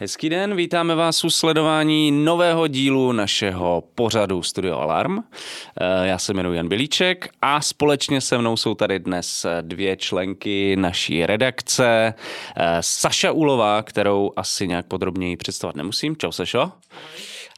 Hezký 0.00 0.28
den, 0.28 0.56
vítáme 0.56 0.94
vás 0.94 1.24
u 1.24 1.30
sledování 1.30 2.10
nového 2.10 2.66
dílu 2.66 3.12
našeho 3.12 3.82
pořadu 3.94 4.42
Studio 4.42 4.78
Alarm. 4.78 5.18
Eh, 5.18 6.06
já 6.06 6.18
se 6.18 6.32
jmenuji 6.32 6.56
Jan 6.56 6.68
Bilíček 6.68 7.28
a 7.42 7.60
společně 7.60 8.20
se 8.20 8.38
mnou 8.38 8.56
jsou 8.56 8.74
tady 8.74 8.98
dnes 8.98 9.46
dvě 9.60 9.96
členky 9.96 10.76
naší 10.76 11.26
redakce. 11.26 12.14
Eh, 12.56 12.76
Saša 12.80 13.32
Ulová, 13.32 13.82
kterou 13.82 14.32
asi 14.36 14.68
nějak 14.68 14.86
podrobněji 14.86 15.36
představovat 15.36 15.76
nemusím. 15.76 16.16
Čau 16.16 16.32
Sašo. 16.32 16.72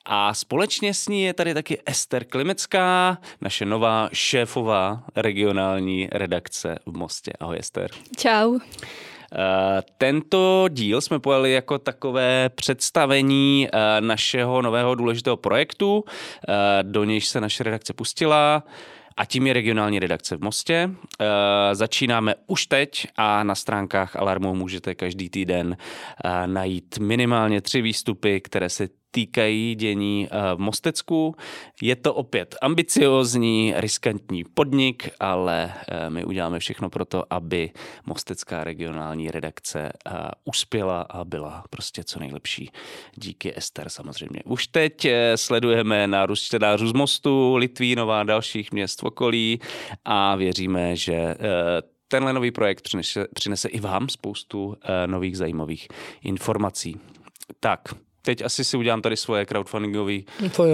A 0.04 0.34
společně 0.34 0.94
s 0.94 1.08
ní 1.08 1.22
je 1.22 1.34
tady 1.34 1.54
taky 1.54 1.78
Ester 1.86 2.24
Klimecká, 2.24 3.18
naše 3.40 3.64
nová 3.64 4.08
šéfová 4.12 5.02
regionální 5.16 6.08
redakce 6.12 6.78
v 6.86 6.96
Mostě. 6.96 7.32
Ahoj 7.40 7.56
Ester. 7.58 7.90
Čau. 8.16 8.58
Eh, 9.32 9.82
tento 9.98 10.64
díl 10.68 11.00
jsme 11.00 11.18
pojeli 11.18 11.52
jako 11.52 11.78
takové 11.78 12.48
představení 12.48 13.68
eh, 13.72 14.00
našeho 14.00 14.62
nového 14.62 14.94
důležitého 14.94 15.36
projektu, 15.36 16.04
eh, 16.48 16.52
do 16.82 17.04
nějž 17.04 17.28
se 17.28 17.40
naše 17.40 17.64
redakce 17.64 17.92
pustila 17.92 18.62
a 19.16 19.24
tím 19.24 19.46
je 19.46 19.52
regionální 19.52 19.98
redakce 19.98 20.36
v 20.36 20.40
Mostě. 20.40 20.90
Začínáme 21.72 22.34
už 22.46 22.66
teď 22.66 23.06
a 23.16 23.44
na 23.44 23.54
stránkách 23.54 24.16
Alarmu 24.16 24.54
můžete 24.54 24.94
každý 24.94 25.30
týden 25.30 25.76
najít 26.46 26.98
minimálně 26.98 27.60
tři 27.60 27.82
výstupy, 27.82 28.40
které 28.40 28.68
se 28.68 28.88
týkají 29.10 29.74
dění 29.74 30.28
eh, 30.30 30.54
v 30.54 30.58
Mostecku. 30.58 31.34
Je 31.82 31.96
to 31.96 32.14
opět 32.14 32.56
ambiciozní, 32.62 33.74
riskantní 33.76 34.44
podnik, 34.44 35.10
ale 35.20 35.72
eh, 35.88 36.10
my 36.10 36.24
uděláme 36.24 36.58
všechno 36.58 36.90
pro 36.90 37.04
to, 37.04 37.24
aby 37.30 37.70
Mostecká 38.06 38.64
regionální 38.64 39.30
redakce 39.30 39.92
eh, 40.06 40.12
uspěla 40.44 41.02
a 41.02 41.24
byla 41.24 41.64
prostě 41.70 42.04
co 42.04 42.18
nejlepší. 42.18 42.70
Díky 43.14 43.52
Ester 43.56 43.88
samozřejmě. 43.88 44.40
Už 44.44 44.66
teď 44.66 45.06
sledujeme 45.36 46.06
nárůst 46.06 46.42
čtenářů 46.42 46.88
z 46.88 46.92
Mostu, 46.92 47.56
Litvínova 47.56 48.20
a 48.20 48.24
dalších 48.24 48.72
měst 48.72 49.02
v 49.02 49.04
okolí 49.04 49.60
a 50.04 50.36
věříme, 50.36 50.96
že 50.96 51.34
tenhle 52.08 52.32
nový 52.32 52.50
projekt 52.50 52.82
přinese, 52.82 53.26
přinese 53.34 53.68
i 53.68 53.80
vám 53.80 54.08
spoustu 54.08 54.76
nových 55.06 55.36
zajímavých 55.36 55.88
informací. 56.22 57.00
Tak, 57.60 57.80
teď 58.22 58.44
asi 58.44 58.64
si 58.64 58.76
udělám 58.76 59.02
tady 59.02 59.16
svoje 59.16 59.46
crowdfundingové 59.46 60.18
uh, 60.58 60.66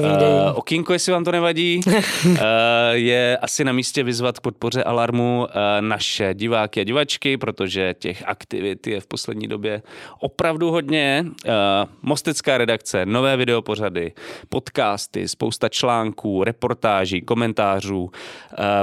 okýnko, 0.55 0.93
jestli 0.93 1.13
vám 1.13 1.25
to 1.25 1.33
nevadí. 1.33 1.81
uh, 1.87 2.37
je 2.93 3.39
asi 3.43 3.65
na 3.65 3.73
místě 3.73 4.03
vyzvat 4.03 4.39
k 4.39 4.43
podpoře 4.43 4.85
Alarmu 4.85 5.39
uh, 5.39 5.47
naše 5.81 6.35
diváky 6.35 6.81
a 6.81 6.85
divačky, 6.85 7.37
protože 7.37 7.95
těch 7.99 8.23
aktivit 8.27 8.87
je 8.87 9.01
v 9.01 9.07
poslední 9.07 9.49
době 9.49 9.83
opravdu 10.21 10.71
hodně. 10.71 11.25
Uh, 11.27 11.53
Mostecká 12.03 12.59
redakce, 12.59 13.07
nové 13.07 13.37
videopořady, 13.37 14.13
podcasty, 14.49 15.29
spousta 15.29 15.69
článků, 15.69 16.45
reportáží, 16.45 17.23
komentářů. 17.23 18.03
Uh, 18.03 18.11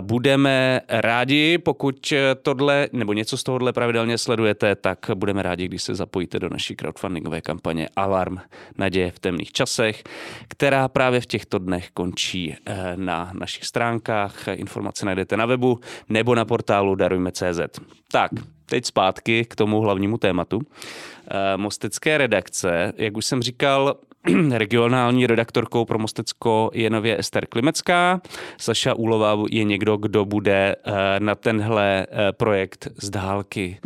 budeme 0.02 0.82
rádi, 0.90 1.58
pokud 1.58 2.14
tohle 2.42 2.88
nebo 2.94 3.14
něco 3.14 3.38
z 3.38 3.44
tohohle 3.44 3.74
pravidelně 3.74 4.18
sledujete, 4.18 4.76
tak 4.76 5.00
budeme 5.16 5.44
rádi, 5.44 5.68
když 5.68 5.84
se 5.84 5.96
zapojíte 5.96 6.40
do 6.40 6.50
naší 6.50 6.76
crowdfundingové 6.76 7.42
kampaně 7.42 7.90
Alarm 7.96 8.38
Naděje 8.78 9.12
v 9.12 9.20
temných 9.20 9.52
časech, 9.52 10.04
která 10.48 10.88
právě 10.88 11.22
v 11.22 11.26
těchto 11.26 11.60
dnech 11.60 11.90
končí 11.94 12.56
eh, 12.66 12.94
na 12.96 13.32
našich 13.34 13.66
stránkách. 13.66 14.48
Informace 14.54 15.06
najdete 15.06 15.38
na 15.38 15.46
webu 15.46 15.80
nebo 16.10 16.36
na 16.36 16.46
portálu 16.46 16.96
darujme.cz. 16.96 17.80
Tak, 18.12 18.32
teď 18.66 18.86
zpátky 18.86 19.46
k 19.46 19.56
tomu 19.56 19.82
hlavnímu 19.82 20.18
tématu. 20.18 20.62
Eh, 20.62 21.58
Mostecké 21.58 22.18
redakce, 22.18 22.94
jak 22.98 23.18
už 23.18 23.26
jsem 23.26 23.42
říkal, 23.42 23.96
regionální 24.52 25.28
redaktorkou 25.28 25.86
pro 25.86 26.00
Mostecko 26.00 26.72
je 26.74 26.90
nově 26.90 27.20
Ester 27.20 27.46
Klimecká. 27.46 28.22
Saša 28.58 28.94
Úlová 28.94 29.38
je 29.50 29.64
někdo, 29.64 29.98
kdo 29.98 30.26
bude 30.26 30.76
eh, 30.76 31.20
na 31.20 31.36
tenhle 31.36 32.08
projekt 32.38 32.88
z 33.02 33.10
dálky 33.10 33.80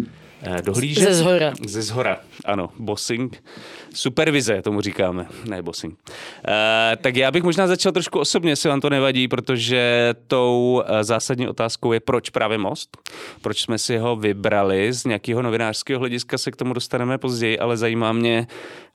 dohlížet. 0.62 1.04
Ze 1.04 1.14
zhora. 1.14 1.54
Ze 1.66 1.82
zhora, 1.82 2.20
ano. 2.46 2.70
Bossing. 2.80 3.44
Supervize, 3.94 4.62
tomu 4.62 4.82
říkáme, 4.82 5.28
ne 5.46 5.62
bossing. 5.62 6.00
E, 6.48 6.98
tak 7.02 7.16
já 7.16 7.32
bych 7.32 7.44
možná 7.44 7.68
začal 7.68 7.92
trošku 7.92 8.20
osobně, 8.20 8.52
jestli 8.52 8.70
vám 8.70 8.82
to 8.82 8.90
nevadí, 8.90 9.28
protože 9.28 10.14
tou 10.28 10.84
eh, 10.86 11.04
zásadní 11.04 11.48
otázkou 11.48 11.94
je, 11.94 12.00
proč 12.00 12.30
právě 12.30 12.58
most? 12.58 12.98
Proč 13.42 13.62
jsme 13.62 13.78
si 13.78 13.98
ho 13.98 14.16
vybrali? 14.16 14.94
Z 14.94 15.06
nějakého 15.06 15.42
novinářského 15.42 16.00
hlediska 16.00 16.38
se 16.38 16.52
k 16.52 16.56
tomu 16.56 16.74
dostaneme 16.74 17.18
později, 17.18 17.60
ale 17.60 17.78
zajímá 17.78 18.14
mě 18.14 18.48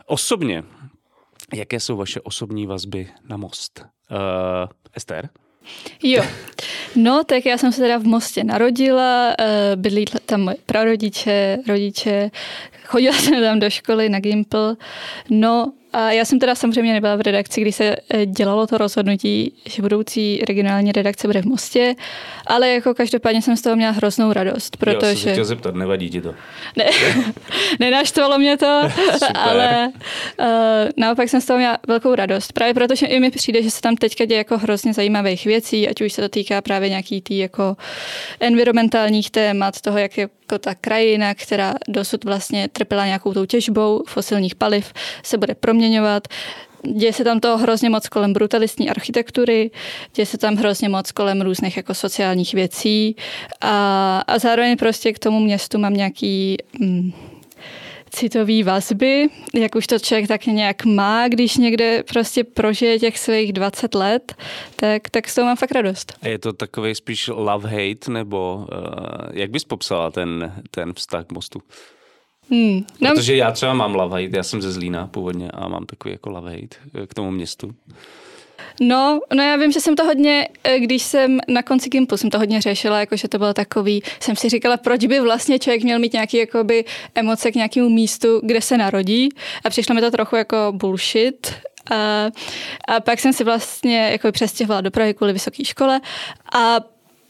osobně, 0.07 0.65
jaké 1.55 1.81
jsou 1.81 1.97
vaše 1.97 2.21
osobní 2.21 2.67
vazby 2.67 3.09
na 3.29 3.37
most? 3.37 3.85
Uh, 4.11 4.17
Ester? 4.95 5.29
Jo, 6.03 6.23
no 6.97 7.25
tak 7.25 7.47
já 7.47 7.59
jsem 7.59 7.73
se 7.73 7.81
teda 7.81 7.99
v 7.99 8.05
Mostě 8.05 8.45
narodila, 8.45 9.35
eh, 9.39 9.77
bydlí 9.77 10.05
tam 10.27 10.41
moje 10.41 10.57
prarodiče, 10.67 11.59
rodiče, 11.69 12.31
chodila 12.85 13.17
jsem 13.17 13.41
tam 13.43 13.59
do 13.59 13.71
školy 13.71 14.09
na 14.09 14.21
Gimple, 14.21 14.77
no 15.31 15.73
a 15.93 16.11
já 16.13 16.25
jsem 16.25 16.39
teda 16.39 16.55
samozřejmě 16.55 16.93
nebyla 16.93 17.17
v 17.17 17.21
redakci, 17.21 17.61
kdy 17.61 17.73
se 17.73 17.97
eh, 18.11 18.27
dělalo 18.27 18.67
to 18.67 18.79
rozhodnutí, 18.79 19.55
že 19.69 19.83
budoucí 19.83 20.43
regionální 20.49 20.93
redakce 20.93 21.29
bude 21.29 21.43
v 21.43 21.45
Mostě, 21.45 21.95
ale 22.47 22.69
jako 22.69 22.95
každopádně 22.95 23.43
jsem 23.43 23.57
z 23.57 23.63
toho 23.63 23.77
měla 23.77 23.93
hroznou 23.93 24.33
radost, 24.33 24.77
protože... 24.77 25.09
Já 25.09 25.15
jsem 25.17 25.33
chtěl 25.33 25.45
zeptat, 25.45 25.75
nevadí 25.75 26.11
ti 26.11 26.21
to? 26.21 26.35
Ne, 26.77 26.85
nenaštvalo 27.81 28.39
mě 28.39 28.57
to, 28.57 28.67
ale 29.35 29.93
uh, 30.41 30.47
naopak 30.97 31.29
jsem 31.29 31.41
z 31.41 31.47
toho 31.47 31.59
měla 31.59 31.79
velkou 31.89 32.15
radost. 32.15 32.53
Právě 32.53 32.75
protože 32.75 33.07
i 33.07 33.21
mi 33.21 33.31
přijde, 33.31 33.63
že 33.63 33.71
se 33.71 33.81
tam 33.81 33.97
teďka 33.97 34.25
děje 34.25 34.39
jako 34.39 34.59
hrozně 34.59 34.95
zajímavých 34.95 35.45
věcí, 35.45 35.89
ať 35.89 36.01
už 36.01 36.13
se 36.13 36.23
to 36.23 36.29
týká 36.29 36.61
právě 36.61 36.89
nějaký 36.89 37.21
tý 37.21 37.39
jako 37.39 37.77
environmentálních 38.41 39.31
témat, 39.31 39.81
toho, 39.81 39.99
jak 39.99 40.19
je 40.19 40.29
jako 40.53 40.59
ta 40.59 40.75
krajina, 40.75 41.35
která 41.35 41.75
dosud 41.89 42.25
vlastně 42.25 42.69
trpěla 42.69 43.07
nějakou 43.07 43.33
tou 43.33 43.47
těžbou 43.47 44.03
fosilních 44.07 44.55
paliv, 44.55 44.93
se 45.23 45.39
bude 45.39 45.55
proměňovat. 45.55 46.29
Děje 46.95 47.13
se 47.13 47.25
tam 47.25 47.41
to 47.41 47.59
hrozně 47.59 47.91
moc 47.91 48.09
kolem 48.09 48.33
brutalistní 48.33 48.91
architektury, 48.91 49.71
děje 50.15 50.27
se 50.27 50.39
tam 50.39 50.57
hrozně 50.57 50.89
moc 50.89 51.13
kolem 51.13 51.41
různých 51.41 51.77
jako 51.77 51.95
sociálních 51.95 52.55
věcí 52.55 53.17
a, 53.61 54.19
a 54.27 54.39
zároveň 54.39 54.77
prostě 54.77 55.13
k 55.13 55.19
tomu 55.19 55.41
městu 55.41 55.79
mám 55.79 55.95
nějaký... 55.95 56.57
Mm, 56.79 57.13
citový 58.13 58.63
vazby, 58.63 59.29
jak 59.55 59.75
už 59.75 59.87
to 59.87 59.99
člověk 59.99 60.29
tak 60.29 60.47
nějak 60.47 60.85
má, 60.85 61.29
když 61.29 61.57
někde 61.57 62.03
prostě 62.03 62.45
prožije 62.45 62.99
těch 62.99 63.19
svých 63.19 63.53
20 63.53 63.95
let, 63.95 64.35
tak, 64.77 65.11
tak 65.11 65.29
s 65.29 65.35
toho 65.35 65.47
mám 65.47 65.57
fakt 65.57 65.73
radost. 65.73 66.13
A 66.23 66.29
je 66.29 66.39
to 66.39 66.53
takový 66.53 66.95
spíš 66.95 67.29
love-hate, 67.29 68.13
nebo 68.13 68.55
uh, 68.57 68.67
jak 69.33 69.51
bys 69.51 69.65
popsala 69.65 70.11
ten, 70.11 70.53
ten 70.71 70.93
vztah 70.93 71.27
k 71.27 71.33
mostu? 71.33 71.63
Hmm, 72.51 72.85
no. 73.01 73.11
Protože 73.11 73.37
já 73.37 73.51
třeba 73.51 73.75
mám 73.75 73.95
love 73.95 74.23
hate, 74.23 74.37
já 74.37 74.43
jsem 74.43 74.63
ze 74.63 74.73
Zlína 74.73 75.07
původně 75.07 75.51
a 75.51 75.69
mám 75.69 75.87
takový 75.87 76.13
jako 76.13 76.31
love 76.31 76.51
hate 76.51 77.07
k 77.07 77.15
tomu 77.15 77.31
městu. 77.31 77.75
No, 78.81 79.21
no 79.35 79.43
já 79.43 79.57
vím, 79.57 79.73
že 79.73 79.81
jsem 79.81 79.97
to 79.97 80.05
hodně, 80.05 80.49
eh, 80.65 80.79
když 80.79 81.03
jsem 81.03 81.39
na 81.49 81.63
konci 81.63 81.89
Gimpu 81.91 82.17
jsem 82.17 82.31
to 82.31 82.39
hodně 82.39 82.61
řešila, 82.61 83.01
jako 83.01 83.17
že 83.17 83.29
to 83.29 83.39
bylo 83.39 83.55
takový, 83.55 84.03
jsem 84.21 84.37
si 84.37 84.49
říkala, 84.49 84.77
proč 84.77 85.05
by 85.05 85.21
vlastně 85.21 85.59
člověk 85.59 85.83
měl 85.83 85.99
mít 85.99 86.13
nějaký 86.13 86.37
jakoby 86.37 86.85
emoce 87.15 87.53
k 87.53 87.55
nějakému 87.55 87.89
místu, 87.89 88.41
kde 88.45 88.61
se 88.61 88.77
narodí. 88.77 89.29
A 89.65 89.71
přišlo 89.71 89.95
mi 89.95 90.01
to 90.01 90.11
trochu 90.11 90.37
jako 90.37 90.57
bullshit, 90.73 91.53
a, 91.91 92.31
a 92.89 93.01
pak 93.01 93.21
jsem 93.21 93.33
si 93.33 93.45
vlastně 93.45 94.09
jako 94.13 94.33
přestěhovala 94.33 94.81
do 94.81 94.91
Prahy 94.91 95.15
kvůli 95.15 95.33
vysoké 95.33 95.65
škole. 95.65 96.01
A 96.55 96.81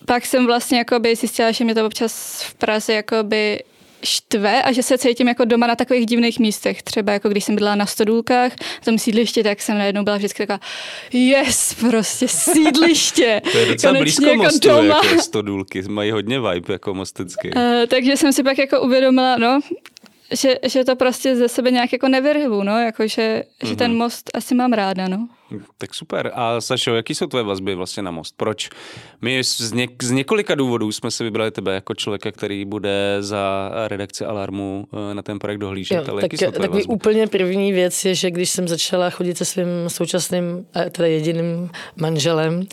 pak 0.07 0.27
jsem 0.27 0.47
vlastně 0.47 0.79
jakoby 0.79 1.17
zjistila, 1.17 1.51
že 1.51 1.65
mě 1.65 1.75
to 1.75 1.87
občas 1.87 2.43
v 2.43 2.55
Praze 2.55 2.93
jakoby 2.93 3.63
štve 4.05 4.63
a 4.63 4.73
že 4.73 4.83
se 4.83 4.99
cítím 4.99 5.29
jako 5.29 5.45
doma 5.45 5.67
na 5.67 5.77
takových 5.77 6.07
divných 6.07 6.39
místech. 6.39 6.83
Třeba 6.83 7.13
jako 7.13 7.29
když 7.29 7.45
jsem 7.45 7.55
byla 7.57 7.75
na 7.75 7.87
Stodůlkách, 7.87 8.53
v 8.83 8.85
tom 8.85 8.99
sídliště, 8.99 9.43
tak 9.43 9.63
jsem 9.63 9.79
najednou 9.79 10.05
byla 10.05 10.17
vždycky 10.17 10.47
taková, 10.47 10.67
yes, 11.13 11.75
prostě 11.75 12.29
sídliště. 12.29 13.43
to 13.53 13.59
je 13.59 13.67
docela 13.67 13.93
blízko 13.93 14.25
jako 14.25 14.43
mostu, 14.43 14.69
doma. 14.69 14.83
jako 14.83 15.23
Stodůlky, 15.23 15.83
mají 15.83 16.11
hodně 16.11 16.41
vibe 16.41 16.73
jako 16.73 16.95
mostecký. 16.95 17.51
Uh, 17.51 17.63
takže 17.89 18.17
jsem 18.17 18.33
si 18.33 18.43
pak 18.43 18.59
jako 18.59 18.81
uvědomila, 18.81 19.37
no, 19.37 19.61
že, 20.33 20.59
že 20.67 20.85
to 20.85 20.97
prostě 20.97 21.37
ze 21.37 21.49
sebe 21.49 21.71
nějak 21.71 21.93
jako 21.93 22.09
nevyrvu, 22.09 22.63
no, 22.63 22.79
jako 22.79 23.07
že, 23.07 23.43
mm-hmm. 23.43 23.69
že 23.69 23.77
ten 23.77 23.91
mhm. 23.91 23.99
most 23.99 24.31
asi 24.35 24.55
mám 24.55 24.73
ráda, 24.73 25.09
no. 25.09 25.29
Tak 25.79 25.95
super. 25.95 26.31
A 26.35 26.61
Sašo, 26.61 26.95
jaký 26.95 27.15
jsou 27.15 27.27
tvoje 27.27 27.45
vazby 27.45 27.75
vlastně 27.75 28.03
na 28.03 28.11
most? 28.11 28.35
Proč? 28.37 28.71
My 29.21 29.45
z, 29.45 29.73
něk- 29.73 29.97
z 30.03 30.11
několika 30.11 30.55
důvodů 30.55 30.93
jsme 30.93 31.11
si 31.11 31.25
vybrali 31.25 31.51
tebe 31.51 31.75
jako 31.75 31.95
člověka, 31.95 32.33
který 32.33 32.65
bude 32.65 33.17
za 33.21 33.71
redakci 33.87 34.25
Alarmu 34.25 34.87
eh, 35.11 35.15
na 35.15 35.23
ten 35.23 35.39
projekt 35.39 35.59
dohlížet. 35.59 35.95
Jo, 35.97 36.05
Ale 36.13 36.21
tak, 36.21 36.33
jaký 36.33 36.45
jsou 36.45 36.51
tvoje 36.51 36.69
vazby? 36.69 36.85
úplně 36.85 37.27
první 37.27 37.73
věc 37.73 38.05
je, 38.05 38.15
že 38.15 38.31
když 38.31 38.51
jsem 38.51 38.69
začala 38.69 39.11
chodit 39.11 39.39
se 39.39 39.45
svým 39.45 39.67
současným, 39.89 40.67
teda 40.91 41.09
jediným 41.09 41.71
manželem, 41.97 42.67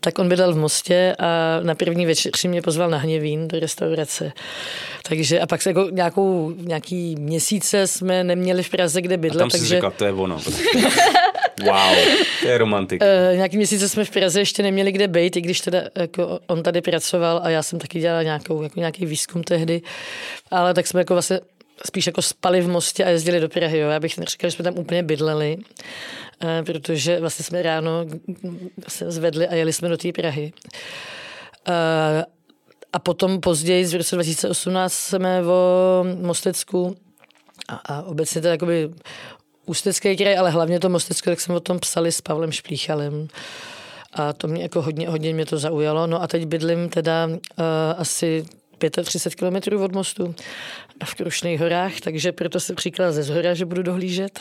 tak 0.00 0.18
on 0.18 0.28
bydlel 0.28 0.52
v 0.54 0.58
Mostě 0.58 1.16
a 1.18 1.60
na 1.62 1.74
první 1.74 2.06
večer 2.06 2.32
mě 2.48 2.62
pozval 2.62 2.90
na 2.90 2.98
Hněvín 2.98 3.48
do 3.48 3.60
restaurace. 3.60 4.32
Takže 5.08 5.40
a 5.40 5.46
pak 5.46 5.62
se 5.62 5.70
jako 5.70 5.88
nějakou, 5.90 6.54
nějaký 6.56 7.16
měsíce 7.16 7.86
jsme 7.86 8.24
neměli 8.24 8.62
v 8.62 8.70
Praze, 8.70 9.02
kde 9.02 9.16
bydlet. 9.16 9.40
A 9.40 9.42
tam 9.42 9.50
takže... 9.50 9.66
si 9.66 9.74
říkal, 9.74 9.90
to 9.96 10.04
je 10.04 10.12
ono. 10.12 10.40
wow, 11.62 11.96
to 12.42 12.48
je 12.48 12.58
romantik. 12.58 13.02
Uh, 13.02 13.36
nějaký 13.36 13.56
měsíce 13.56 13.88
jsme 13.88 14.04
v 14.04 14.10
Praze 14.10 14.40
ještě 14.40 14.62
neměli 14.62 14.92
kde 14.92 15.08
být, 15.08 15.36
i 15.36 15.40
když 15.40 15.60
teda 15.60 15.82
jako 15.94 16.40
on 16.46 16.62
tady 16.62 16.80
pracoval 16.80 17.40
a 17.44 17.50
já 17.50 17.62
jsem 17.62 17.78
taky 17.78 18.00
dělala 18.00 18.22
nějakou, 18.22 18.62
jako 18.62 18.80
nějaký 18.80 19.06
výzkum 19.06 19.42
tehdy, 19.42 19.82
ale 20.50 20.74
tak 20.74 20.86
jsme 20.86 21.00
jako 21.00 21.14
vlastně 21.14 21.40
spíš 21.86 22.06
jako 22.06 22.22
spali 22.22 22.60
v 22.60 22.68
Mostě 22.68 23.04
a 23.04 23.08
jezdili 23.08 23.40
do 23.40 23.48
Prahy. 23.48 23.78
Jo. 23.78 23.88
Já 23.88 24.00
bych 24.00 24.18
neříkal, 24.18 24.50
že 24.50 24.56
jsme 24.56 24.62
tam 24.62 24.78
úplně 24.78 25.02
bydleli, 25.02 25.56
uh, 25.56 26.64
protože 26.64 27.20
vlastně 27.20 27.44
jsme 27.44 27.62
ráno 27.62 28.06
se 28.88 29.10
zvedli 29.10 29.48
a 29.48 29.54
jeli 29.54 29.72
jsme 29.72 29.88
do 29.88 29.96
té 29.96 30.12
Prahy. 30.12 30.52
Uh, 31.68 31.74
a 32.92 32.98
potom 32.98 33.40
později, 33.40 33.84
v 33.84 33.94
roce 33.94 34.16
2018, 34.16 34.92
jsme 34.92 35.42
o 35.42 36.04
Mostecku 36.20 36.96
a, 37.68 37.74
a 37.74 38.02
obecně 38.02 38.40
to 38.40 38.48
jakoby 38.48 38.90
Ústecký 39.70 40.16
kraj, 40.16 40.38
ale 40.38 40.50
hlavně 40.50 40.80
to 40.80 40.88
Mostecko, 40.88 41.30
tak 41.30 41.40
jsme 41.40 41.54
o 41.54 41.60
tom 41.60 41.78
psali 41.78 42.12
s 42.12 42.20
Pavlem 42.20 42.52
Šplíchalem. 42.52 43.28
A 44.12 44.32
to 44.32 44.48
mě 44.48 44.62
jako 44.62 44.82
hodně, 44.82 45.08
hodně 45.08 45.34
mě 45.34 45.46
to 45.46 45.58
zaujalo. 45.58 46.06
No 46.06 46.22
a 46.22 46.26
teď 46.26 46.46
bydlím 46.46 46.88
teda 46.88 47.26
uh, 47.26 47.36
asi 47.98 48.44
35 48.88 49.34
kilometrů 49.34 49.84
od 49.84 49.92
mostu 49.92 50.34
v 51.04 51.14
Krušných 51.14 51.60
horách, 51.60 52.00
takže 52.00 52.32
proto 52.32 52.60
jsem 52.60 52.76
říkala 52.76 53.12
ze 53.12 53.22
zhora, 53.22 53.54
že 53.54 53.64
budu 53.64 53.82
dohlížet. 53.82 54.40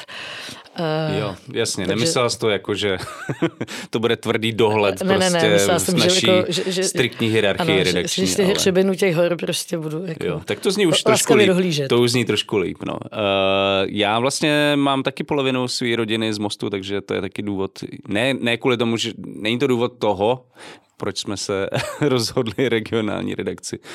Uh, 0.79 1.17
jo, 1.19 1.35
jasně, 1.53 1.85
takže... 1.85 1.95
nemyslela 1.95 2.29
jsi 2.29 2.39
to 2.39 2.49
jako, 2.49 2.75
že 2.75 2.97
to 3.89 3.99
bude 3.99 4.15
tvrdý 4.15 4.51
dohled 4.51 5.03
ne, 5.03 5.17
prostě 5.17 5.37
ne, 5.37 5.57
ne, 5.67 5.79
jsem, 5.79 5.99
naší 5.99 6.19
že, 6.19 6.31
jako, 6.31 6.51
že, 6.51 6.71
že, 6.71 6.83
striktní 6.83 7.27
hierarchii 7.27 7.75
ano, 7.75 7.83
redakční. 7.83 8.27
Že, 8.27 8.35
že 8.35 8.43
ale... 8.43 8.53
hřebenu 8.53 8.95
těch 8.95 9.15
hor 9.15 9.37
prostě 9.37 9.77
budu 9.77 10.05
jako 10.05 10.25
jo, 10.25 10.41
tak 10.45 10.59
to 10.59 10.71
zní 10.71 10.87
už 10.87 11.03
trošku 11.03 11.35
líp. 11.35 11.47
Dohlížet. 11.47 11.87
To 11.87 12.01
už 12.01 12.11
zní 12.11 12.25
trošku 12.25 12.57
líp, 12.57 12.77
no. 12.85 12.93
Uh, 12.93 12.99
já 13.85 14.19
vlastně 14.19 14.73
mám 14.75 15.03
taky 15.03 15.23
polovinu 15.23 15.67
své 15.67 15.95
rodiny 15.95 16.33
z 16.33 16.37
Mostu, 16.37 16.69
takže 16.69 17.01
to 17.01 17.13
je 17.13 17.21
taky 17.21 17.41
důvod, 17.41 17.71
ne, 18.07 18.33
ne 18.33 18.57
kvůli 18.57 18.77
tomu, 18.77 18.97
že 18.97 19.11
není 19.17 19.59
to 19.59 19.67
důvod 19.67 19.93
toho, 19.99 20.45
proč 20.99 21.17
jsme 21.17 21.37
se 21.37 21.69
rozhodli 22.01 22.69
regionální 22.69 23.35
redakci 23.35 23.79
uh, 23.79 23.85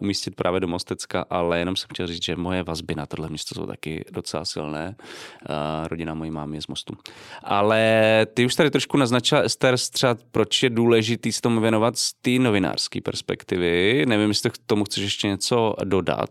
umístit 0.00 0.34
právě 0.34 0.60
do 0.60 0.68
Mostecka, 0.68 1.24
ale 1.30 1.58
jenom 1.58 1.76
jsem 1.76 1.88
chtěl 1.90 2.06
říct, 2.06 2.24
že 2.24 2.36
moje 2.36 2.62
vazby 2.62 2.94
na 2.94 3.06
tohle 3.06 3.28
město 3.28 3.54
jsou 3.54 3.66
taky 3.66 4.04
docela 4.12 4.44
silné. 4.44 4.96
Uh, 4.98 5.88
rodina 5.88 6.14
mojí 6.14 6.30
mámy 6.30 6.56
je 6.56 6.62
z 6.62 6.66
Mostu. 6.66 6.94
Ale 7.42 8.26
ty 8.34 8.46
už 8.46 8.54
tady 8.54 8.70
trošku 8.70 8.96
naznačila, 8.96 9.40
Ester, 9.40 9.76
třeba 9.92 10.16
proč 10.30 10.62
je 10.62 10.70
důležitý 10.70 11.32
se 11.32 11.40
tomu 11.40 11.60
věnovat 11.60 11.98
z 11.98 12.12
té 12.12 12.30
novinářské 12.30 13.00
perspektivy. 13.00 14.04
Nevím, 14.08 14.28
jestli 14.28 14.50
k 14.50 14.58
tomu 14.66 14.84
chceš 14.84 15.02
ještě 15.02 15.28
něco 15.28 15.74
dodat. 15.84 16.30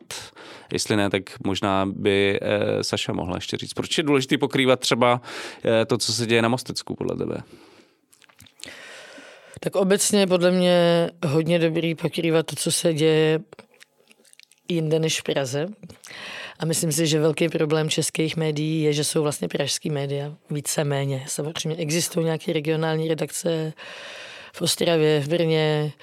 Jestli 0.73 0.95
ne, 0.95 1.09
tak 1.09 1.23
možná 1.45 1.85
by 1.85 2.39
uh, 2.41 2.81
Saša 2.81 3.13
mohla 3.13 3.37
ještě 3.37 3.57
říct. 3.57 3.73
Proč 3.73 3.97
je 3.97 4.03
důležité 4.03 4.37
pokrývat 4.37 4.79
třeba 4.79 5.21
to, 5.87 5.97
co 5.97 6.13
se 6.13 6.25
děje 6.25 6.41
na 6.41 6.49
Mostecku 6.49 6.95
podle 6.95 7.17
tebe? 7.17 7.43
Tak 9.59 9.75
obecně 9.75 10.27
podle 10.27 10.51
mě 10.51 11.09
hodně 11.27 11.59
dobrý 11.59 11.95
pokrývat 11.95 12.45
to, 12.45 12.55
co 12.55 12.71
se 12.71 12.93
děje 12.93 13.39
jinde 14.69 14.99
než 14.99 15.19
v 15.19 15.23
Praze. 15.23 15.67
A 16.59 16.65
myslím 16.65 16.91
si, 16.91 17.07
že 17.07 17.19
velký 17.19 17.49
problém 17.49 17.89
českých 17.89 18.37
médií 18.37 18.83
je, 18.83 18.93
že 18.93 19.03
jsou 19.03 19.21
vlastně 19.21 19.47
pražský 19.47 19.89
média 19.89 20.35
víceméně. 20.49 21.25
Samozřejmě 21.27 21.75
existují 21.77 22.25
nějaké 22.25 22.53
regionální 22.53 23.07
redakce 23.07 23.73
v 24.53 24.61
Ostravě, 24.61 25.19
v 25.19 25.27
Brně, 25.27 25.93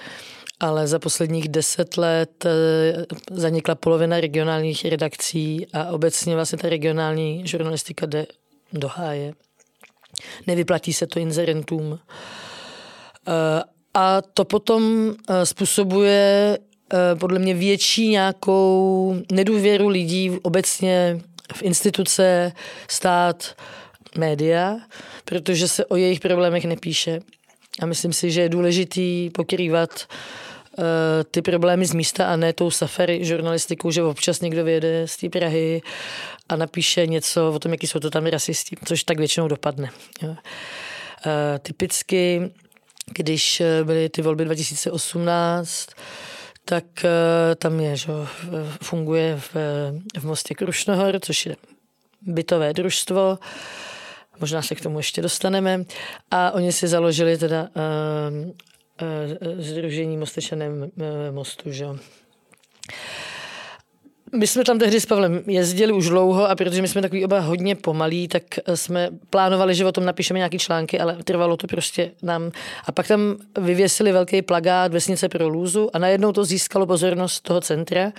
ale 0.60 0.86
za 0.86 0.98
posledních 0.98 1.48
deset 1.48 1.96
let 1.96 2.46
eh, 2.46 3.06
zanikla 3.30 3.74
polovina 3.74 4.20
regionálních 4.20 4.84
redakcí 4.84 5.66
a 5.72 5.92
obecně 5.92 6.34
vlastně 6.34 6.58
ta 6.58 6.68
regionální 6.68 7.42
žurnalistika 7.46 8.06
jde 8.06 8.26
do 8.72 8.88
háje. 8.88 9.32
Nevyplatí 10.46 10.92
se 10.92 11.06
to 11.06 11.18
inzerentům. 11.18 11.98
Eh, 13.28 13.62
a 13.94 14.22
to 14.22 14.44
potom 14.44 15.14
eh, 15.28 15.46
způsobuje 15.46 16.58
eh, 16.92 17.16
podle 17.16 17.38
mě 17.38 17.54
větší 17.54 18.08
nějakou 18.08 19.16
nedůvěru 19.32 19.88
lidí 19.88 20.30
obecně 20.42 21.20
v 21.52 21.62
instituce, 21.62 22.52
stát, 22.88 23.54
média, 24.16 24.76
protože 25.24 25.68
se 25.68 25.84
o 25.84 25.96
jejich 25.96 26.20
problémech 26.20 26.64
nepíše. 26.64 27.20
A 27.80 27.86
myslím 27.86 28.12
si, 28.12 28.30
že 28.30 28.40
je 28.40 28.48
důležitý 28.48 29.30
pokrývat 29.30 30.06
ty 31.30 31.42
problémy 31.42 31.86
z 31.86 31.94
místa 31.94 32.26
a 32.26 32.36
ne 32.36 32.52
tou 32.52 32.70
safari 32.70 33.24
žurnalistikou, 33.24 33.90
že 33.90 34.02
občas 34.02 34.40
někdo 34.40 34.64
vyjede 34.64 35.08
z 35.08 35.16
té 35.16 35.28
Prahy 35.28 35.82
a 36.48 36.56
napíše 36.56 37.06
něco 37.06 37.52
o 37.52 37.58
tom, 37.58 37.72
jaký 37.72 37.86
jsou 37.86 37.98
to 37.98 38.10
tam 38.10 38.26
rasisti, 38.26 38.76
což 38.84 39.04
tak 39.04 39.18
většinou 39.18 39.48
dopadne. 39.48 39.90
Typicky 41.62 42.50
když 43.06 43.60
eh, 43.60 43.84
byly 43.84 44.08
ty 44.08 44.22
volby 44.22 44.44
2018, 44.44 45.88
tak 46.64 47.04
eh, 47.04 47.54
tam 47.54 47.80
je, 47.80 47.96
že 47.96 48.12
funguje 48.82 49.40
v, 49.40 49.54
v 50.18 50.24
Mostě 50.24 50.54
Krušnohor, 50.54 51.20
což 51.20 51.46
je 51.46 51.56
bytové 52.22 52.72
družstvo, 52.72 53.38
možná 54.40 54.62
se 54.62 54.74
k 54.74 54.80
tomu 54.80 54.98
ještě 54.98 55.22
dostaneme, 55.22 55.84
a 56.30 56.50
oni 56.50 56.72
si 56.72 56.88
založili 56.88 57.38
teda 57.38 57.62
uh, 57.62 58.46
uh, 58.46 59.62
Združení 59.62 60.16
Mostečanem 60.16 60.82
uh, 60.82 60.88
mostu, 61.30 61.72
že 61.72 61.86
my 64.34 64.46
jsme 64.46 64.64
tam 64.64 64.78
tehdy 64.78 65.00
s 65.00 65.06
Pavlem 65.06 65.42
jezdili 65.46 65.92
už 65.92 66.08
dlouho 66.08 66.50
a 66.50 66.56
protože 66.56 66.82
my 66.82 66.88
jsme 66.88 67.02
takový 67.02 67.24
oba 67.24 67.40
hodně 67.40 67.74
pomalí, 67.74 68.28
tak 68.28 68.42
eh, 68.64 68.76
jsme 68.76 69.08
plánovali, 69.30 69.74
že 69.74 69.86
o 69.86 69.92
tom 69.92 70.04
napíšeme 70.04 70.38
nějaké 70.38 70.58
články, 70.58 71.00
ale 71.00 71.16
trvalo 71.24 71.56
to 71.56 71.66
prostě 71.66 72.10
nám. 72.22 72.52
A 72.86 72.92
pak 72.92 73.08
tam 73.08 73.36
vyvěsili 73.60 74.12
velký 74.12 74.42
plagát 74.42 74.92
Vesnice 74.92 75.28
pro 75.28 75.48
lůzu 75.48 75.90
a 75.92 75.98
najednou 75.98 76.32
to 76.32 76.44
získalo 76.44 76.86
pozornost 76.86 77.40
toho 77.40 77.60
centra. 77.60 78.12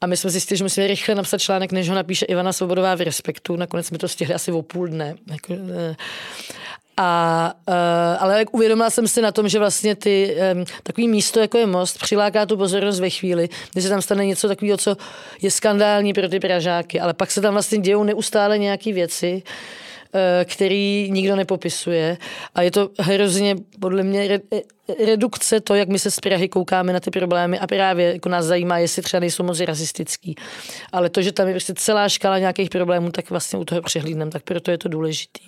A 0.00 0.06
my 0.06 0.16
jsme 0.16 0.30
zjistili, 0.30 0.58
že 0.58 0.64
musíme 0.64 0.86
rychle 0.86 1.14
napsat 1.14 1.38
článek, 1.38 1.72
než 1.72 1.88
ho 1.88 1.94
napíše 1.94 2.26
Ivana 2.26 2.52
Svobodová 2.52 2.94
v 2.94 3.00
Respektu. 3.00 3.56
Nakonec 3.56 3.86
jsme 3.86 3.98
to 3.98 4.08
stihli 4.08 4.34
asi 4.34 4.52
o 4.52 4.62
půl 4.62 4.88
dne. 4.88 5.14
A, 7.00 7.52
uh, 7.68 7.74
ale 8.18 8.44
uvědomila 8.52 8.90
jsem 8.90 9.08
si 9.08 9.22
na 9.22 9.32
tom, 9.32 9.48
že 9.48 9.58
vlastně 9.58 9.94
ty 9.94 10.36
um, 10.54 10.64
takový 10.82 11.08
místo, 11.08 11.40
jako 11.40 11.58
je 11.58 11.66
most, 11.66 11.98
přiláká 11.98 12.46
tu 12.46 12.56
pozornost 12.56 13.00
ve 13.00 13.10
chvíli, 13.10 13.48
kdy 13.72 13.82
se 13.82 13.88
tam 13.88 14.02
stane 14.02 14.26
něco 14.26 14.48
takového, 14.48 14.76
co 14.76 14.96
je 15.42 15.50
skandální 15.50 16.12
pro 16.12 16.28
ty 16.28 16.40
Pražáky, 16.40 17.00
ale 17.00 17.14
pak 17.14 17.30
se 17.30 17.40
tam 17.40 17.52
vlastně 17.52 17.78
dějou 17.78 18.04
neustále 18.04 18.58
nějaké 18.58 18.92
věci, 18.92 19.42
uh, 19.42 20.20
který 20.44 21.10
nikdo 21.10 21.36
nepopisuje. 21.36 22.18
A 22.54 22.62
je 22.62 22.70
to 22.70 22.90
hrozně 22.98 23.56
podle 23.80 24.02
mě 24.02 24.40
redukce 25.06 25.60
to, 25.60 25.74
jak 25.74 25.88
my 25.88 25.98
se 25.98 26.10
z 26.10 26.20
Prahy 26.20 26.48
koukáme 26.48 26.92
na 26.92 27.00
ty 27.00 27.10
problémy 27.10 27.58
a 27.58 27.66
právě 27.66 28.12
jako 28.12 28.28
nás 28.28 28.44
zajímá, 28.44 28.78
jestli 28.78 29.02
třeba 29.02 29.20
nejsou 29.20 29.42
moc 29.42 29.60
rasistický. 29.60 30.34
Ale 30.92 31.10
to, 31.10 31.22
že 31.22 31.32
tam 31.32 31.48
je 31.48 31.54
prostě 31.54 31.74
celá 31.74 32.08
škala 32.08 32.38
nějakých 32.38 32.70
problémů, 32.70 33.10
tak 33.10 33.30
vlastně 33.30 33.58
u 33.58 33.64
toho 33.64 33.82
přehlídneme, 33.82 34.30
tak 34.30 34.42
proto 34.42 34.70
je 34.70 34.78
to 34.78 34.88
důležitý. 34.88 35.44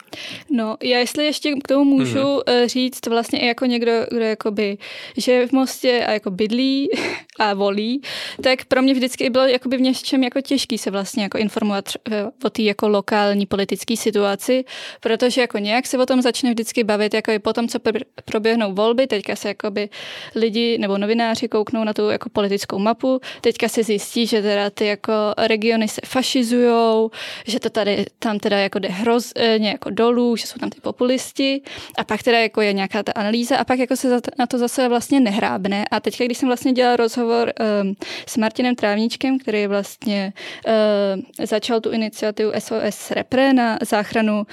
No, 0.50 0.76
já 0.82 0.98
jestli 0.98 1.24
ještě 1.24 1.54
k 1.64 1.68
tomu 1.68 1.84
můžu 1.84 2.18
mm-hmm. 2.18 2.66
říct 2.66 3.06
vlastně 3.06 3.40
i 3.40 3.46
jako 3.46 3.66
někdo, 3.66 3.92
kdo 4.10 4.24
jakoby 4.24 4.78
že 5.16 5.46
v 5.46 5.52
Mostě 5.52 6.04
a 6.06 6.12
jako 6.12 6.30
bydlí 6.30 6.88
a 7.38 7.54
volí, 7.54 8.02
tak 8.42 8.64
pro 8.64 8.82
mě 8.82 8.94
vždycky 8.94 9.30
bylo 9.30 9.46
jakoby 9.46 9.76
v 9.76 9.80
něčem 9.80 10.24
jako 10.24 10.40
těžký 10.40 10.78
se 10.78 10.90
vlastně 10.90 11.22
jako 11.22 11.38
informovat 11.38 11.84
eh, 12.10 12.24
o 12.44 12.50
té 12.50 12.62
jako 12.62 12.88
lokální 12.88 13.46
politické 13.46 13.96
situaci, 13.96 14.64
protože 15.00 15.40
jako 15.40 15.58
nějak 15.58 15.86
se 15.86 15.98
o 15.98 16.06
tom 16.06 16.22
začne 16.22 16.50
vždycky 16.50 16.84
bavit, 16.84 17.14
jako 17.14 17.30
i 17.30 17.38
potom, 17.38 17.68
co 17.68 17.78
proběhnou 18.24 18.74
volby, 18.74 19.06
teď 19.06 19.20
teďka 19.20 19.36
se 19.36 19.48
jakoby 19.48 19.88
lidi 20.34 20.78
nebo 20.78 20.98
novináři 20.98 21.48
kouknou 21.48 21.84
na 21.84 21.92
tu 21.92 22.10
jako 22.10 22.28
politickou 22.28 22.78
mapu, 22.78 23.20
teďka 23.40 23.68
se 23.68 23.82
zjistí, 23.82 24.26
že 24.26 24.42
teda 24.42 24.70
ty 24.70 24.86
jako 24.86 25.12
regiony 25.36 25.88
se 25.88 26.00
fašizujou, 26.06 27.10
že 27.46 27.60
to 27.60 27.70
tady 27.70 28.04
tam 28.18 28.38
teda 28.38 28.58
jako 28.58 28.78
jde 28.78 28.88
hrozně 28.88 29.68
jako 29.70 29.90
dolů, 29.90 30.36
že 30.36 30.46
jsou 30.46 30.58
tam 30.58 30.70
ty 30.70 30.80
populisti 30.80 31.62
a 31.98 32.04
pak 32.04 32.22
teda 32.22 32.38
jako 32.38 32.60
je 32.60 32.72
nějaká 32.72 33.02
ta 33.02 33.12
analýza 33.12 33.56
a 33.56 33.64
pak 33.64 33.78
jako 33.78 33.96
se 33.96 34.20
na 34.38 34.46
to 34.46 34.58
zase 34.58 34.88
vlastně 34.88 35.20
nehrábne. 35.20 35.84
A 35.90 36.00
teďka, 36.00 36.24
když 36.24 36.38
jsem 36.38 36.48
vlastně 36.48 36.72
dělala 36.72 36.96
rozhovor 36.96 37.52
um, 37.82 37.96
s 38.26 38.36
Martinem 38.36 38.74
Trávníčkem, 38.74 39.38
který 39.38 39.66
vlastně 39.66 40.32
uh, 40.66 41.46
začal 41.46 41.80
tu 41.80 41.90
iniciativu 41.90 42.52
SOS 42.58 43.10
Repre 43.10 43.52
na 43.52 43.78
záchranu 43.82 44.36
uh, 44.38 44.44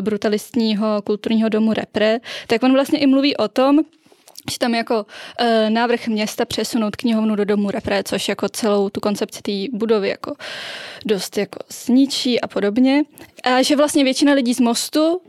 brutalistního 0.00 1.02
kulturního 1.02 1.48
domu 1.48 1.72
Repre, 1.72 2.18
tak 2.46 2.62
on 2.62 2.72
vlastně 2.72 2.98
i 2.98 3.06
mluví 3.14 3.36
o 3.36 3.48
tom, 3.48 3.78
že 4.50 4.58
tam 4.58 4.74
jako 4.74 5.06
e, 5.38 5.70
návrh 5.70 6.06
města 6.06 6.44
přesunout 6.44 6.96
knihovnu 6.96 7.36
do 7.36 7.44
domu 7.44 7.70
Repre, 7.70 8.02
což 8.04 8.28
jako 8.28 8.48
celou 8.48 8.88
tu 8.88 9.00
koncepci 9.00 9.42
té 9.42 9.76
budovy 9.78 10.08
jako 10.08 10.34
dost 11.06 11.38
jako 11.38 11.58
zničí 11.68 12.40
a 12.40 12.46
podobně. 12.48 13.02
A 13.44 13.62
že 13.62 13.76
vlastně 13.76 14.04
většina 14.04 14.32
lidí 14.32 14.54
z 14.54 14.60
mostu 14.60 15.20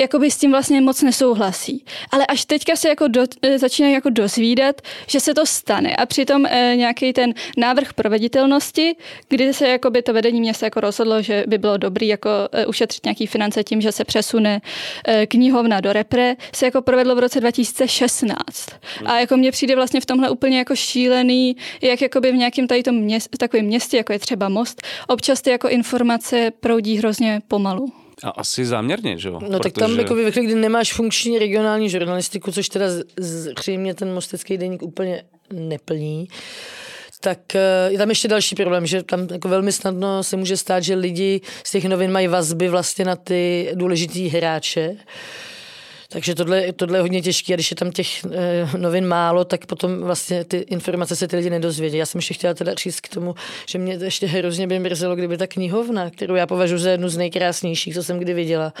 jakoby 0.00 0.30
s 0.30 0.36
tím 0.36 0.50
vlastně 0.50 0.80
moc 0.80 1.02
nesouhlasí. 1.02 1.84
Ale 2.10 2.26
až 2.26 2.44
teďka 2.44 2.76
se 2.76 2.88
jako 2.88 3.08
do, 3.08 3.26
e, 3.42 3.58
začínají 3.58 3.94
jako 3.94 4.10
dozvídat, 4.10 4.80
že 5.06 5.20
se 5.20 5.34
to 5.34 5.46
stane 5.46 5.96
a 5.96 6.06
přitom 6.06 6.46
e, 6.46 6.76
nějaký 6.76 7.12
ten 7.12 7.34
návrh 7.56 7.92
proveditelnosti, 7.92 8.96
kdy 9.28 9.54
se 9.54 9.68
jakoby 9.68 10.02
to 10.02 10.12
vedení 10.12 10.40
města 10.40 10.66
jako 10.66 10.80
rozhodlo, 10.80 11.22
že 11.22 11.44
by 11.46 11.58
bylo 11.58 11.76
dobrý 11.76 12.08
jako 12.08 12.30
e, 12.52 12.66
ušetřit 12.66 13.04
nějaký 13.04 13.26
finance 13.26 13.64
tím, 13.64 13.80
že 13.80 13.92
se 13.92 14.04
přesune 14.04 14.60
e, 15.04 15.26
knihovna 15.26 15.80
do 15.80 15.92
repre, 15.92 16.36
se 16.54 16.64
jako 16.64 16.82
provedlo 16.82 17.14
v 17.16 17.18
roce 17.18 17.40
2016. 17.40 18.68
A 19.04 19.20
jako 19.20 19.36
mně 19.36 19.52
přijde 19.52 19.76
vlastně 19.76 20.00
v 20.00 20.06
tomhle 20.06 20.30
úplně 20.30 20.58
jako 20.58 20.76
šílený, 20.76 21.56
jak 21.82 22.02
jakoby 22.02 22.32
v 22.32 22.36
nějakém 22.36 22.66
tady 22.66 22.82
tom 22.82 22.94
měst, 22.94 23.28
takovém 23.38 23.66
městě, 23.66 23.96
jako 23.96 24.12
je 24.12 24.18
třeba 24.18 24.48
most, 24.48 24.82
občas 25.08 25.42
ty 25.42 25.50
jako 25.50 25.68
informace 25.68 26.50
proudí 26.60 26.98
hrozně 26.98 27.42
pomalu. 27.48 28.07
A 28.24 28.30
asi 28.30 28.66
záměrně, 28.66 29.18
že 29.18 29.28
jo? 29.28 29.40
No 29.48 29.58
tak 29.58 29.72
tam 29.72 29.98
jako 29.98 30.14
ve 30.14 30.30
kdy 30.30 30.54
nemáš 30.54 30.92
funkční 30.92 31.38
regionální 31.38 31.90
žurnalistiku, 31.90 32.52
což 32.52 32.68
teda 32.68 32.86
zřejmě 33.16 33.94
ten 33.94 34.14
mostecký 34.14 34.58
deník 34.58 34.82
úplně 34.82 35.22
neplní, 35.52 36.28
tak 37.20 37.54
eh, 37.54 37.60
je 37.88 37.98
tam 37.98 38.08
ještě 38.08 38.28
další 38.28 38.54
problém, 38.54 38.86
že 38.86 39.02
tam 39.02 39.28
jako 39.32 39.48
velmi 39.48 39.72
snadno 39.72 40.22
se 40.22 40.36
může 40.36 40.56
stát, 40.56 40.80
že 40.80 40.94
lidi 40.94 41.40
z 41.64 41.70
těch 41.70 41.84
novin 41.84 42.12
mají 42.12 42.28
vazby 42.28 42.68
vlastně 42.68 43.04
na 43.04 43.16
ty 43.16 43.70
důležitý 43.74 44.28
hráče. 44.28 44.96
Takže 46.10 46.34
tohle, 46.34 46.72
tohle 46.72 46.98
je 46.98 47.02
hodně 47.02 47.22
těžké 47.22 47.52
a 47.52 47.56
když 47.56 47.70
je 47.70 47.76
tam 47.76 47.90
těch 47.90 48.24
e, 48.24 48.68
novin 48.78 49.06
málo, 49.06 49.44
tak 49.44 49.66
potom 49.66 50.02
vlastně 50.02 50.44
ty 50.44 50.56
informace 50.56 51.16
se 51.16 51.28
ty 51.28 51.36
lidi 51.36 51.50
nedozvědí. 51.50 51.96
Já 51.96 52.06
jsem 52.06 52.18
ještě 52.18 52.34
chtěla 52.34 52.54
teda 52.54 52.74
říct 52.74 53.00
k 53.00 53.08
tomu, 53.08 53.34
že 53.66 53.78
mě 53.78 53.98
ještě 54.02 54.26
hrozně 54.26 54.66
by 54.66 54.78
mrzelo, 54.78 55.16
kdyby 55.16 55.38
ta 55.38 55.46
knihovna, 55.46 56.10
kterou 56.10 56.34
já 56.34 56.46
považuji 56.46 56.78
za 56.78 56.90
jednu 56.90 57.08
z 57.08 57.16
nejkrásnějších, 57.16 57.94
co 57.94 58.02
jsem 58.02 58.18
kdy 58.18 58.34
viděla, 58.34 58.72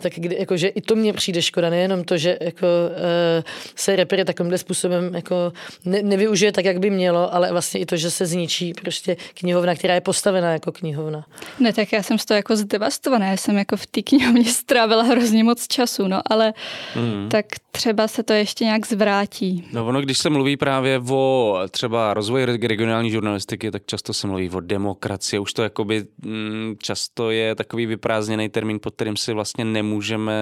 tak 0.00 0.12
kdy, 0.16 0.36
jakože 0.38 0.68
i 0.68 0.80
to 0.80 0.96
mně 0.96 1.12
přijde 1.12 1.42
škoda, 1.42 1.70
nejenom 1.70 2.04
to, 2.04 2.18
že 2.18 2.38
jako, 2.40 2.66
e, 2.96 3.44
se 3.74 3.96
repere 3.96 4.24
takovýmhle 4.24 4.58
způsobem 4.58 5.14
jako 5.14 5.52
ne, 5.84 6.02
nevyužije 6.02 6.52
tak, 6.52 6.64
jak 6.64 6.78
by 6.78 6.90
mělo, 6.90 7.34
ale 7.34 7.52
vlastně 7.52 7.80
i 7.80 7.86
to, 7.86 7.96
že 7.96 8.10
se 8.10 8.26
zničí 8.26 8.72
prostě 8.74 9.16
knihovna, 9.34 9.74
která 9.74 9.94
je 9.94 10.00
postavená 10.00 10.52
jako 10.52 10.72
knihovna. 10.72 11.26
Ne, 11.60 11.72
tak 11.72 11.92
já 11.92 12.02
jsem 12.02 12.18
z 12.18 12.24
toho 12.24 12.36
jako 12.36 12.56
zdevastovaná, 12.56 13.26
já 13.26 13.36
jsem 13.36 13.58
jako 13.58 13.76
v 13.76 13.86
té 13.86 14.02
knihovně 14.02 14.44
strávila 14.44 15.02
hrozně 15.02 15.44
moc 15.44 15.66
času, 15.66 16.08
no, 16.08 16.20
ale 16.30 16.54
hmm. 16.94 17.28
tak 17.28 17.46
třeba 17.70 18.08
se 18.08 18.22
to 18.22 18.32
ještě 18.32 18.64
nějak 18.64 18.86
zvrátí. 18.86 19.64
No 19.72 19.86
ono, 19.86 20.00
když 20.00 20.18
se 20.18 20.30
mluví 20.30 20.56
právě 20.56 21.00
o 21.10 21.58
třeba 21.70 22.14
rozvoji 22.14 22.44
regionální 22.44 23.10
žurnalistiky, 23.10 23.70
tak 23.70 23.82
často 23.86 24.14
se 24.14 24.26
mluví 24.26 24.50
o 24.50 24.60
demokracii. 24.60 25.38
Už 25.38 25.52
to 25.52 25.62
jakoby 25.62 26.04
mm, 26.22 26.76
často 26.78 27.30
je 27.30 27.54
takový 27.54 27.86
vyprázdněný 27.86 28.48
termín, 28.48 28.78
pod 28.82 28.94
kterým 28.94 29.16
si 29.16 29.32
vlastně 29.32 29.64
nemůžeme, 29.64 29.85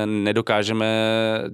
nedokážeme 0.06 0.86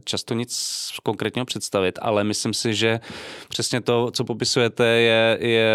často 0.04 0.35
nic 0.35 0.90
konkrétního 1.02 1.47
představit, 1.47 1.99
ale 2.02 2.25
myslím 2.25 2.54
si, 2.54 2.75
že 2.75 3.00
přesně 3.49 3.80
to, 3.80 4.11
co 4.11 4.25
popisujete, 4.25 4.87
je, 4.87 5.38
je, 5.40 5.68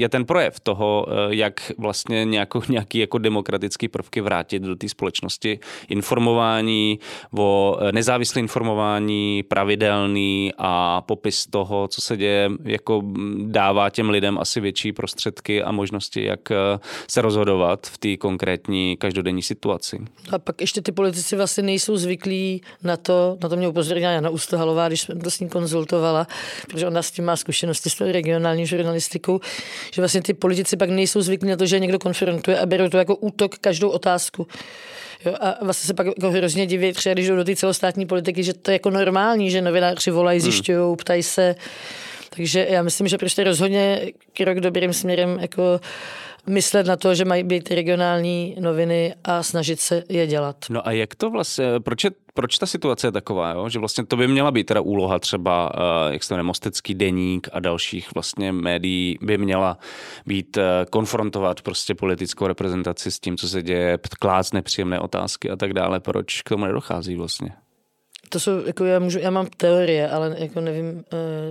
je 0.00 0.08
ten 0.08 0.24
projev 0.24 0.60
toho, 0.60 1.06
eh, 1.08 1.34
jak 1.34 1.72
vlastně 1.78 2.24
nějakou, 2.24 2.62
nějaký 2.68 2.98
jako 2.98 3.18
demokratický 3.18 3.88
prvky 3.88 4.20
vrátit 4.20 4.62
do 4.62 4.76
té 4.76 4.88
společnosti. 4.88 5.58
Informování 5.88 6.98
o 7.38 7.78
eh, 7.80 7.92
nezávislé 7.92 8.40
informování, 8.40 9.42
pravidelný 9.42 10.52
a 10.58 11.00
popis 11.00 11.46
toho, 11.46 11.88
co 11.88 12.00
se 12.00 12.16
děje, 12.16 12.50
jako 12.64 13.02
dává 13.46 13.90
těm 13.90 14.10
lidem 14.10 14.38
asi 14.38 14.60
větší 14.60 14.92
prostředky 14.92 15.62
a 15.62 15.72
možnosti, 15.72 16.24
jak 16.24 16.50
eh, 16.50 16.56
se 17.08 17.22
rozhodovat 17.22 17.86
v 17.86 17.98
té 17.98 18.16
konkrétní 18.16 18.96
každodenní 18.96 19.42
situaci. 19.42 19.98
A 20.32 20.38
pak 20.38 20.60
ještě 20.60 20.82
ty 20.82 20.92
politici 20.92 21.29
vlastně 21.36 21.62
nejsou 21.62 21.96
zvyklí 21.96 22.62
na 22.82 22.96
to, 22.96 23.38
na 23.42 23.48
to 23.48 23.56
mě 23.56 23.68
upozornila 23.68 24.12
Jana 24.12 24.30
Ustahalová, 24.30 24.88
když 24.88 25.00
jsem 25.00 25.20
to 25.20 25.30
s 25.30 25.40
ním 25.40 25.48
konzultovala, 25.48 26.26
protože 26.68 26.86
ona 26.86 27.02
s 27.02 27.10
tím 27.10 27.24
má 27.24 27.36
zkušenosti 27.36 27.90
s 27.90 27.94
tou 27.94 28.04
regionální 28.04 28.66
žurnalistikou, 28.66 29.40
že 29.92 30.02
vlastně 30.02 30.22
ty 30.22 30.34
politici 30.34 30.76
pak 30.76 30.90
nejsou 30.90 31.22
zvyklí 31.22 31.48
na 31.48 31.56
to, 31.56 31.66
že 31.66 31.78
někdo 31.78 31.98
konfrontuje 31.98 32.58
a 32.58 32.66
berou 32.66 32.88
to 32.88 32.98
jako 32.98 33.16
útok 33.16 33.58
každou 33.58 33.88
otázku. 33.88 34.46
Jo, 35.24 35.34
a 35.40 35.64
vlastně 35.64 35.86
se 35.86 35.94
pak 35.94 36.06
jako 36.06 36.30
hrozně 36.30 36.66
diví, 36.66 36.92
třeba 36.92 37.12
když 37.12 37.28
jdou 37.28 37.36
do 37.36 37.44
té 37.44 37.56
celostátní 37.56 38.06
politiky, 38.06 38.44
že 38.44 38.54
to 38.54 38.70
je 38.70 38.72
jako 38.74 38.90
normální, 38.90 39.50
že 39.50 39.62
novináři 39.62 40.10
volají, 40.10 40.40
hmm. 40.40 40.50
zjišťují, 40.50 40.96
ptají 40.96 41.22
se. 41.22 41.54
Takže 42.40 42.66
já 42.70 42.82
myslím, 42.82 43.08
že 43.08 43.18
prostě 43.18 43.44
rozhodně 43.44 44.12
krok 44.32 44.60
dobrým 44.60 44.92
směrem 44.92 45.38
jako 45.40 45.80
myslet 46.46 46.86
na 46.86 46.96
to, 46.96 47.14
že 47.14 47.24
mají 47.24 47.44
být 47.44 47.70
regionální 47.70 48.56
noviny 48.60 49.14
a 49.24 49.42
snažit 49.42 49.80
se 49.80 50.04
je 50.08 50.26
dělat. 50.26 50.56
No 50.70 50.88
a 50.88 50.92
jak 50.92 51.14
to 51.14 51.30
vlastně, 51.30 51.64
proč, 51.80 52.04
je, 52.04 52.10
proč 52.34 52.58
ta 52.58 52.66
situace 52.66 53.06
je 53.06 53.12
taková, 53.12 53.52
jo? 53.52 53.68
že 53.68 53.78
vlastně 53.78 54.06
to 54.06 54.16
by 54.16 54.28
měla 54.28 54.50
být 54.50 54.64
teda 54.64 54.80
úloha 54.80 55.18
třeba, 55.18 55.74
uh, 55.74 56.12
jak 56.12 56.24
se 56.24 56.42
Mostecký 56.42 56.94
deník 56.94 57.48
a 57.52 57.60
dalších 57.60 58.14
vlastně 58.14 58.52
médií 58.52 59.18
by 59.22 59.38
měla 59.38 59.78
být 60.26 60.56
uh, 60.56 60.62
konfrontovat 60.90 61.62
prostě 61.62 61.94
politickou 61.94 62.46
reprezentaci 62.46 63.10
s 63.10 63.20
tím, 63.20 63.36
co 63.36 63.48
se 63.48 63.62
děje, 63.62 63.98
klást 64.18 64.54
nepříjemné 64.54 65.00
otázky 65.00 65.50
a 65.50 65.56
tak 65.56 65.72
dále. 65.72 66.00
Proč 66.00 66.42
k 66.42 66.48
tomu 66.48 66.64
nedochází 66.64 67.16
vlastně? 67.16 67.52
To 68.32 68.40
jsou, 68.40 68.66
jako 68.66 68.84
já, 68.84 68.98
můžu, 68.98 69.18
já 69.18 69.30
mám 69.30 69.46
teorie, 69.56 70.08
ale 70.08 70.36
jako 70.38 70.60
nevím. 70.60 71.04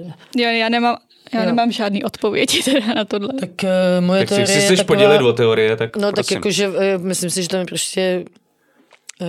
Uh... 0.03 0.12
Jo, 0.36 0.50
já 0.50 0.69
nemám 0.69 0.98
já 1.33 1.39
jo. 1.39 1.45
nemám 1.45 1.71
žádný 1.71 2.03
odpovědi 2.03 2.63
teda 2.63 2.93
na 2.93 3.05
tohle. 3.05 3.29
Tak 3.39 3.50
uh, 3.63 3.69
moje 4.05 4.21
tak 4.21 4.29
teorie 4.29 4.48
si 4.48 4.65
chceš 4.65 4.79
taková... 4.79 4.98
podělit 4.98 5.21
o 5.21 5.33
teorie, 5.33 5.75
tak 5.75 5.95
No 5.95 6.12
prosím. 6.12 6.15
tak 6.15 6.31
jakože 6.31 6.67
uh, 6.67 6.75
myslím 6.98 7.29
si, 7.29 7.41
že 7.41 7.50
tam 7.50 7.59
je 7.59 7.65
prostě 7.65 8.25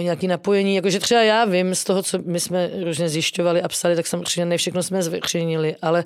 nějaký 0.00 0.26
napojení, 0.26 0.76
jakože 0.76 1.00
třeba 1.00 1.23
já 1.23 1.45
vím 1.45 1.75
z 1.75 1.85
toho, 1.85 2.02
co 2.02 2.19
my 2.25 2.40
jsme 2.40 2.71
různě 2.85 3.09
zjišťovali 3.09 3.62
a 3.62 3.69
psali, 3.69 3.97
tak 3.97 4.07
samozřejmě 4.07 4.45
ne 4.45 4.57
všechno 4.57 4.83
jsme 4.83 5.02
zveřejnili, 5.02 5.76
ale 5.83 6.04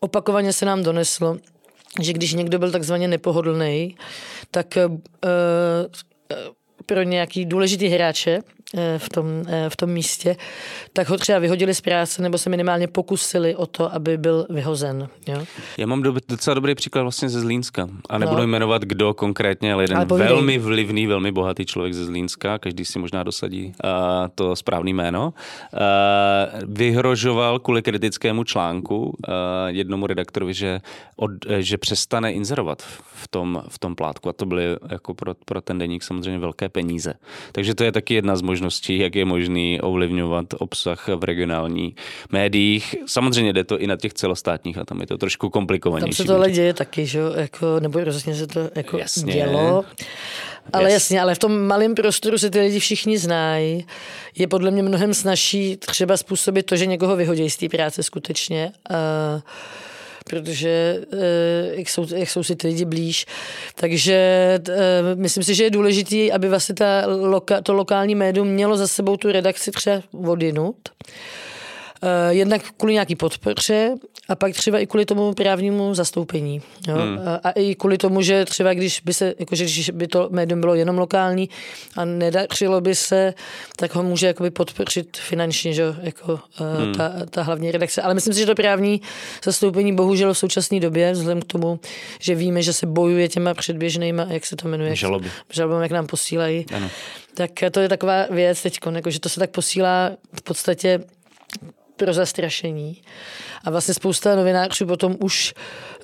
opakovaně 0.00 0.52
se 0.52 0.66
nám 0.66 0.82
doneslo, 0.82 1.36
že 2.00 2.12
když 2.12 2.34
někdo 2.34 2.58
byl 2.58 2.70
takzvaně 2.70 3.08
nepohodlný, 3.08 3.96
tak 4.50 4.66
uh, 4.76 4.96
pro 6.86 7.02
nějaký 7.02 7.44
důležitý 7.44 7.88
hráče 7.88 8.38
Eh, 8.38 8.61
v 8.98 9.08
tom, 9.08 9.26
eh, 9.48 9.70
v 9.70 9.76
tom 9.76 9.90
místě, 9.90 10.36
tak 10.92 11.08
ho 11.08 11.18
třeba 11.18 11.38
vyhodili 11.38 11.74
z 11.74 11.80
práce 11.80 12.22
nebo 12.22 12.38
se 12.38 12.50
minimálně 12.50 12.88
pokusili 12.88 13.56
o 13.56 13.66
to, 13.66 13.94
aby 13.94 14.18
byl 14.18 14.46
vyhozen. 14.50 15.08
Jo? 15.26 15.44
Já 15.78 15.86
mám 15.86 16.02
docela 16.28 16.54
dobrý 16.54 16.74
příklad 16.74 17.02
vlastně 17.02 17.28
ze 17.28 17.40
Zlínska. 17.40 17.88
A 18.08 18.18
nebudu 18.18 18.40
no. 18.40 18.46
jmenovat, 18.46 18.82
kdo 18.82 19.14
konkrétně, 19.14 19.72
ale 19.72 19.84
jeden 19.84 19.96
ale 19.96 20.06
velmi 20.06 20.58
vlivný, 20.58 21.06
velmi 21.06 21.32
bohatý 21.32 21.66
člověk 21.66 21.94
ze 21.94 22.04
Zlínska, 22.04 22.58
každý 22.58 22.84
si 22.84 22.98
možná 22.98 23.22
dosadí 23.22 23.66
uh, 23.84 23.90
to 24.34 24.56
správné 24.56 24.90
jméno, 24.90 25.34
uh, 25.72 25.78
vyhrožoval 26.66 27.58
kvůli 27.58 27.82
kritickému 27.82 28.44
článku 28.44 29.04
uh, 29.04 29.14
jednomu 29.66 30.06
redaktorovi, 30.06 30.54
že, 30.54 30.80
od, 31.16 31.30
že 31.58 31.78
přestane 31.78 32.32
inzerovat 32.32 32.82
v 33.14 33.28
tom, 33.28 33.62
v 33.68 33.78
tom 33.78 33.94
plátku. 33.94 34.28
A 34.28 34.32
to 34.32 34.46
byly 34.46 34.64
jako 34.90 35.14
pro, 35.14 35.34
pro 35.44 35.60
ten 35.60 35.78
deník 35.78 36.02
samozřejmě 36.02 36.38
velké 36.38 36.68
peníze. 36.68 37.14
Takže 37.52 37.74
to 37.74 37.84
je 37.84 37.92
taky 37.92 38.14
jedna 38.14 38.36
z 38.36 38.42
možností 38.42 38.61
možností, 38.62 38.98
jak 38.98 39.14
je 39.14 39.24
možný 39.24 39.80
ovlivňovat 39.80 40.46
obsah 40.58 41.08
v 41.08 41.24
regionální 41.24 41.94
médiích. 42.30 42.94
Samozřejmě 43.06 43.52
jde 43.52 43.64
to 43.64 43.78
i 43.78 43.86
na 43.86 43.96
těch 43.96 44.14
celostátních 44.14 44.78
a 44.78 44.84
tam 44.84 45.00
je 45.00 45.06
to 45.06 45.18
trošku 45.18 45.50
komplikovanější. 45.50 46.16
Tam 46.16 46.26
se 46.26 46.32
tohle 46.32 46.50
děje 46.50 46.74
taky, 46.74 47.06
že 47.06 47.20
jako, 47.36 47.80
nebo 47.80 48.04
rozhodně 48.04 48.34
se 48.34 48.46
to 48.46 48.70
jako 48.74 48.98
jasně. 48.98 49.32
dělo. 49.32 49.84
Ale 50.72 50.84
yes. 50.84 50.92
jasně, 50.92 51.20
ale 51.20 51.34
v 51.34 51.38
tom 51.38 51.66
malém 51.66 51.94
prostoru 51.94 52.38
se 52.38 52.50
ty 52.50 52.60
lidi 52.60 52.78
všichni 52.78 53.18
znají. 53.18 53.86
Je 54.38 54.46
podle 54.46 54.70
mě 54.70 54.82
mnohem 54.82 55.14
snažší 55.14 55.76
třeba 55.76 56.16
způsobit 56.16 56.66
to, 56.66 56.76
že 56.76 56.86
někoho 56.86 57.16
vyhodí 57.16 57.50
z 57.50 57.56
té 57.56 57.68
práce 57.68 58.02
skutečně. 58.02 58.72
Uh, 58.90 59.40
protože 60.24 61.00
eh, 61.12 61.74
jak 61.74 61.88
jsou, 61.88 62.06
jak 62.14 62.30
jsou 62.30 62.42
si 62.42 62.56
ty 62.56 62.68
lidi 62.68 62.84
blíž. 62.84 63.26
Takže 63.74 64.14
eh, 64.68 65.14
myslím 65.14 65.44
si, 65.44 65.54
že 65.54 65.64
je 65.64 65.70
důležité, 65.70 66.32
aby 66.32 66.48
vlastně 66.48 66.74
ta 66.74 67.04
to 67.62 67.72
lokální 67.72 68.14
médium 68.14 68.48
mělo 68.48 68.76
za 68.76 68.86
sebou 68.86 69.16
tu 69.16 69.32
redakci 69.32 69.70
třeba 69.70 70.02
odinut 70.26 70.76
jednak 72.30 72.62
kvůli 72.76 72.92
nějaký 72.92 73.16
podpoře 73.16 73.94
a 74.28 74.34
pak 74.34 74.52
třeba 74.52 74.78
i 74.78 74.86
kvůli 74.86 75.04
tomu 75.04 75.34
právnímu 75.34 75.94
zastoupení. 75.94 76.62
Jo? 76.88 76.94
Hmm. 76.94 77.18
A, 77.28 77.40
a 77.44 77.50
i 77.50 77.74
kvůli 77.74 77.98
tomu, 77.98 78.22
že 78.22 78.44
třeba 78.44 78.74
když 78.74 79.00
by 79.00 79.14
se, 79.14 79.34
jakože 79.38 79.64
když 79.64 79.90
by 79.90 80.06
to 80.06 80.28
médium 80.30 80.60
bylo 80.60 80.74
jenom 80.74 80.98
lokální 80.98 81.48
a 81.96 82.04
nedařilo 82.04 82.80
by 82.80 82.94
se, 82.94 83.34
tak 83.76 83.94
ho 83.94 84.02
může 84.02 84.26
jakoby 84.26 84.50
podpořit 84.50 85.16
finančně, 85.16 85.72
že? 85.72 85.84
Jako, 86.02 86.40
hmm. 86.54 86.94
ta, 86.94 87.12
ta 87.30 87.42
hlavní 87.42 87.70
redakce. 87.70 88.02
Ale 88.02 88.14
myslím 88.14 88.34
si, 88.34 88.40
že 88.40 88.46
to 88.46 88.54
právní 88.54 89.00
zastoupení 89.44 89.96
bohužel 89.96 90.34
v 90.34 90.38
současné 90.38 90.80
době, 90.80 91.12
vzhledem 91.12 91.42
k 91.42 91.44
tomu, 91.44 91.80
že 92.20 92.34
víme, 92.34 92.62
že 92.62 92.72
se 92.72 92.86
bojuje 92.86 93.28
těma 93.28 93.54
předběžnýma, 93.54 94.26
jak 94.28 94.46
se 94.46 94.56
to 94.56 94.68
jmenuje? 94.68 94.96
Žaloby. 94.96 95.30
Žaloby, 95.50 95.82
jak 95.82 95.90
nám 95.90 96.06
posílají. 96.06 96.66
Ano. 96.74 96.90
Tak 97.34 97.50
to 97.70 97.80
je 97.80 97.88
taková 97.88 98.26
věc 98.30 98.62
teď, 98.62 98.78
jako, 98.94 99.10
že 99.10 99.20
to 99.20 99.28
se 99.28 99.40
tak 99.40 99.50
posílá 99.50 100.10
v 100.32 100.42
podstatě 100.42 101.00
pro 102.04 102.12
zastrašení. 102.12 103.02
A 103.64 103.70
vlastně 103.70 103.94
spousta 103.94 104.36
novinářů 104.36 104.86
potom 104.86 105.16
už 105.20 105.54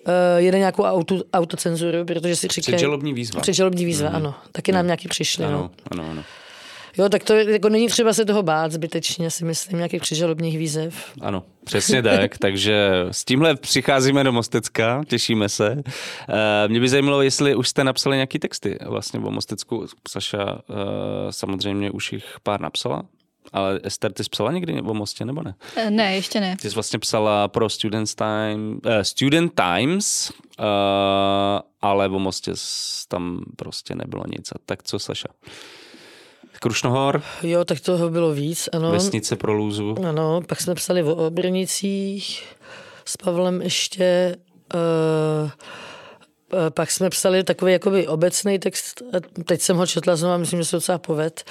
uh, 0.06 0.12
jede 0.36 0.58
nějakou 0.58 0.82
auto, 0.82 1.22
autocenzuru, 1.32 2.04
protože 2.04 2.36
si 2.36 2.48
říkají... 2.48 2.76
Předžalobní 2.76 3.14
výzva. 3.14 3.40
Předžalobní 3.40 3.84
výzva, 3.84 4.08
mm. 4.08 4.16
ano. 4.16 4.34
Taky 4.52 4.72
mm. 4.72 4.76
nám 4.76 4.86
nějaký 4.86 5.08
přišli. 5.08 5.44
Ano, 5.44 5.58
no. 5.58 5.70
ano, 5.90 6.10
ano. 6.10 6.24
Jo, 6.98 7.08
tak 7.08 7.24
to 7.24 7.34
jako 7.34 7.68
není 7.68 7.88
třeba 7.88 8.12
se 8.12 8.24
toho 8.24 8.42
bát 8.42 8.72
zbytečně, 8.72 9.30
si 9.30 9.44
myslím, 9.44 9.76
nějakých 9.78 10.02
předžalobních 10.02 10.58
výzev. 10.58 11.12
Ano, 11.20 11.42
přesně 11.64 12.02
tak, 12.02 12.38
takže 12.38 12.90
s 13.10 13.24
tímhle 13.24 13.56
přicházíme 13.56 14.24
do 14.24 14.32
Mostecka, 14.32 15.02
těšíme 15.06 15.48
se. 15.48 15.70
Uh, 15.72 16.34
mě 16.66 16.80
by 16.80 16.88
zajímalo, 16.88 17.22
jestli 17.22 17.54
už 17.54 17.68
jste 17.68 17.84
napsali 17.84 18.16
nějaký 18.16 18.38
texty 18.38 18.78
vlastně 18.86 19.20
o 19.20 19.30
Mostecku. 19.30 19.86
Saša 20.08 20.52
uh, 20.52 20.76
samozřejmě 21.30 21.90
už 21.90 22.12
jich 22.12 22.24
pár 22.42 22.60
napsala, 22.60 23.02
ale 23.52 23.80
Ester, 23.82 24.12
ty 24.12 24.24
jsi 24.24 24.30
psala 24.30 24.52
někdy 24.52 24.82
o 24.82 24.94
Mostě, 24.94 25.24
nebo 25.24 25.42
ne? 25.42 25.54
Eh, 25.76 25.90
ne, 25.90 26.14
ještě 26.14 26.40
ne. 26.40 26.56
Ty 26.62 26.70
jsi 26.70 26.74
vlastně 26.74 26.98
psala 26.98 27.48
pro 27.48 27.68
Student, 27.68 28.14
Time, 28.14 28.72
uh, 28.72 29.02
Student 29.02 29.52
Times, 29.54 30.32
uh, 30.58 30.64
ale 31.80 32.08
o 32.08 32.18
Mostě 32.18 32.52
tam 33.08 33.44
prostě 33.56 33.94
nebylo 33.94 34.24
nic. 34.26 34.52
A 34.52 34.56
tak 34.66 34.82
co, 34.82 34.98
Saša? 34.98 35.28
Krušnohor? 36.60 37.22
Jo, 37.42 37.64
tak 37.64 37.80
toho 37.80 38.10
bylo 38.10 38.32
víc, 38.32 38.68
ano. 38.72 38.90
Vesnice 38.90 39.36
pro 39.36 39.52
lůzu. 39.52 39.96
Ano, 40.08 40.40
pak 40.46 40.60
jsme 40.60 40.74
psali 40.74 41.02
o 41.02 41.26
Obrnicích 41.26 42.46
s 43.04 43.16
Pavlem 43.16 43.62
ještě. 43.62 44.36
Uh, 44.74 45.50
pak 46.70 46.90
jsme 46.90 47.10
psali 47.10 47.44
takový 47.44 47.72
jakoby 47.72 48.06
obecný 48.06 48.58
text, 48.58 49.02
teď 49.44 49.60
jsem 49.60 49.76
ho 49.76 49.86
četla 49.86 50.16
znovu 50.16 50.38
myslím, 50.38 50.58
že 50.58 50.64
se 50.64 50.76
docela 50.76 50.98
poved. 50.98 51.44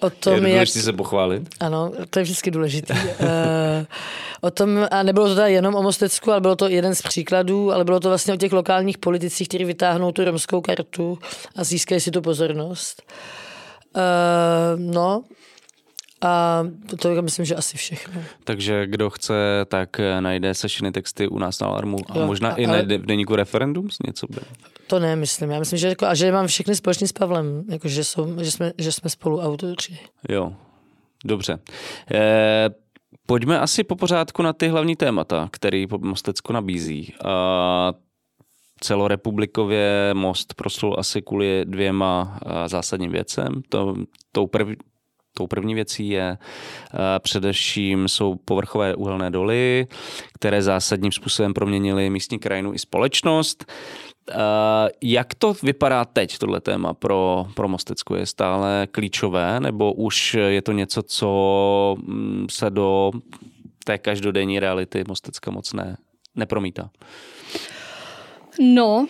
O 0.00 0.10
tom, 0.20 0.46
je 0.46 0.54
jak... 0.54 0.68
se 0.68 0.92
pochválit. 0.92 1.42
Ano, 1.60 1.92
to 2.10 2.18
je 2.18 2.22
vždycky 2.22 2.50
důležité. 2.50 2.94
o 4.40 4.50
tom, 4.50 4.86
a 4.90 5.02
nebylo 5.02 5.28
to 5.28 5.34
teda 5.34 5.46
jenom 5.46 5.74
o 5.74 5.82
Mostecku, 5.82 6.30
ale 6.30 6.40
bylo 6.40 6.56
to 6.56 6.68
jeden 6.68 6.94
z 6.94 7.02
příkladů, 7.02 7.72
ale 7.72 7.84
bylo 7.84 8.00
to 8.00 8.08
vlastně 8.08 8.34
o 8.34 8.36
těch 8.36 8.52
lokálních 8.52 8.98
politicích, 8.98 9.48
kteří 9.48 9.64
vytáhnou 9.64 10.12
tu 10.12 10.24
romskou 10.24 10.60
kartu 10.60 11.18
a 11.56 11.64
získají 11.64 12.00
si 12.00 12.10
tu 12.10 12.22
pozornost. 12.22 13.02
Uh, 13.96 14.02
no, 14.76 15.22
a 16.24 16.64
to, 16.86 16.96
to 16.96 17.22
myslím, 17.22 17.44
že 17.44 17.54
asi 17.54 17.76
všechno. 17.76 18.22
Takže 18.44 18.86
kdo 18.86 19.10
chce, 19.10 19.34
tak 19.68 20.00
najde 20.20 20.54
sešiny 20.54 20.92
texty 20.92 21.28
u 21.28 21.38
nás 21.38 21.60
na 21.60 21.66
Alarmu 21.66 21.98
a 22.08 22.18
jo, 22.18 22.26
možná 22.26 22.50
a, 22.50 22.54
i 22.54 22.66
najde 22.66 22.98
v 22.98 23.06
deníku 23.06 23.36
referendum 23.36 23.88
něco 24.06 24.26
by. 24.30 24.40
To 24.86 24.98
ne, 24.98 25.16
myslím. 25.16 25.50
Já 25.50 25.58
myslím, 25.58 25.78
že, 25.78 25.88
jako, 25.88 26.06
a 26.06 26.14
že 26.14 26.32
mám 26.32 26.46
všechny 26.46 26.74
společný 26.76 27.08
s 27.08 27.12
Pavlem, 27.12 27.64
jako, 27.70 27.88
že, 27.88 28.04
jsou, 28.04 28.44
že, 28.44 28.50
jsme, 28.50 28.72
že 28.78 28.92
jsme 28.92 29.10
spolu 29.10 29.40
autoři. 29.40 29.98
Jo, 30.28 30.52
dobře. 31.24 31.58
E, 32.14 32.70
pojďme 33.26 33.60
asi 33.60 33.84
po 33.84 33.96
pořádku 33.96 34.42
na 34.42 34.52
ty 34.52 34.68
hlavní 34.68 34.96
témata, 34.96 35.48
který 35.52 35.86
Mostecko 35.98 36.52
nabízí. 36.52 37.14
A 37.24 37.92
celorepublikově 38.80 40.10
Most 40.14 40.54
proslul 40.54 40.96
asi 40.98 41.22
kvůli 41.22 41.64
dvěma 41.64 42.38
zásadním 42.66 43.10
věcem. 43.10 43.62
To, 43.68 43.94
tou, 44.32 44.46
prv, 44.46 44.68
tou 45.34 45.46
první 45.46 45.74
věcí 45.74 46.08
je 46.08 46.38
především 47.18 48.08
jsou 48.08 48.34
povrchové 48.34 48.94
uhelné 48.94 49.30
doly, 49.30 49.86
které 50.32 50.62
zásadním 50.62 51.12
způsobem 51.12 51.54
proměnily 51.54 52.10
místní 52.10 52.38
krajinu 52.38 52.74
i 52.74 52.78
společnost. 52.78 53.72
Jak 55.02 55.34
to 55.34 55.54
vypadá 55.62 56.04
teď, 56.04 56.38
tohle 56.38 56.60
téma 56.60 56.94
pro, 56.94 57.46
pro 57.54 57.68
Mostecku? 57.68 58.14
Je 58.14 58.26
stále 58.26 58.88
klíčové, 58.90 59.60
nebo 59.60 59.92
už 59.92 60.34
je 60.34 60.62
to 60.62 60.72
něco, 60.72 61.02
co 61.02 61.96
mm, 61.98 62.46
se 62.50 62.70
do 62.70 63.12
té 63.84 63.98
každodenní 63.98 64.60
reality 64.60 65.04
Mostecka 65.08 65.50
moc 65.50 65.72
ne, 65.72 65.96
nepromítá? 66.34 66.90
No, 68.60 69.06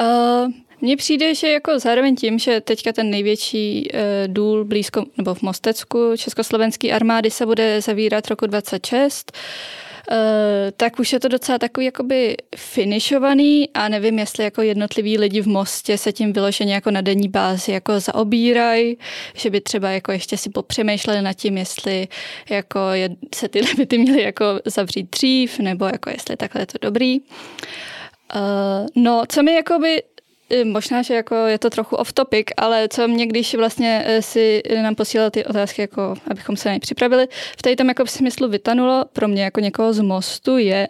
uh, 0.00 0.52
mně 0.80 0.96
přijde, 0.96 1.34
že 1.34 1.48
jako 1.48 1.78
zároveň 1.78 2.16
tím, 2.16 2.38
že 2.38 2.60
teďka 2.60 2.92
ten 2.92 3.10
největší 3.10 3.88
uh, 3.94 4.00
důl 4.26 4.64
blízko, 4.64 5.04
nebo 5.16 5.34
v 5.34 5.42
Mostecku 5.42 6.12
československé 6.16 6.92
armády 6.92 7.30
se 7.30 7.46
bude 7.46 7.80
zavírat 7.80 8.28
roku 8.28 8.46
26, 8.46 9.32
Uh, 10.10 10.16
tak 10.76 10.98
už 10.98 11.12
je 11.12 11.20
to 11.20 11.28
docela 11.28 11.58
takový 11.58 11.86
jakoby 11.86 12.36
finišovaný 12.56 13.68
a 13.74 13.88
nevím, 13.88 14.18
jestli 14.18 14.44
jako 14.44 14.62
jednotliví 14.62 15.18
lidi 15.18 15.40
v 15.40 15.48
Mostě 15.48 15.98
se 15.98 16.12
tím 16.12 16.32
vyloženě 16.32 16.74
jako 16.74 16.90
na 16.90 17.00
denní 17.00 17.28
bázi 17.28 17.72
jako 17.72 18.00
zaobírají, 18.00 18.98
že 19.34 19.50
by 19.50 19.60
třeba 19.60 19.90
jako 19.90 20.12
ještě 20.12 20.36
si 20.36 20.50
popřemýšleli 20.50 21.22
nad 21.22 21.32
tím, 21.32 21.58
jestli 21.58 22.08
jako 22.50 22.78
je, 22.92 23.10
se 23.34 23.48
ty 23.48 23.60
limity 23.60 23.98
měly 23.98 24.22
jako 24.22 24.44
zavřít 24.64 25.10
dřív, 25.10 25.58
nebo 25.58 25.84
jako 25.84 26.10
jestli 26.10 26.36
takhle 26.36 26.62
je 26.62 26.66
to 26.66 26.78
dobrý. 26.80 27.20
Uh, 27.20 28.86
no, 28.94 29.22
co 29.28 29.42
mi 29.42 29.54
jakoby 29.54 30.02
eh, 30.02 30.17
Možná, 30.64 31.02
že 31.02 31.14
jako 31.14 31.34
je 31.34 31.58
to 31.58 31.70
trochu 31.70 31.96
off 31.96 32.12
topic, 32.12 32.46
ale 32.56 32.88
co 32.88 33.08
mě, 33.08 33.26
když 33.26 33.54
vlastně 33.54 34.02
eh, 34.06 34.22
si 34.22 34.62
nám 34.82 34.94
posílal 34.94 35.30
ty 35.30 35.44
otázky, 35.44 35.82
jako 35.82 36.14
abychom 36.30 36.56
se 36.56 36.68
na 36.68 36.74
ně 36.74 36.80
připravili, 36.80 37.28
v 37.58 37.62
tady 37.62 37.76
tam 37.76 37.88
jako 37.88 38.04
v 38.04 38.10
smyslu 38.10 38.48
vytanulo 38.48 39.04
pro 39.12 39.28
mě 39.28 39.44
jako 39.44 39.60
někoho 39.60 39.92
z 39.92 40.00
mostu 40.00 40.58
je, 40.58 40.88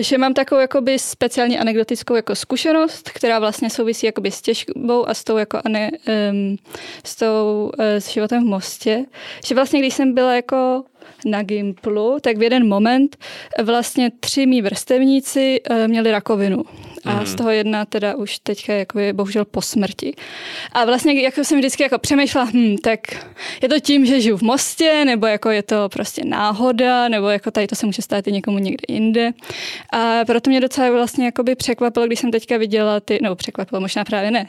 že 0.00 0.18
mám 0.18 0.34
takovou 0.34 0.60
jakoby 0.60 0.98
speciálně 0.98 1.60
anekdotickou 1.60 2.14
jako 2.14 2.34
zkušenost, 2.34 3.10
která 3.10 3.38
vlastně 3.38 3.70
souvisí 3.70 4.06
jakoby 4.06 4.30
s 4.30 4.42
těžbou 4.42 5.08
a 5.08 5.14
s 5.14 5.24
tou 5.24 5.36
jako 5.36 5.60
ane, 5.64 5.90
um, 6.30 6.56
s 7.04 7.16
tou 7.16 7.72
s 7.78 8.08
životem 8.08 8.44
v 8.44 8.46
Mostě. 8.46 9.04
Že 9.44 9.54
vlastně, 9.54 9.80
když 9.80 9.94
jsem 9.94 10.14
byla 10.14 10.34
jako 10.34 10.84
na 11.26 11.42
Gimplu, 11.42 12.18
tak 12.20 12.36
v 12.36 12.42
jeden 12.42 12.68
moment 12.68 13.16
vlastně 13.62 14.10
tři 14.20 14.46
mý 14.46 14.62
vrstevníci 14.62 15.60
měli 15.86 16.10
rakovinu. 16.10 16.64
A 17.04 17.20
mm. 17.20 17.26
z 17.26 17.34
toho 17.34 17.50
jedna 17.50 17.84
teda 17.84 18.14
už 18.14 18.38
teďka 18.38 18.72
jako 18.72 18.98
je 18.98 19.12
bohužel 19.12 19.44
po 19.44 19.62
smrti. 19.62 20.14
A 20.72 20.84
vlastně 20.84 21.20
jako 21.20 21.44
jsem 21.44 21.58
vždycky 21.58 21.82
jako 21.82 21.98
přemýšlela, 21.98 22.50
hm, 22.54 22.76
tak 22.82 23.00
je 23.62 23.68
to 23.68 23.80
tím, 23.80 24.06
že 24.06 24.20
žiju 24.20 24.36
v 24.36 24.42
Mostě, 24.42 25.04
nebo 25.04 25.26
jako 25.26 25.50
je 25.50 25.62
to 25.62 25.88
prostě 25.88 26.24
náhoda, 26.24 27.08
nebo 27.08 27.28
jako 27.28 27.50
tady 27.50 27.66
to 27.66 27.74
se 27.74 27.86
může 27.86 28.02
stát 28.02 28.26
i 28.26 28.32
někomu 28.32 28.58
někde 28.58 28.84
jinde. 28.88 29.32
A 29.92 30.24
proto 30.24 30.50
mě 30.50 30.60
docela 30.60 30.90
vlastně 30.90 31.24
jako 31.24 31.42
by 31.42 31.54
překvapilo, 31.54 32.06
když 32.06 32.18
jsem 32.18 32.30
teďka 32.30 32.56
viděla 32.56 33.00
ty, 33.00 33.18
nebo 33.22 33.34
překvapilo, 33.34 33.80
možná 33.80 34.04
právě 34.04 34.30
ne, 34.30 34.48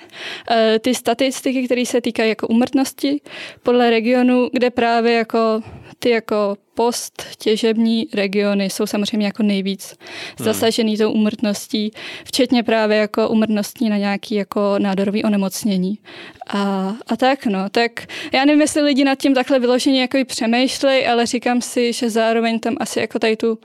eh, 0.52 0.80
ty 0.80 0.96
statistiky, 0.96 1.66
které 1.66 1.86
se 1.86 2.02
týkají 2.02 2.30
jako 2.30 2.48
umrtnosti 2.48 3.22
podle 3.64 3.90
regionu, 3.90 4.50
kde 4.54 4.70
právě 4.70 5.14
jako 5.14 5.62
ty 6.04 6.10
jako 6.10 6.56
post 6.74 7.24
těžební 7.38 8.08
regiony 8.14 8.70
jsou 8.70 8.86
samozřejmě 8.86 9.26
jako 9.26 9.44
nejvíc 9.44 9.96
hmm. 10.38 10.46
zasažený 10.46 10.98
tou 10.98 11.12
umrtností, 11.12 11.92
včetně 12.26 12.64
právě 12.64 12.98
jako 12.98 13.30
umrtností 13.30 13.90
na 13.90 13.98
nějaký 13.98 14.36
jako 14.36 14.76
nádorový 14.78 15.24
onemocnění. 15.24 16.00
A, 16.48 16.94
a 17.08 17.16
tak 17.16 17.46
no, 17.46 17.70
tak 17.72 17.92
já 18.34 18.46
nevím, 18.46 18.62
jestli 18.62 18.82
lidi 18.82 19.04
nad 19.04 19.16
tím 19.16 19.34
takhle 19.34 19.60
vyloženě 19.60 20.02
jako 20.02 20.18
přemýšlej, 20.26 21.08
ale 21.08 21.26
říkám 21.26 21.62
si, 21.62 21.94
že 21.94 22.10
zároveň 22.10 22.60
tam 22.60 22.76
asi 22.80 23.00
jako 23.00 23.20
tady 23.20 23.38
tu 23.38 23.60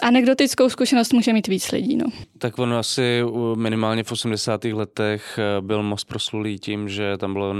anekdotickou 0.00 0.68
zkušenost 0.68 1.12
může 1.12 1.32
mít 1.32 1.48
víc 1.48 1.72
lidí. 1.72 1.96
No. 1.96 2.04
Tak 2.38 2.58
ono 2.58 2.78
asi 2.78 3.22
minimálně 3.54 4.04
v 4.04 4.12
80. 4.12 4.64
letech 4.64 5.38
eh, 5.38 5.60
byl 5.60 5.82
most 5.82 6.04
proslulý 6.04 6.58
tím, 6.58 6.88
že 6.88 7.16
tam 7.16 7.32
bylo 7.32 7.54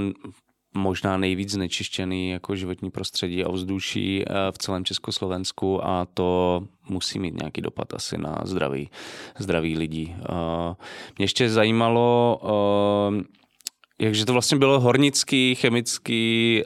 možná 0.74 1.16
nejvíc 1.16 1.50
znečištěný 1.50 2.30
jako 2.30 2.56
životní 2.56 2.90
prostředí 2.90 3.44
a 3.44 3.50
vzduší 3.50 4.22
eh, 4.22 4.32
v 4.52 4.58
celém 4.58 4.84
Československu 4.84 5.86
a 5.86 6.06
to 6.14 6.62
musí 6.88 7.18
mít 7.18 7.40
nějaký 7.40 7.60
dopad 7.60 7.94
asi 7.94 8.18
na 8.18 8.38
zdraví, 8.44 8.90
zdraví 9.38 9.78
lidí. 9.78 10.16
Eh, 10.18 10.74
mě 11.18 11.24
ještě 11.24 11.50
zajímalo, 11.50 12.40
eh, 12.44 13.24
jakže 14.00 14.24
to 14.24 14.32
vlastně 14.32 14.58
bylo 14.58 14.80
hornický, 14.80 15.54
chemický 15.54 16.62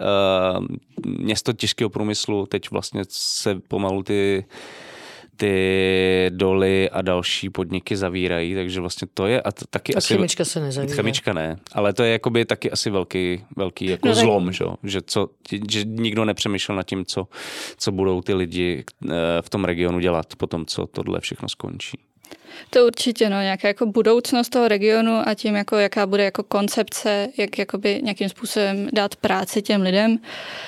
město 1.06 1.52
těžkého 1.52 1.90
průmyslu, 1.90 2.46
teď 2.46 2.70
vlastně 2.70 3.02
se 3.08 3.60
pomalu 3.68 4.02
ty 4.02 4.44
ty 5.42 6.30
doly 6.34 6.90
a 6.90 7.02
další 7.02 7.50
podniky 7.50 7.96
zavírají, 7.96 8.54
takže 8.54 8.80
vlastně 8.80 9.08
to 9.14 9.26
je 9.26 9.42
a 9.42 9.52
to 9.52 9.64
taky 9.70 9.94
A 9.94 9.98
asi... 9.98 10.14
chemička 10.14 10.44
se 10.44 10.60
nezavírá. 10.60 10.96
Chemička 10.96 11.32
ne, 11.32 11.56
ale 11.72 11.92
to 11.92 12.02
je 12.02 12.12
jakoby 12.12 12.44
taky 12.44 12.70
asi 12.70 12.90
velký, 12.90 13.44
velký 13.56 13.86
jako 13.86 14.08
No 14.08 14.10
no, 14.10 14.14
tak- 14.14 14.24
zlom, 14.24 14.52
že, 14.52 14.64
jo? 14.64 14.74
že, 14.82 15.00
co, 15.06 15.28
že 15.70 15.84
nikdo 15.84 16.24
nepřemýšlel 16.24 16.76
nad 16.76 16.82
tím, 16.82 17.04
co, 17.04 17.28
co 17.78 17.92
budou 17.92 18.20
ty 18.22 18.34
lidi 18.34 18.84
eh, 19.04 19.08
v 19.40 19.50
tom 19.50 19.64
regionu 19.64 19.98
dělat 19.98 20.26
po 20.36 20.46
tom, 20.46 20.66
co 20.66 20.86
tohle 20.86 21.20
všechno 21.20 21.48
skončí. 21.48 21.98
To 22.70 22.86
určitě, 22.86 23.30
no, 23.30 23.40
nějaká 23.40 23.68
jako 23.68 23.86
budoucnost 23.86 24.48
toho 24.48 24.68
regionu 24.68 25.22
a 25.28 25.34
tím, 25.34 25.54
jako, 25.54 25.76
jaká 25.76 26.06
bude 26.06 26.24
jako 26.24 26.42
koncepce, 26.42 27.28
jak 27.38 27.58
jakoby 27.58 28.00
nějakým 28.02 28.28
způsobem 28.28 28.88
dát 28.92 29.16
práci 29.16 29.62
těm 29.62 29.82
lidem, 29.82 30.18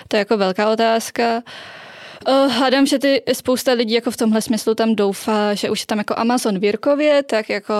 to 0.08 0.16
je 0.16 0.18
jako 0.18 0.36
velká 0.36 0.70
otázka. 0.72 1.42
Uh, 2.28 2.52
hádám, 2.52 2.86
že 2.86 2.98
ty 2.98 3.22
spousta 3.32 3.72
lidí 3.72 3.94
jako 3.94 4.10
v 4.10 4.16
tomhle 4.16 4.42
smyslu 4.42 4.74
tam 4.74 4.94
doufá, 4.94 5.54
že 5.54 5.70
už 5.70 5.80
je 5.80 5.86
tam 5.86 5.98
jako 5.98 6.14
Amazon 6.18 6.58
v 6.58 6.64
Jirkově, 6.64 7.22
tak 7.22 7.50
jako, 7.50 7.74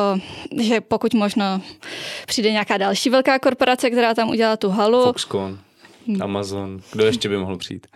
že 0.61 0.81
pokud 0.81 1.15
možno 1.15 1.61
přijde 2.27 2.51
nějaká 2.53 2.77
další 2.77 3.11
velká 3.11 3.39
korporace, 3.39 3.91
která 3.91 4.15
tam 4.15 4.31
udělá 4.31 4.57
tu 4.57 4.71
halu. 4.71 5.05
Foxconn, 5.05 5.59
Amazon, 6.21 6.81
kdo 6.93 7.05
ještě 7.07 7.29
by 7.29 7.37
mohl 7.37 7.57
přijít? 7.57 7.87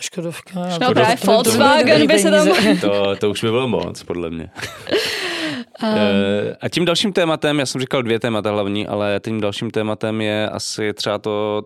Škodovka. 0.00 0.78
No 0.80 0.92
právě 0.92 1.16
Volkswagen 1.24 2.06
by 2.06 2.18
se 2.18 2.30
tam... 2.30 2.48
To, 2.80 3.16
to 3.16 3.30
už 3.30 3.44
by 3.44 3.50
bylo 3.50 3.68
moc, 3.68 4.02
podle 4.02 4.30
mě. 4.30 4.50
Eh, 5.82 6.56
A 6.60 6.68
tím 6.68 6.84
dalším 6.84 7.12
tématem, 7.12 7.58
já 7.58 7.66
jsem 7.66 7.80
říkal 7.80 8.02
dvě 8.02 8.20
témata 8.20 8.50
hlavní, 8.50 8.86
ale 8.86 9.20
tím 9.24 9.40
dalším 9.40 9.70
tématem 9.70 10.20
je 10.20 10.48
asi 10.48 10.92
třeba 10.92 11.18
to, 11.18 11.62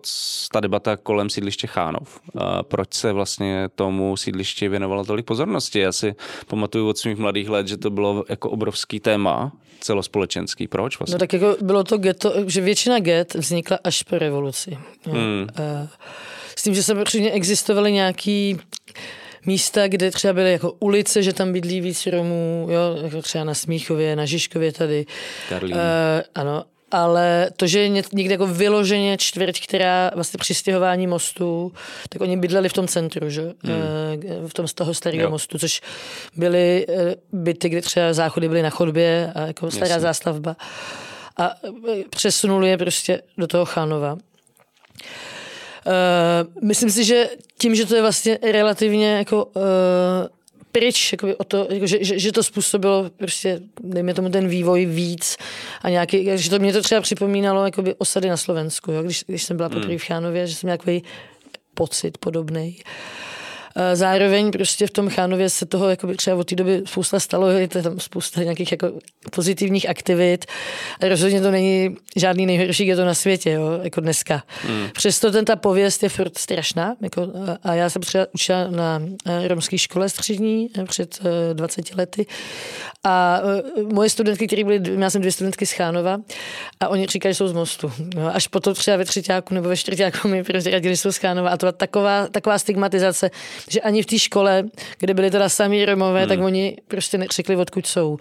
ta 0.51 0.59
debata 0.59 0.97
kolem 0.97 1.29
sídliště 1.29 1.67
Chánov. 1.67 2.19
A 2.37 2.63
proč 2.63 2.93
se 2.93 3.11
vlastně 3.11 3.69
tomu 3.75 4.17
sídlišti 4.17 4.67
věnovalo 4.69 5.05
tolik 5.05 5.25
pozornosti? 5.25 5.79
Já 5.79 5.91
si 5.91 6.15
pamatuju 6.47 6.89
od 6.89 6.97
svých 6.97 7.17
mladých 7.17 7.49
let, 7.49 7.67
že 7.67 7.77
to 7.77 7.89
bylo 7.89 8.23
jako 8.29 8.49
obrovský 8.49 8.99
téma 8.99 9.51
celospolečenský. 9.79 10.67
Proč 10.67 10.99
vlastně? 10.99 11.13
No 11.13 11.19
tak 11.19 11.33
jako 11.33 11.55
bylo 11.61 11.83
to 11.83 11.97
ghetto, 11.97 12.33
že 12.47 12.61
většina 12.61 12.99
get 12.99 13.33
vznikla 13.33 13.79
až 13.83 14.03
po 14.03 14.17
revoluci. 14.17 14.77
Jo. 15.07 15.13
Hmm. 15.13 15.47
Eh, 15.59 15.87
S 16.55 16.63
tím, 16.63 16.75
že 16.75 16.83
samozřejmě 16.83 17.31
existovaly 17.31 17.91
nějaký 17.91 18.57
místa, 19.45 19.87
kde 19.87 20.11
třeba 20.11 20.33
byly 20.33 20.51
jako 20.51 20.71
ulice, 20.79 21.23
že 21.23 21.33
tam 21.33 21.53
bydlí 21.53 21.81
víc 21.81 22.05
Romů, 22.05 22.67
jo, 22.71 23.03
jako 23.03 23.21
třeba 23.21 23.43
na 23.43 23.53
Smíchově, 23.53 24.15
na 24.15 24.25
Žižkově 24.25 24.71
tady. 24.71 25.05
Karlín. 25.49 25.75
Uh, 25.75 25.81
ano, 26.35 26.63
ale 26.91 27.49
to, 27.57 27.67
že 27.67 27.79
je 27.79 27.89
ně- 27.89 28.03
někde 28.13 28.33
jako 28.33 28.47
vyloženě 28.47 29.17
čtvrť, 29.17 29.63
která 29.63 30.11
vlastně 30.15 30.37
při 30.37 30.53
stěhování 30.53 31.07
mostu, 31.07 31.73
tak 32.09 32.21
oni 32.21 32.37
bydleli 32.37 32.69
v 32.69 32.73
tom 32.73 32.87
centru, 32.87 33.29
že? 33.29 33.41
Hmm. 33.41 34.47
v 34.47 34.53
tom 34.53 34.67
z 34.67 34.73
toho 34.73 34.93
starého 34.93 35.23
Jo. 35.23 35.29
mostu, 35.29 35.57
což 35.59 35.81
byly 36.35 36.85
eh, 36.89 37.15
byty, 37.31 37.69
kde 37.69 37.81
třeba 37.81 38.13
záchody 38.13 38.47
byly 38.47 38.61
na 38.61 38.69
chodbě 38.69 39.31
a 39.35 39.41
jako 39.41 39.71
stará 39.71 39.87
Jasně. 39.87 40.01
zástavba. 40.01 40.55
A 41.37 41.51
eh, 41.63 42.03
přesunuli 42.09 42.69
je 42.69 42.77
prostě 42.77 43.21
do 43.37 43.47
toho 43.47 43.65
Chánova. 43.65 44.17
Uh, 45.87 46.63
myslím 46.67 46.91
si, 46.91 47.03
že 47.03 47.29
tím, 47.57 47.75
že 47.75 47.85
to 47.85 47.95
je 47.95 48.01
vlastně 48.01 48.39
relativně 48.51 49.17
jako 49.17 49.45
uh, 49.45 49.61
pryč, 50.71 51.11
jakoby 51.11 51.35
o 51.35 51.43
to, 51.43 51.67
jako, 51.69 51.87
že, 51.87 51.97
že, 52.01 52.19
že, 52.19 52.31
to 52.31 52.43
způsobilo 52.43 53.09
prostě, 53.17 53.59
dejme 53.83 54.13
tomu 54.13 54.29
ten 54.29 54.47
vývoj 54.47 54.85
víc 54.85 55.37
a 55.81 55.89
nějaký, 55.89 56.29
že 56.35 56.49
to 56.49 56.59
mě 56.59 56.73
to 56.73 56.81
třeba 56.81 57.01
připomínalo 57.01 57.65
jakoby 57.65 57.95
osady 57.97 58.29
na 58.29 58.37
Slovensku, 58.37 58.91
jo? 58.91 59.03
Když, 59.03 59.23
když 59.27 59.43
jsem 59.43 59.57
byla 59.57 59.69
poprvé 59.69 59.97
v 59.97 60.03
Chánově, 60.03 60.47
že 60.47 60.55
jsem 60.55 60.67
měla 60.67 60.77
takový 60.77 61.03
pocit 61.73 62.17
podobný. 62.17 62.77
Zároveň 63.93 64.51
prostě 64.51 64.87
v 64.87 64.91
tom 64.91 65.09
Chánově 65.09 65.49
se 65.49 65.65
toho 65.65 65.89
jakoby 65.89 66.15
třeba 66.15 66.35
od 66.37 66.47
té 66.49 66.55
doby 66.55 66.81
spousta 66.85 67.19
stalo, 67.19 67.49
je 67.49 67.67
to 67.67 67.81
tam 67.81 67.99
spousta 67.99 68.43
nějakých 68.43 68.71
jako 68.71 68.91
pozitivních 69.31 69.89
aktivit. 69.89 70.45
A 71.01 71.07
rozhodně 71.07 71.41
to 71.41 71.51
není 71.51 71.95
žádný 72.15 72.45
nejhorší 72.45 72.87
je 72.87 72.95
to 72.95 73.05
na 73.05 73.13
světě, 73.13 73.51
jo, 73.51 73.79
jako 73.83 74.01
dneska. 74.01 74.43
Hmm. 74.67 74.89
Přesto 74.93 75.31
ten 75.31 75.45
ta 75.45 75.55
pověst 75.55 76.03
je 76.03 76.09
furt 76.09 76.37
strašná. 76.37 76.95
Jako, 77.01 77.27
a 77.63 77.73
já 77.73 77.89
jsem 77.89 78.01
třeba 78.01 78.27
učila 78.33 78.67
na 78.67 79.01
eh, 79.25 79.47
romské 79.47 79.77
škole 79.77 80.09
střední 80.09 80.69
eh, 80.77 80.85
před 80.85 81.19
eh, 81.25 81.53
20 81.53 81.95
lety 81.95 82.25
a 83.03 83.41
eh, 83.77 83.83
moje 83.93 84.09
studentky, 84.09 84.47
které 84.47 84.63
byly, 84.63 84.81
já 84.99 85.09
jsem 85.09 85.21
dvě 85.21 85.31
studentky 85.31 85.65
z 85.65 85.71
Chánova 85.71 86.17
a 86.79 86.87
oni 86.87 87.07
říkají, 87.07 87.33
že 87.33 87.37
jsou 87.37 87.47
z 87.47 87.53
mostu. 87.53 87.91
Jo, 88.17 88.31
až 88.33 88.47
potom 88.47 88.73
třeba 88.73 88.97
ve 88.97 89.05
třetíku 89.05 89.53
nebo 89.53 89.69
ve 89.69 89.77
čtvrtíku 89.77 90.27
mi 90.27 90.43
prozradili, 90.43 90.95
že 90.95 91.01
jsou 91.01 91.11
z 91.11 91.17
Chánova 91.17 91.49
a 91.49 91.57
to 91.57 91.65
byla 91.65 91.71
taková, 91.71 92.27
taková 92.27 92.59
stigmatizace, 92.59 93.31
že 93.69 93.81
ani 93.81 94.03
v 94.03 94.05
té 94.05 94.19
škole, 94.19 94.63
kde 94.99 95.13
byli 95.13 95.31
teda 95.31 95.49
samí 95.49 95.85
Romové, 95.85 96.19
hmm. 96.19 96.29
tak 96.29 96.39
oni 96.39 96.77
prostě 96.87 97.17
neřekli, 97.17 97.55
odkud 97.55 97.87
jsou. 97.87 98.17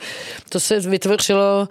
To 0.49 0.61
se 0.61 0.81
vytvořilo 0.81 1.69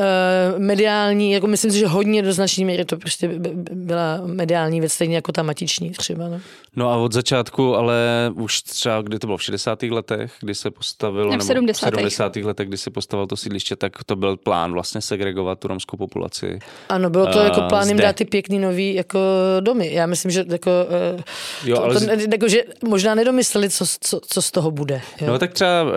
uh, 0.00 0.58
mediální, 0.60 1.32
jako 1.32 1.46
myslím 1.46 1.70
si, 1.70 1.78
že 1.78 1.86
hodně 1.86 2.22
do 2.22 2.32
značné 2.32 2.64
míry 2.64 2.84
to 2.84 2.96
prostě 2.96 3.28
by- 3.28 3.38
by- 3.38 3.74
byla 3.74 4.20
mediální 4.24 4.80
věc, 4.80 4.92
stejně 4.92 5.14
jako 5.16 5.32
ta 5.32 5.42
matiční 5.42 5.90
třeba. 5.90 6.28
No. 6.28 6.40
No 6.76 6.90
a 6.90 6.96
od 6.96 7.12
začátku, 7.12 7.76
ale 7.76 7.96
už 8.34 8.62
třeba, 8.62 9.02
kdy 9.02 9.18
to 9.18 9.26
bylo 9.26 9.36
v 9.36 9.42
60. 9.42 9.82
letech, 9.82 10.32
kdy 10.40 10.54
se 10.54 10.70
postavilo, 10.70 11.30
Ne, 11.30 11.38
v 11.38 11.42
70. 11.42 11.86
v 11.86 11.94
70. 11.94 12.36
letech, 12.36 12.68
kdy 12.68 12.76
se 12.78 12.90
postavilo 12.90 13.26
to 13.26 13.36
sídliště, 13.36 13.76
tak 13.76 14.04
to 14.04 14.16
byl 14.16 14.36
plán 14.36 14.72
vlastně 14.72 15.00
segregovat 15.00 15.58
tu 15.58 15.68
romskou 15.68 15.96
populaci. 15.96 16.58
Ano, 16.88 17.10
bylo 17.10 17.26
to 17.26 17.40
A 17.40 17.44
jako 17.44 17.60
plán 17.68 17.88
jim 17.88 17.96
dát 17.96 18.16
ty 18.16 18.24
pěkný 18.24 18.58
nový 18.58 18.94
jako 18.94 19.18
domy. 19.60 19.92
Já 19.92 20.06
myslím, 20.06 20.30
že 20.30 20.44
jako, 20.48 20.70
uh, 21.14 21.20
Jo, 21.64 21.76
to, 21.76 21.84
ale 21.84 21.94
to, 21.94 22.00
z- 22.00 22.28
jako, 22.32 22.48
že 22.48 22.62
možná 22.88 23.14
nedomysleli, 23.14 23.70
co, 23.70 23.84
co, 24.00 24.20
co 24.26 24.42
z 24.42 24.50
toho 24.50 24.70
bude. 24.70 25.00
Jo. 25.20 25.26
No 25.26 25.38
tak 25.38 25.52
třeba 25.52 25.82
uh, 25.82 25.90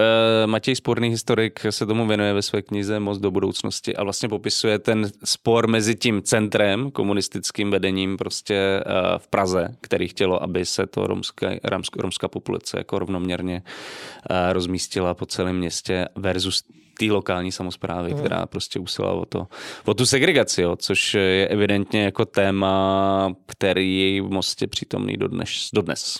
Matěj 0.45 0.75
Sporný 0.75 1.09
historik 1.09 1.59
se 1.69 1.85
tomu 1.85 2.07
věnuje 2.07 2.33
ve 2.33 2.41
své 2.41 2.61
knize 2.61 2.99
Moc 2.99 3.17
do 3.17 3.31
budoucnosti 3.31 3.92
a 3.95 4.03
vlastně 4.03 4.29
popisuje 4.29 4.79
ten 4.79 5.11
spor 5.23 5.67
mezi 5.67 5.95
tím 5.95 6.21
centrem, 6.21 6.91
komunistickým 6.91 7.71
vedením 7.71 8.17
prostě 8.17 8.83
uh, 8.85 9.17
v 9.17 9.27
Praze, 9.27 9.75
který 9.81 10.07
chtělo, 10.07 10.43
aby 10.43 10.65
se 10.65 10.87
to 10.87 11.07
romská, 11.07 11.49
romská, 11.63 12.01
romská 12.01 12.27
populace 12.27 12.77
jako 12.77 12.99
rovnoměrně 12.99 13.63
uh, 13.65 14.35
rozmístila 14.53 15.13
po 15.13 15.25
celém 15.25 15.57
městě 15.57 16.07
versus 16.15 16.63
té 16.99 17.05
lokální 17.05 17.51
samozprávy, 17.51 18.09
Mhm. 18.09 18.17
mm. 18.17 18.25
která 18.25 18.45
prostě 18.45 18.79
usilovala 18.79 19.21
o, 19.21 19.25
to, 19.25 19.47
o 19.85 19.93
tu 19.93 20.05
segregaci, 20.05 20.61
jo, 20.61 20.75
což 20.75 21.13
je 21.13 21.47
evidentně 21.47 22.03
jako 22.03 22.25
téma, 22.25 23.35
který 23.45 24.15
je 24.15 24.21
v 24.21 24.29
Mostě 24.29 24.67
přítomný 24.67 25.17
dodnes. 25.17 25.69
dodnes. 25.73 26.19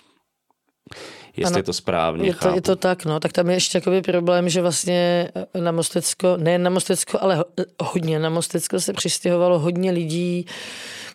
Jestli 1.38 1.52
Ano. 1.54 1.60
je 1.60 1.64
to 1.64 1.74
správně 1.74 2.28
Je 2.28 2.34
to, 2.34 2.40
chápu. 2.40 2.56
je 2.56 2.62
to 2.62 2.76
tak, 2.76 3.06
no. 3.06 3.20
Tak 3.20 3.32
tam 3.32 3.50
je 3.50 3.56
ještě 3.56 3.78
jakoby 3.78 4.02
problém, 4.02 4.50
že 4.50 4.62
vlastně 4.62 5.30
na 5.62 5.72
Mostecko, 5.72 6.38
ne 6.38 6.58
na 6.58 6.70
Mostecko, 6.70 7.18
ale 7.22 7.36
ho- 7.36 7.46
hodně 7.82 8.20
na 8.20 8.30
Mostecko 8.30 8.80
se 8.80 8.94
přistěhovalo 8.94 9.60
hodně 9.60 9.92
lidí, 9.92 10.46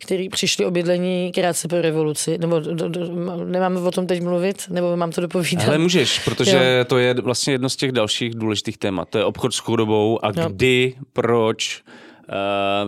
kteří 0.00 0.28
přišli 0.28 0.66
o 0.66 0.70
bydlení 0.70 1.32
krátce 1.34 1.68
po 1.68 1.80
revoluci. 1.80 2.38
Nebo 2.38 2.60
do, 2.60 2.88
do, 2.88 3.00
nemáme 3.44 3.80
o 3.80 3.90
tom 3.90 4.06
teď 4.06 4.22
mluvit? 4.22 4.62
Nebo 4.70 4.96
mám 4.96 5.12
to 5.12 5.20
dopovídat? 5.20 5.68
Ale 5.68 5.78
můžeš, 5.78 6.18
protože 6.18 6.76
Jo. 6.78 6.84
to 6.84 6.98
je 6.98 7.14
vlastně 7.14 7.54
jedno 7.54 7.68
z 7.68 7.76
těch 7.76 7.92
dalších 7.92 8.34
důležitých 8.34 8.78
témat. 8.78 9.08
To 9.08 9.18
je 9.18 9.24
obchod 9.24 9.54
s 9.54 9.58
chudobou 9.58 10.24
a 10.24 10.28
Jo. 10.36 10.48
kdy, 10.48 10.94
proč 11.12 11.82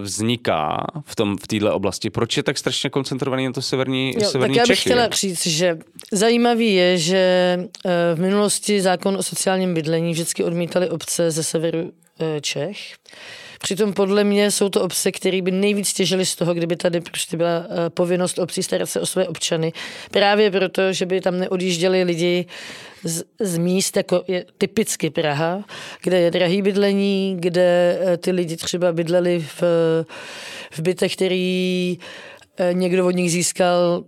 vzniká 0.02 0.86
v 1.04 1.16
tom 1.16 1.36
v 1.38 1.46
této 1.46 1.74
oblasti. 1.74 2.10
Proč 2.10 2.36
je 2.36 2.42
tak 2.42 2.58
strašně 2.58 2.90
koncentrovaný 2.90 3.46
na 3.46 3.52
to 3.52 3.62
severní, 3.62 4.14
Jo, 4.18 4.28
severní 4.30 4.54
tak 4.54 4.60
já 4.60 4.68
bych 4.68 4.78
Čechy? 4.78 4.90
chtěla 4.90 5.08
říct, 5.08 5.46
že 5.46 5.78
zajímavý 6.12 6.74
je, 6.74 6.98
že 6.98 7.58
eh, 7.86 7.90
v 8.14 8.20
minulosti 8.20 8.80
zákon 8.80 9.16
o 9.16 9.22
sociálním 9.22 9.74
bydlení 9.74 10.12
vždycky 10.12 10.44
odmítali 10.44 10.90
obce 10.90 11.30
ze 11.30 11.42
severu 11.42 11.92
eh, 12.20 12.40
Čech. 12.40 12.78
Přitom 13.62 13.92
podle 13.92 14.24
mě 14.24 14.50
jsou 14.50 14.68
to 14.68 14.82
obce, 14.82 15.12
které 15.12 15.42
by 15.42 15.50
nejvíc 15.50 15.92
těžily 15.92 16.26
z 16.26 16.36
toho, 16.36 16.54
kdyby 16.54 16.76
tady 16.76 17.00
prostě 17.00 17.36
byla 17.36 17.64
eh, 17.64 17.90
povinnost 17.90 18.38
obcí 18.38 18.62
starat 18.62 18.86
se 18.86 19.00
o 19.00 19.06
své 19.06 19.28
občany. 19.28 19.72
Právě 20.10 20.50
proto, 20.50 20.92
že 20.92 21.06
by 21.06 21.20
tam 21.20 21.38
neodjížděli 21.38 22.02
lidi 22.02 22.46
z, 23.04 23.22
z 23.40 23.58
míst, 23.58 23.96
jako 23.96 24.24
je 24.28 24.44
typicky 24.58 25.10
Praha, 25.10 25.64
kde 26.02 26.20
je 26.20 26.30
drahý 26.30 26.62
bydlení, 26.62 27.36
kde 27.40 27.98
eh, 28.00 28.16
ty 28.16 28.30
lidi 28.30 28.56
třeba 28.56 28.92
bydleli 28.92 29.46
v, 29.60 29.62
v 30.70 30.78
bytech, 30.78 31.12
který 31.12 31.98
eh, 32.58 32.74
někdo 32.74 33.06
od 33.06 33.10
nich 33.10 33.30
získal 33.30 34.04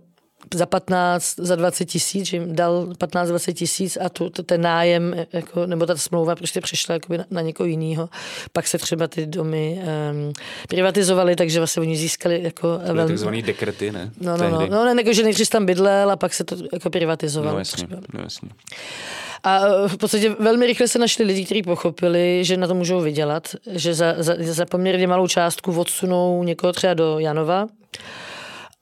za 0.53 0.65
15, 0.65 1.35
za 1.37 1.55
20 1.55 1.85
tisíc, 1.85 2.25
že 2.25 2.37
jim 2.37 2.55
dal 2.55 2.85
15-20 2.85 3.53
tisíc 3.53 3.97
a 4.01 4.09
tu, 4.09 4.29
ten 4.29 4.61
nájem, 4.61 5.15
jako, 5.33 5.65
nebo 5.65 5.85
ta 5.85 5.97
smlouva 5.97 6.35
prostě 6.35 6.61
přešla 6.61 6.93
jakoby 6.93 7.17
na, 7.17 7.25
na 7.31 7.41
někoho 7.41 7.67
jiného. 7.67 8.09
Pak 8.53 8.67
se 8.67 8.77
třeba 8.77 9.07
ty 9.07 9.25
domy 9.25 9.81
um, 10.11 10.33
privatizovaly, 10.67 11.35
takže 11.35 11.59
vlastně 11.59 11.81
oni 11.81 11.97
získali 11.97 12.43
jako 12.43 12.79
To 12.87 12.93
byly 12.93 13.07
takzvaný 13.07 13.41
dekrety, 13.41 13.91
ne? 13.91 14.11
No, 14.21 14.37
no, 14.37 14.49
no, 14.49 14.67
no, 14.67 14.85
ne, 14.85 15.01
jako, 15.01 15.13
že 15.13 15.23
nejdřív 15.23 15.49
tam 15.49 15.65
bydlel 15.65 16.11
a 16.11 16.15
pak 16.15 16.33
se 16.33 16.43
to 16.43 16.55
jako 16.73 16.89
privatizovalo. 16.89 17.53
no 17.53 17.59
jasně, 17.59 17.87
třeba. 17.87 18.01
no 18.13 18.19
jasně. 18.23 18.49
A 19.43 19.59
eh, 19.65 19.87
v 19.87 19.97
podstatě 19.97 20.29
velmi 20.39 20.65
rychle 20.65 20.87
se 20.87 20.99
našli 20.99 21.25
lidi, 21.25 21.45
kteří 21.45 21.63
pochopili, 21.63 22.43
že 22.43 22.57
na 22.57 22.67
to 22.67 22.73
můžou 22.73 23.01
vydělat, 23.01 23.55
že 23.71 23.93
za, 23.93 24.15
za, 24.17 24.35
za 24.39 24.65
poměrně 24.65 25.07
malou 25.07 25.27
částku 25.27 25.79
odsunou 25.79 26.43
někoho 26.43 26.73
třeba 26.73 26.93
do 26.93 27.19
Janova 27.19 27.67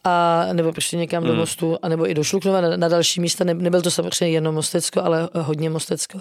a 0.04 0.46
nebo 0.54 0.72
prostě 0.72 0.98
někam 0.98 1.24
hmm. 1.24 1.32
do 1.32 1.38
Mostu, 1.38 1.78
a 1.82 1.90
nebo 1.90 2.10
i 2.10 2.14
do 2.14 2.24
Šluknova 2.24 2.62
na, 2.62 2.78
na 2.78 2.88
další 2.88 3.22
místa. 3.22 3.44
Ne, 3.44 3.54
nebyl 3.54 3.82
to 3.82 3.92
samozřejmě 3.92 4.38
jenom 4.38 4.56
Mostecko, 4.56 5.02
ale 5.02 5.30
hodně 5.34 5.70
Mostecko. 5.70 6.20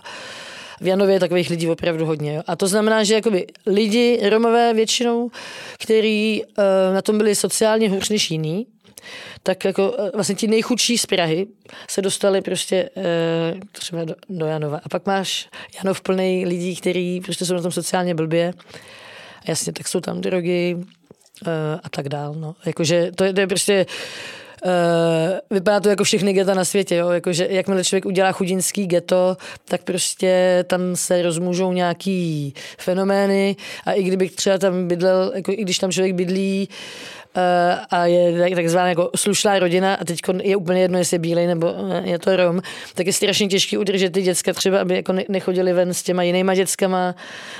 V 0.80 0.86
Janově 0.86 1.14
je 1.14 1.20
takových 1.20 1.50
lidí 1.50 1.68
opravdu 1.68 2.06
hodně. 2.06 2.34
Jo. 2.34 2.42
A 2.46 2.56
to 2.56 2.68
znamená, 2.68 3.04
že 3.04 3.14
jakoby 3.14 3.46
lidi, 3.66 4.20
Romové 4.30 4.74
většinou, 4.74 5.30
kteří 5.78 6.42
uh, 6.44 6.94
na 6.94 7.02
tom 7.02 7.18
byli 7.18 7.34
sociálně 7.34 7.90
hůř 7.90 8.08
než 8.08 8.30
jiný, 8.30 8.66
tak 9.42 9.64
jako 9.64 9.96
vlastně 10.14 10.34
ti 10.34 10.46
nejchudší 10.46 10.98
z 10.98 11.06
Prahy 11.06 11.46
se 11.88 12.02
dostali 12.02 12.40
prostě 12.40 12.90
uh, 12.96 13.60
třeba 13.72 14.04
do, 14.04 14.14
do 14.28 14.46
Janova. 14.46 14.80
A 14.84 14.88
pak 14.88 15.06
máš 15.06 15.48
Janov 15.76 16.00
plný 16.00 16.46
lidí, 16.46 16.76
kteří 16.76 17.20
prostě 17.20 17.44
jsou 17.44 17.54
na 17.54 17.62
tom 17.62 17.72
sociálně 17.72 18.14
blbě. 18.14 18.54
Jasně, 19.48 19.72
tak 19.72 19.88
jsou 19.88 20.00
tam 20.00 20.20
drogy, 20.20 20.76
a 21.82 21.88
tak 21.88 22.08
dál. 22.08 22.34
No. 22.34 22.54
Jakože 22.66 23.12
to 23.14 23.24
je, 23.24 23.32
to 23.32 23.40
je 23.40 23.46
prostě 23.46 23.86
Uh, 24.64 25.38
vypadá 25.50 25.80
to 25.80 25.88
jako 25.88 26.04
všechny 26.04 26.32
geta 26.32 26.54
na 26.54 26.64
světě, 26.64 26.96
jo? 26.96 27.08
Jako, 27.08 27.32
že 27.32 27.46
jakmile 27.50 27.84
člověk 27.84 28.06
udělá 28.06 28.32
chudinský 28.32 28.86
geto, 28.86 29.36
tak 29.64 29.82
prostě 29.82 30.64
tam 30.66 30.80
se 30.96 31.22
rozmůžou 31.22 31.72
nějaký 31.72 32.54
fenomény 32.78 33.56
a 33.86 33.92
i 33.92 34.02
kdyby 34.02 34.28
třeba 34.28 34.58
tam 34.58 34.88
bydlel, 34.88 35.32
jako 35.34 35.52
i 35.52 35.56
když 35.56 35.78
tam 35.78 35.92
člověk 35.92 36.14
bydlí 36.14 36.68
Eh, 37.36 37.78
a 37.90 38.06
je 38.06 38.54
takzvaná 38.56 38.88
jako 38.88 39.10
slušná 39.16 39.58
rodina 39.58 39.94
a 39.94 40.04
teď 40.04 40.20
je 40.42 40.56
úplně 40.56 40.80
jedno, 40.80 40.98
jestli 40.98 41.14
je 41.14 41.18
bílej 41.18 41.46
nebo 41.46 41.74
eh, 41.92 42.10
je 42.10 42.18
to 42.18 42.36
Rom, 42.36 42.60
tak 42.94 43.06
je 43.06 43.12
strašně 43.12 43.48
těžké 43.48 43.78
udržet 43.78 44.12
ty 44.12 44.22
děcka 44.22 44.52
třeba, 44.52 44.80
aby 44.80 44.94
jako 44.94 45.12
nechodili 45.28 45.72
ven 45.72 45.94
s 45.94 46.02
těma 46.02 46.22
jinýma 46.22 46.54
dětskama 46.54 47.14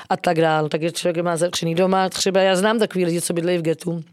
a 0.08 0.16
tak 0.16 0.40
dál. 0.40 0.68
Takže 0.68 0.92
člověk 0.92 1.24
má 1.24 1.36
zavřený 1.36 1.74
doma. 1.74 2.08
Třeba 2.08 2.40
já 2.40 2.56
znám 2.56 2.78
takový 2.78 3.04
lidi, 3.04 3.20
co 3.20 3.32
bydlejí 3.32 3.58
v 3.58 3.62
getu 3.62 4.04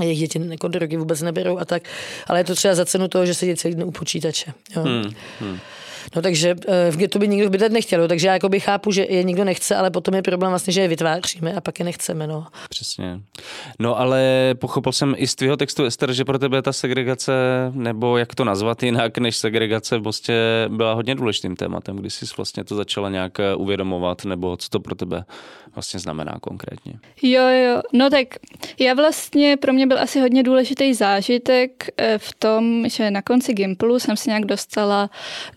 jejich 0.00 0.18
děti 0.18 0.40
jako 0.48 0.68
drogy 0.68 0.96
vůbec 0.96 1.22
neberou 1.22 1.58
a 1.58 1.64
tak, 1.64 1.82
ale 2.26 2.40
je 2.40 2.44
to 2.44 2.54
třeba 2.54 2.74
za 2.74 2.84
cenu 2.84 3.08
toho, 3.08 3.26
že 3.26 3.34
se 3.34 3.46
děti 3.46 3.56
celý 3.56 3.84
u 3.84 3.90
počítače. 3.90 4.52
Jo. 4.76 4.82
Hmm, 4.82 5.12
hmm. 5.40 5.58
No 6.16 6.22
takže 6.22 6.54
eh, 6.68 6.90
v 6.90 6.96
getu 6.96 7.18
by 7.18 7.28
nikdo 7.28 7.50
bydlet 7.50 7.72
nechtěl, 7.72 8.08
takže 8.08 8.26
já 8.26 8.32
jakoby 8.32 8.60
chápu, 8.60 8.92
že 8.92 9.06
je 9.08 9.22
nikdo 9.22 9.44
nechce, 9.44 9.76
ale 9.76 9.90
potom 9.90 10.14
je 10.14 10.22
problém 10.22 10.50
vlastně, 10.50 10.72
že 10.72 10.80
je 10.80 10.88
vytváříme 10.88 11.52
a 11.52 11.60
pak 11.60 11.78
je 11.78 11.84
nechceme. 11.84 12.26
No. 12.26 12.46
Přesně. 12.68 13.20
No 13.78 13.98
ale 13.98 14.50
pochopil 14.58 14.92
jsem 14.92 15.14
i 15.18 15.26
z 15.26 15.34
tvého 15.34 15.56
textu, 15.56 15.84
Ester, 15.84 16.12
že 16.12 16.24
pro 16.24 16.38
tebe 16.38 16.62
ta 16.62 16.72
segregace, 16.72 17.32
nebo 17.74 18.18
jak 18.18 18.34
to 18.34 18.44
nazvat 18.44 18.82
jinak, 18.82 19.18
než 19.18 19.36
segregace 19.36 19.98
vlastně 19.98 20.34
byla 20.68 20.92
hodně 20.92 21.14
důležitým 21.14 21.56
tématem, 21.56 21.96
když 21.96 22.14
jsi 22.14 22.26
vlastně 22.36 22.64
to 22.64 22.76
začala 22.76 23.08
nějak 23.08 23.40
eh, 23.40 23.54
uvědomovat, 23.54 24.24
nebo 24.24 24.56
co 24.56 24.68
to 24.68 24.80
pro 24.80 24.94
tebe 24.94 25.24
vlastně 25.76 26.00
znamená 26.00 26.38
konkrétně. 26.40 26.92
Jo, 27.22 27.42
jo, 27.42 27.82
no 27.92 28.10
tak 28.10 28.28
já 28.78 28.94
vlastně, 28.94 29.56
pro 29.56 29.72
mě 29.72 29.86
byl 29.86 29.98
asi 29.98 30.20
hodně 30.20 30.42
důležitý 30.42 30.94
zážitek 30.94 31.88
eh, 31.96 32.18
v 32.18 32.34
tom, 32.34 32.88
že 32.88 33.10
na 33.10 33.22
konci 33.22 33.54
Gimplu 33.54 33.98
jsem 33.98 34.16
se 34.16 34.30
nějak 34.30 34.44
dostala 34.44 35.10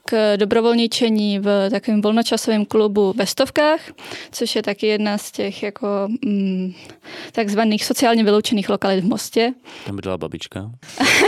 k 0.06 0.38
dobrovolničení 0.38 1.40
v 1.40 1.70
takovém 1.70 2.02
volnočasovém 2.02 2.66
klubu 2.66 3.14
ve 3.18 3.26
Stovkách, 3.26 3.80
což 4.32 4.56
je 4.56 4.64
taky 4.64 4.88
jedna 4.88 5.18
z 5.18 5.32
těch 5.32 5.64
jako 5.64 5.88
mm, 6.26 6.74
takzvaných 7.32 7.86
sociálně 7.86 8.24
vyloučených 8.24 8.70
lokalit 8.70 9.04
v 9.04 9.08
Mostě. 9.08 9.54
Tam 9.86 9.96
bydlela 9.96 10.18
babička. 10.18 10.72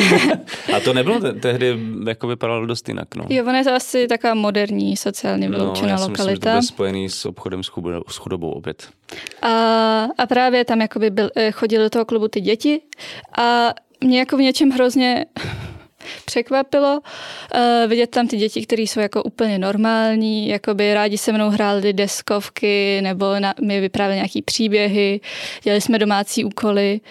A 0.75 0.79
to 0.79 0.93
nebylo 0.93 1.19
te- 1.19 1.33
tehdy, 1.33 1.79
jako 2.07 2.27
vypadalo 2.27 2.65
dost 2.65 2.87
jinak. 2.87 3.15
No. 3.15 3.25
Jo, 3.29 3.43
ona 3.43 3.57
je 3.57 3.63
to 3.63 3.73
asi 3.73 4.07
taková 4.07 4.33
moderní 4.33 4.97
sociálně 4.97 5.49
no, 5.49 5.57
vyloučená 5.57 5.87
no, 5.87 6.01
já 6.01 6.07
lokalita. 6.07 6.55
Myslím, 6.55 6.61
že 6.61 6.67
to 6.67 6.73
spojený 6.73 7.09
s 7.09 7.25
obchodem 7.25 7.63
s 7.63 7.67
chudobou, 7.67 8.61
s 8.61 8.80
A, 9.41 10.07
a 10.17 10.25
právě 10.25 10.65
tam 10.65 10.81
jakoby 10.81 11.09
byl, 11.09 11.29
eh, 11.35 11.51
chodili 11.51 11.83
do 11.83 11.89
toho 11.89 12.05
klubu 12.05 12.27
ty 12.27 12.41
děti 12.41 12.81
a 13.37 13.73
mě 14.03 14.19
jako 14.19 14.37
v 14.37 14.41
něčem 14.41 14.69
hrozně 14.69 15.25
překvapilo 16.25 16.99
uh, 16.99 17.89
vidět 17.89 18.09
tam 18.09 18.27
ty 18.27 18.37
děti, 18.37 18.65
které 18.65 18.81
jsou 18.81 18.99
jako 18.99 19.23
úplně 19.23 19.59
normální, 19.59 20.47
jako 20.47 20.73
by 20.73 20.93
rádi 20.93 21.17
se 21.17 21.31
mnou 21.31 21.49
hráli 21.49 21.93
deskovky 21.93 22.99
nebo 23.01 23.39
na, 23.39 23.53
mi 23.61 23.79
vyprávěli 23.79 24.15
nějaký 24.15 24.41
příběhy, 24.41 25.19
dělali 25.63 25.81
jsme 25.81 25.99
domácí 25.99 26.45
úkoly, 26.45 27.01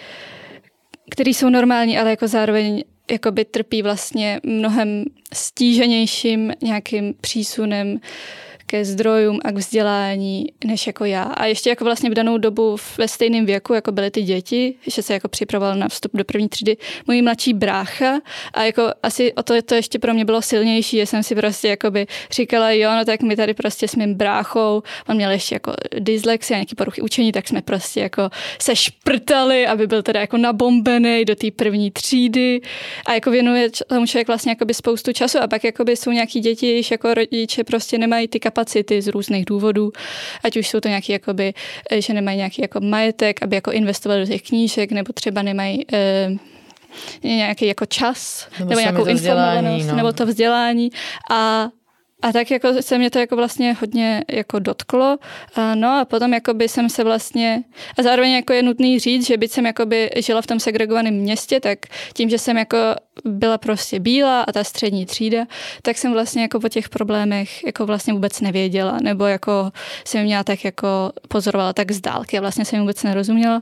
které 1.11 1.29
jsou 1.29 1.49
normální, 1.49 1.97
ale 1.99 2.09
jako 2.09 2.27
zároveň 2.27 2.83
jakoby 3.11 3.45
trpí 3.45 3.81
vlastně 3.81 4.39
mnohem 4.43 5.03
stíženějším 5.33 6.53
nějakým 6.61 7.13
přísunem 7.21 7.99
ke 8.71 8.85
zdrojům 8.85 9.39
a 9.43 9.51
k 9.51 9.55
vzdělání 9.55 10.47
než 10.65 10.87
jako 10.87 11.05
já. 11.05 11.23
A 11.23 11.45
ještě 11.45 11.69
jako 11.69 11.83
vlastně 11.85 12.09
v 12.09 12.13
danou 12.13 12.37
dobu 12.37 12.77
ve 12.97 13.07
stejném 13.07 13.45
věku, 13.45 13.73
jako 13.73 13.91
byly 13.91 14.11
ty 14.11 14.21
děti, 14.21 14.75
že 14.87 15.01
se 15.01 15.13
jako 15.13 15.27
připravoval 15.27 15.75
na 15.75 15.89
vstup 15.89 16.11
do 16.13 16.25
první 16.25 16.49
třídy, 16.49 16.77
můj 17.07 17.21
mladší 17.21 17.53
brácha 17.53 18.19
a 18.53 18.63
jako 18.63 18.83
asi 19.03 19.33
o 19.33 19.43
to, 19.43 19.61
to 19.61 19.75
ještě 19.75 19.99
pro 19.99 20.13
mě 20.13 20.25
bylo 20.25 20.41
silnější, 20.41 20.97
že 20.97 21.05
jsem 21.05 21.23
si 21.23 21.35
prostě 21.35 21.67
jakoby 21.67 22.07
říkala, 22.31 22.71
jo, 22.71 22.91
no 22.97 23.05
tak 23.05 23.21
my 23.21 23.35
tady 23.35 23.53
prostě 23.53 23.87
s 23.87 23.95
mým 23.95 24.13
bráchou, 24.13 24.83
on 25.09 25.15
měl 25.15 25.31
ještě 25.31 25.55
jako 25.55 25.73
dyslexie, 25.99 26.57
nějaký 26.57 26.75
poruchy 26.75 27.01
učení, 27.01 27.31
tak 27.31 27.47
jsme 27.47 27.61
prostě 27.61 27.99
jako 27.99 28.29
se 28.59 28.75
šprtali, 28.75 29.67
aby 29.67 29.87
byl 29.87 30.03
teda 30.03 30.19
jako 30.19 30.37
nabombený 30.37 31.25
do 31.25 31.35
té 31.35 31.51
první 31.51 31.91
třídy 31.91 32.61
a 33.05 33.13
jako 33.13 33.31
věnuje 33.31 33.69
tomu 33.87 34.05
člověk 34.05 34.27
vlastně 34.27 34.51
jakoby 34.51 34.73
spoustu 34.73 35.13
času 35.13 35.39
a 35.39 35.47
pak 35.47 35.63
jakoby 35.63 35.95
jsou 35.95 36.11
nějaký 36.11 36.39
děti, 36.39 36.81
jako 36.91 37.13
rodiče 37.13 37.63
prostě 37.63 37.97
nemají 37.97 38.27
ty 38.27 38.39
kapacity 38.39 38.60
kapacity 38.61 39.01
z 39.01 39.07
různých 39.07 39.45
důvodů, 39.45 39.91
ať 40.43 40.57
už 40.57 40.67
jsou 40.67 40.79
to 40.79 40.87
nějaký, 40.87 41.11
jakoby, 41.11 41.53
eh, 41.91 42.01
že 42.01 42.13
nemají 42.13 42.37
nějaký 42.37 42.61
jako 42.61 42.79
majetek, 42.79 43.43
aby 43.43 43.55
jako 43.55 43.71
investovali 43.71 44.21
do 44.21 44.27
těch 44.27 44.41
knížek, 44.41 44.91
nebo 44.91 45.13
třeba 45.13 45.41
nemají 45.41 45.85
eh, 45.93 46.29
nějaký 47.23 47.65
jako 47.67 47.85
čas, 47.85 48.47
nebo, 48.59 48.69
nebo 48.69 48.81
nějakou 48.81 49.05
informovanost, 49.05 49.87
no. 49.87 49.95
nebo 49.95 50.13
to 50.13 50.25
vzdělání. 50.25 50.89
A 51.31 51.69
a 52.21 52.31
tak 52.31 52.51
jako 52.51 52.81
se 52.81 52.97
mě 52.97 53.09
to 53.09 53.19
jako 53.19 53.35
vlastně 53.35 53.73
hodně 53.73 54.23
jako 54.31 54.59
dotklo. 54.59 55.17
A 55.55 55.75
no 55.75 55.99
a 55.99 56.05
potom 56.05 56.33
jako 56.33 56.53
by 56.53 56.69
jsem 56.69 56.89
se 56.89 57.03
vlastně, 57.03 57.63
a 57.97 58.03
zároveň 58.03 58.31
jako 58.31 58.53
je 58.53 58.63
nutný 58.63 58.99
říct, 58.99 59.27
že 59.27 59.37
byť 59.37 59.51
jsem 59.51 59.65
jako 59.65 59.85
by 59.85 60.09
žila 60.15 60.41
v 60.41 60.47
tom 60.47 60.59
segregovaném 60.59 61.13
městě, 61.13 61.59
tak 61.59 61.79
tím, 62.13 62.29
že 62.29 62.37
jsem 62.37 62.57
jako 62.57 62.77
byla 63.25 63.57
prostě 63.57 63.99
bílá 63.99 64.41
a 64.41 64.51
ta 64.51 64.63
střední 64.63 65.05
třída, 65.05 65.45
tak 65.81 65.97
jsem 65.97 66.13
vlastně 66.13 66.41
jako 66.41 66.59
po 66.59 66.69
těch 66.69 66.89
problémech 66.89 67.63
jako 67.63 67.85
vlastně 67.85 68.13
vůbec 68.13 68.41
nevěděla, 68.41 68.97
nebo 69.01 69.25
jako 69.25 69.71
jsem 70.05 70.23
měla 70.23 70.43
tak 70.43 70.65
jako 70.65 71.11
pozorovala 71.27 71.73
tak 71.73 71.91
z 71.91 72.01
dálky 72.01 72.37
a 72.37 72.41
vlastně 72.41 72.65
jsem 72.65 72.79
vůbec 72.79 73.03
nerozuměla. 73.03 73.61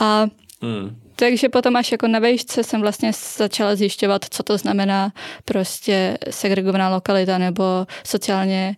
A 0.00 0.26
hmm. 0.62 0.99
Takže 1.20 1.48
potom 1.48 1.76
až 1.76 1.92
jako 1.92 2.08
na 2.08 2.18
vejšce 2.18 2.64
jsem 2.64 2.80
vlastně 2.80 3.12
začala 3.36 3.76
zjišťovat, 3.76 4.24
co 4.30 4.42
to 4.42 4.58
znamená 4.58 5.12
prostě 5.44 6.18
segregovaná 6.30 6.88
lokalita 6.88 7.38
nebo 7.38 7.86
sociálně 8.04 8.76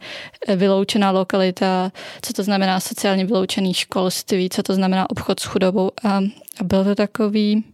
eh, 0.48 0.56
vyloučená 0.56 1.10
lokalita, 1.10 1.92
co 2.22 2.32
to 2.32 2.42
znamená 2.42 2.80
sociálně 2.80 3.24
vyloučený 3.24 3.74
školství, 3.74 4.50
co 4.50 4.62
to 4.62 4.74
znamená 4.74 5.10
obchod 5.10 5.40
s 5.40 5.44
chudobou 5.44 5.90
a, 6.04 6.16
a 6.60 6.64
byl 6.64 6.84
to 6.84 6.94
takový, 6.94 7.64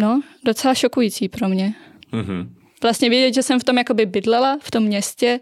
no, 0.00 0.22
docela 0.44 0.74
šokující 0.74 1.28
pro 1.28 1.48
mě. 1.48 1.74
Mm-hmm. 2.12 2.48
Vlastně 2.82 3.10
vědět, 3.10 3.34
že 3.34 3.42
jsem 3.42 3.60
v 3.60 3.64
tom 3.64 3.78
jakoby 3.78 4.06
bydlela, 4.06 4.58
v 4.62 4.70
tom 4.70 4.82
městě, 4.84 5.40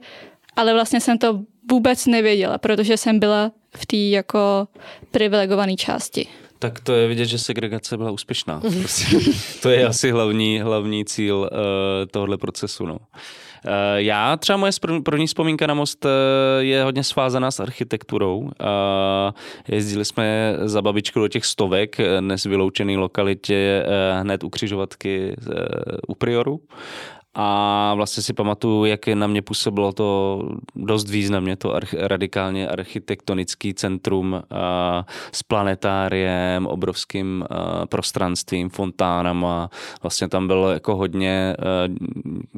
ale 0.57 0.73
vlastně 0.73 1.01
jsem 1.01 1.19
to 1.19 1.41
vůbec 1.71 2.07
nevěděla, 2.07 2.59
protože 2.59 2.97
jsem 2.97 3.19
byla 3.19 3.53
v 3.77 3.87
té 3.87 3.97
jako 3.97 4.69
privilegované 5.11 5.77
části. 5.77 6.29
Tak 6.63 6.81
to 6.81 6.93
je 6.93 7.09
vidět, 7.09 7.25
že 7.25 7.39
segregace 7.39 7.97
byla 7.97 8.11
úspěšná. 8.11 8.61
Prostě. 8.61 9.17
to 9.63 9.71
je 9.71 9.87
asi 9.87 10.11
hlavní, 10.11 10.61
hlavní 10.61 11.05
cíl 11.05 11.37
uh, 11.37 11.49
tohohle 12.11 12.37
procesu. 12.39 12.87
No. 12.87 12.95
Uh, 12.95 13.01
já 13.97 14.37
třeba 14.37 14.57
moje 14.57 14.73
první 15.03 15.27
vzpomínka 15.27 15.67
na 15.67 15.75
most 15.75 16.05
uh, 16.05 16.11
je 16.59 16.85
hodně 16.85 17.05
svázaná 17.05 17.51
s 17.51 17.61
architekturou. 17.61 18.39
Uh, 18.39 18.51
jezdili 19.69 20.05
jsme 20.05 20.57
za 20.65 20.83
babičkou 20.83 21.21
do 21.21 21.29
těch 21.29 21.47
stovek, 21.47 21.97
dnes 22.21 22.45
vyloučený 22.45 22.97
lokalitě 22.97 23.85
uh, 23.87 24.21
hned 24.21 24.45
u 24.45 24.51
křižovatky 24.51 25.37
uh, 25.47 25.55
u 26.09 26.15
Prioru 26.15 26.61
a 27.35 27.95
vlastně 27.95 28.23
si 28.23 28.33
pamatuju, 28.33 28.85
jak 28.85 29.09
na 29.09 29.27
mě 29.27 29.43
působilo 29.43 29.93
to 29.93 30.43
dost 30.77 31.11
významně, 31.11 31.57
to 31.57 31.75
arch, 31.75 31.95
radikálně 31.95 32.69
architektonický 32.69 33.75
centrum 33.75 34.33
uh, 34.33 34.41
s 35.33 35.43
planetáriem, 35.43 36.67
obrovským 36.67 37.45
uh, 37.51 37.87
prostranstvím, 37.87 38.71
fontánama. 38.71 39.71
Vlastně 40.03 40.29
tam 40.29 40.47
bylo 40.47 40.71
jako 40.71 40.97
hodně, 40.97 41.57
uh, 41.89 41.97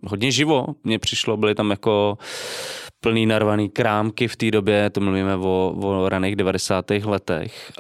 hodně 0.05 0.31
živo. 0.31 0.67
Mně 0.85 0.99
přišlo, 0.99 1.37
byly 1.37 1.55
tam 1.55 1.71
jako 1.71 2.19
plný 3.05 3.27
narvaný 3.27 3.69
krámky 3.69 4.29
v 4.29 4.37
té 4.37 4.51
době, 4.51 4.91
to 4.91 5.01
mluvíme 5.01 5.37
o, 5.37 5.75
o 5.83 6.09
raných 6.09 6.37
90. 6.37 6.91
letech. 6.91 7.73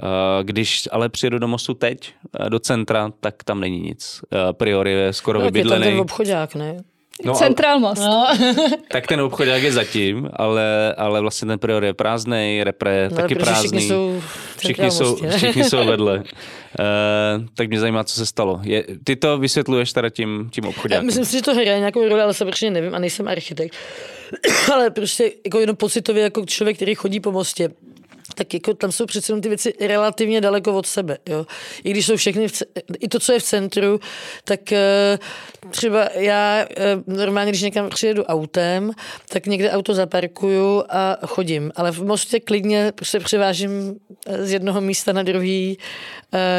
Když 0.42 0.88
ale 0.92 1.08
přijedu 1.08 1.38
do 1.38 1.48
mostu 1.48 1.74
teď, 1.74 2.14
do 2.48 2.58
centra, 2.58 3.12
tak 3.20 3.44
tam 3.44 3.60
není 3.60 3.80
nic. 3.80 4.20
Priori 4.52 4.92
je 4.92 5.12
skoro 5.12 5.38
no, 5.38 5.44
vybydlený. 5.44 5.84
Je 5.84 5.90
tam 5.90 5.92
ten 5.92 6.00
obchodák, 6.00 6.54
ne? 6.54 6.76
No, 7.22 7.34
Central 7.34 7.80
Most. 7.80 8.02
No. 8.02 8.26
tak 8.88 9.06
ten 9.06 9.20
obchodák 9.20 9.62
je 9.62 9.72
zatím, 9.72 10.30
ale, 10.32 10.94
ale 10.94 11.20
vlastně 11.20 11.48
ten 11.48 11.58
prior 11.58 11.84
je 11.84 11.94
prázdný, 11.94 12.60
repre 12.64 13.08
no, 13.10 13.16
taky 13.16 13.34
prázdný. 13.34 13.78
Všichni 13.78 13.88
jsou, 13.88 14.22
všichni 14.58 14.90
jsou, 14.90 15.16
všichni 15.36 15.64
jsou 15.64 15.86
vedle. 15.86 16.18
Uh, 16.18 17.46
tak 17.54 17.68
mě 17.68 17.80
zajímá, 17.80 18.04
co 18.04 18.14
se 18.14 18.26
stalo. 18.26 18.60
Je, 18.62 18.84
ty 19.04 19.16
to 19.16 19.38
vysvětluješ 19.38 19.92
teda 19.92 20.10
tím, 20.10 20.48
tím 20.52 20.64
obchodákem. 20.64 21.06
Myslím 21.06 21.24
si, 21.24 21.36
že 21.36 21.42
to 21.42 21.54
hraje 21.54 21.78
nějakou 21.78 22.08
roli, 22.08 22.22
ale 22.22 22.34
samozřejmě 22.34 22.70
nevím 22.80 22.94
a 22.94 22.98
nejsem 22.98 23.28
architekt. 23.28 23.74
ale 24.72 24.90
prostě 24.90 25.32
jako 25.44 25.60
jenom 25.60 25.76
pocitově 25.76 26.22
jako 26.22 26.46
člověk, 26.46 26.76
který 26.76 26.94
chodí 26.94 27.20
po 27.20 27.32
mostě, 27.32 27.68
tak 28.34 28.54
jako 28.54 28.74
tam 28.74 28.92
jsou 28.92 29.06
přece 29.06 29.40
ty 29.40 29.48
věci 29.48 29.74
relativně 29.80 30.40
daleko 30.40 30.74
od 30.74 30.86
sebe. 30.86 31.18
Jo? 31.28 31.46
I 31.84 31.90
když 31.90 32.06
jsou 32.06 32.16
všechny, 32.16 32.48
v, 32.48 32.62
i 33.00 33.08
to, 33.08 33.20
co 33.20 33.32
je 33.32 33.40
v 33.40 33.42
centru, 33.42 34.00
tak 34.44 34.72
eh, 34.72 35.18
třeba 35.70 36.08
já 36.14 36.66
eh, 36.76 36.96
normálně, 37.06 37.50
když 37.50 37.62
někam 37.62 37.88
přijedu 37.88 38.24
autem, 38.24 38.90
tak 39.28 39.46
někde 39.46 39.70
auto 39.70 39.94
zaparkuju 39.94 40.84
a 40.88 41.26
chodím. 41.26 41.72
Ale 41.76 41.92
v 41.92 42.04
Mostě 42.04 42.40
klidně 42.40 42.92
se 43.02 43.20
převážím 43.20 43.96
eh, 44.26 44.46
z 44.46 44.52
jednoho 44.52 44.80
místa 44.80 45.12
na 45.12 45.22
druhý 45.22 45.78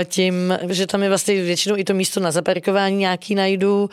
tím, 0.06 0.58
že 0.70 0.88
tam 0.88 1.04
je 1.04 1.10
vlastně 1.10 1.44
většinou 1.44 1.78
i 1.78 1.84
to 1.84 1.94
místo 1.94 2.20
na 2.20 2.32
zaparkování 2.32 2.98
nějaký 2.98 3.36
najdu 3.36 3.90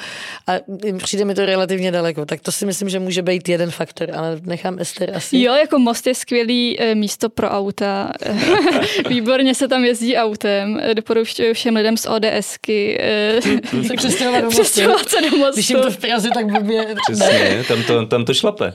a 0.47 0.53
přijde 0.99 1.25
mi 1.25 1.35
to 1.35 1.47
relativně 1.47 1.91
daleko. 1.91 2.27
Tak 2.27 2.41
to 2.41 2.53
si 2.53 2.67
myslím, 2.67 2.89
že 2.89 2.99
může 2.99 3.23
být 3.23 3.49
jeden 3.49 3.71
faktor, 3.71 4.09
ale 4.15 4.41
nechám 4.43 4.79
Ester 4.79 5.17
asi. 5.17 5.41
Jo, 5.41 5.55
jako 5.55 5.79
Most 5.79 6.07
je 6.07 6.15
skvělý 6.15 6.79
místo 6.95 7.29
pro 7.29 7.49
auta. 7.49 8.13
Výborně 9.09 9.55
se 9.55 9.69
tam 9.69 9.85
jezdí 9.85 10.17
autem. 10.17 10.81
Doporučuji 10.95 11.55
všem 11.55 11.77
lidem 11.77 11.97
z 11.97 12.07
ODSky 12.07 12.99
eh, 13.01 13.41
se 13.87 13.95
přestěhovat 13.97 14.45
do 14.45 14.51
se 14.65 15.31
do 15.31 15.37
mostu. 15.37 15.55
Když 15.55 15.71
jim 15.71 15.81
to 15.81 15.91
v 15.91 15.97
Praze 15.97 16.29
tak 16.35 16.47
blbě. 16.47 16.95
Přesně, 17.11 17.65
tam 17.69 17.83
to, 17.83 18.07
tam 18.07 18.25
to 18.25 18.35
šlape. 18.35 18.75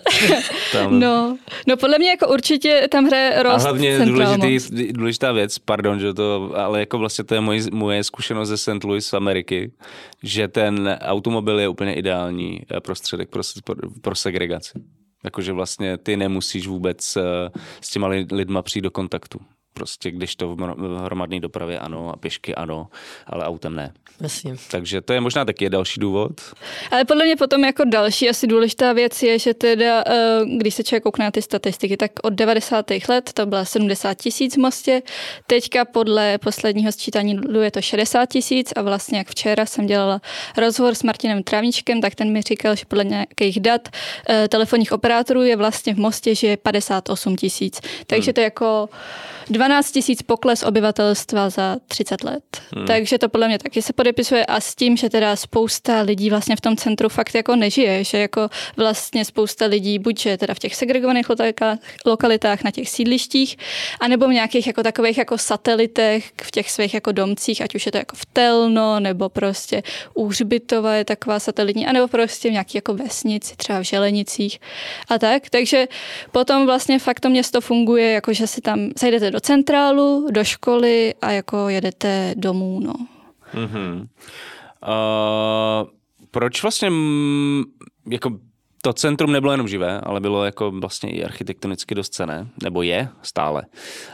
Tam. 0.72 1.00
No, 1.00 1.38
no 1.67 1.78
podle 1.78 2.00
mě 2.00 2.10
jako 2.10 2.28
určitě 2.28 2.88
tam 2.91 3.06
hraje 3.06 3.43
rost 3.43 3.56
A 3.56 3.58
hlavně 3.58 4.00
důležitý, 4.00 4.60
důležitá 4.91 5.32
věc, 5.32 5.60
pardon, 5.60 6.00
že 6.00 6.13
to, 6.13 6.52
ale 6.56 6.80
jako 6.80 6.97
vlastně 7.00 7.24
to 7.24 7.36
je 7.36 7.42
moje, 7.42 7.62
moje 7.72 8.04
zkušenost 8.04 8.50
ze 8.50 8.58
St. 8.58 8.84
Louis 8.84 9.06
z 9.06 9.14
Ameriky, 9.14 9.72
že 10.24 10.48
ten 10.48 10.98
automobil 11.02 11.60
je 11.60 11.68
úplně 11.68 11.94
ideální 11.94 12.62
eh, 12.72 12.80
prostředek 12.80 13.30
pro, 13.30 13.42
pro 14.02 14.16
segregaci. 14.16 14.80
Jakože 15.24 15.54
vlastně 15.54 15.98
ty 15.98 16.18
nemusíš 16.18 16.68
vůbec 16.68 17.18
eh, 17.18 17.22
s 17.82 17.90
těma 17.90 18.08
lidma 18.08 18.62
přijít 18.62 18.82
do 18.82 18.92
kontaktu. 18.92 19.40
Prostě 19.78 20.12
když 20.12 20.36
to 20.36 20.56
v 20.56 21.04
hromadné 21.04 21.40
dopravě 21.40 21.80
ano 21.80 22.10
a 22.13 22.18
pěšky 22.18 22.56
ano, 22.56 22.88
ale 23.28 23.46
autem 23.46 23.76
ne. 23.76 23.94
Jasně. 24.22 24.56
Takže 24.72 25.02
to 25.02 25.13
je 25.13 25.22
možná 25.22 25.46
taky 25.46 25.70
další 25.70 26.00
důvod. 26.00 26.32
Ale 26.92 27.06
podle 27.06 27.26
mě 27.26 27.36
potom 27.36 27.66
jako 27.66 27.84
další 27.86 28.30
asi 28.30 28.48
důležitá 28.48 28.94
věc 28.94 29.24
je, 29.24 29.40
že 29.40 29.54
teda, 29.54 30.04
eh, 30.08 30.40
když 30.58 30.74
se 30.74 30.84
člověk 30.84 31.04
koukne 31.04 31.26
na 31.26 31.32
ty 31.32 31.42
statistiky, 31.42 31.98
tak 31.98 32.12
od 32.24 32.34
90. 32.34 33.08
let 33.10 33.34
to 33.34 33.46
byla 33.46 33.66
70 33.66 34.13
tisíc 34.13 34.56
v 34.56 34.60
Mostě, 34.60 35.02
teďka 35.48 35.86
podle 35.86 36.38
posledního 36.38 36.92
sčítání 36.92 37.40
je 37.62 37.72
to 37.72 37.82
60 37.82 38.26
tisíc 38.26 38.74
a 38.76 38.82
vlastně 38.82 39.18
jak 39.18 39.30
včera 39.30 39.66
jsem 39.66 39.86
dělala 39.86 40.22
rozhovor 40.58 40.96
s 40.96 41.04
Martinem 41.04 41.44
Trávničkem, 41.44 42.02
tak 42.02 42.16
ten 42.16 42.32
mi 42.32 42.42
říkal, 42.42 42.76
že 42.76 42.86
podle 42.88 43.04
nějakých 43.04 43.60
dat 43.60 43.90
eh, 44.30 44.48
telefonních 44.48 44.92
operátorů 44.92 45.42
je 45.42 45.56
vlastně 45.56 45.94
v 45.94 45.98
Mostě, 45.98 46.36
že 46.36 46.48
je 46.48 46.58
58 46.58 47.36
tisíc. 47.36 47.80
Takže 48.08 48.30
hmm. 48.30 48.34
to 48.34 48.40
je 48.42 48.44
jako 48.44 48.90
12 49.50 49.67
tisíc 49.92 50.22
pokles 50.22 50.64
obyvatelstva 50.64 51.50
za 51.50 51.78
30 51.88 52.24
let. 52.24 52.44
Hmm. 52.76 52.88
Takže 52.88 53.18
to 53.18 53.30
podle 53.30 53.48
mě 53.48 53.60
taky 53.60 53.82
se 53.82 53.94
podepisuje 53.94 54.46
a 54.46 54.60
s 54.60 54.76
tím, 54.76 54.98
že 54.98 55.10
teda 55.10 55.36
spousta 55.36 56.02
lidí 56.02 56.30
vlastně 56.30 56.56
v 56.56 56.62
tom 56.62 56.78
centru 56.78 57.10
fakt 57.10 57.36
jako 57.36 57.56
nežije, 57.56 58.04
že 58.04 58.18
jako 58.18 58.50
vlastně 58.78 59.26
spousta 59.26 59.66
lidí 59.66 60.00
buď 60.00 60.26
je 60.26 60.38
teda 60.38 60.54
v 60.54 60.60
těch 60.60 60.76
segregovaných 60.76 61.26
lokalitách 62.06 62.64
na 62.64 62.72
těch 62.72 62.90
sídlištích, 62.90 63.58
anebo 64.00 64.28
v 64.28 64.34
nějakých 64.34 64.68
jako 64.68 64.84
takových 64.84 65.18
jako 65.18 65.38
satelitech 65.38 66.32
v 66.42 66.52
těch 66.52 66.72
svých 66.72 66.94
jako 66.94 67.12
domcích, 67.12 67.62
ať 67.62 67.76
už 67.76 67.86
je 67.86 67.92
to 67.92 67.98
jako 67.98 68.16
v 68.16 68.26
Telno, 68.26 69.00
nebo 69.00 69.30
prostě 69.30 69.84
Úřbitova 70.14 70.94
je 70.94 71.06
taková 71.06 71.40
satelitní, 71.40 71.88
anebo 71.88 72.08
prostě 72.08 72.50
v 72.50 72.52
nějaký 72.52 72.78
jako 72.78 72.94
vesnici, 72.94 73.56
třeba 73.56 73.80
v 73.80 73.84
Želenicích 73.84 74.60
a 75.10 75.20
tak. 75.20 75.50
Takže 75.50 75.88
potom 76.32 76.66
vlastně 76.66 77.00
fakt 77.00 77.20
to 77.20 77.30
město 77.30 77.62
funguje, 77.62 78.12
jako 78.12 78.34
že 78.34 78.48
si 78.48 78.62
tam 78.62 78.90
zajdete 79.00 79.32
do 79.32 79.40
centrálu, 79.58 80.28
do 80.32 80.43
školy 80.43 81.13
a 81.22 81.32
jako 81.32 81.70
jedete 81.70 82.34
domů, 82.38 82.80
no. 82.80 82.93
Mm-hmm. 83.54 84.08
Uh, 84.88 85.89
proč 86.32 86.62
vlastně 86.62 86.91
jako 88.10 88.32
to 88.82 88.93
centrum 88.93 89.32
nebylo 89.32 89.54
jenom 89.54 89.67
živé, 89.67 90.00
ale 90.04 90.20
bylo 90.20 90.46
jako 90.46 90.72
vlastně 90.72 91.12
i 91.12 91.24
architektonicky 91.24 91.96
dost 91.96 92.13
cené, 92.13 92.48
nebo 92.63 92.82
je 92.82 93.10
stále. 93.22 93.63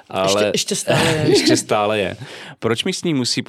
Ale, 0.09 0.45
ještě, 0.45 0.49
ještě 0.53 0.75
stále 0.75 1.11
je. 1.11 1.25
ještě 1.29 1.57
stále 1.57 1.99
je. 1.99 2.17
Proč 2.59 2.83
místní 2.83 3.13
musí 3.13 3.43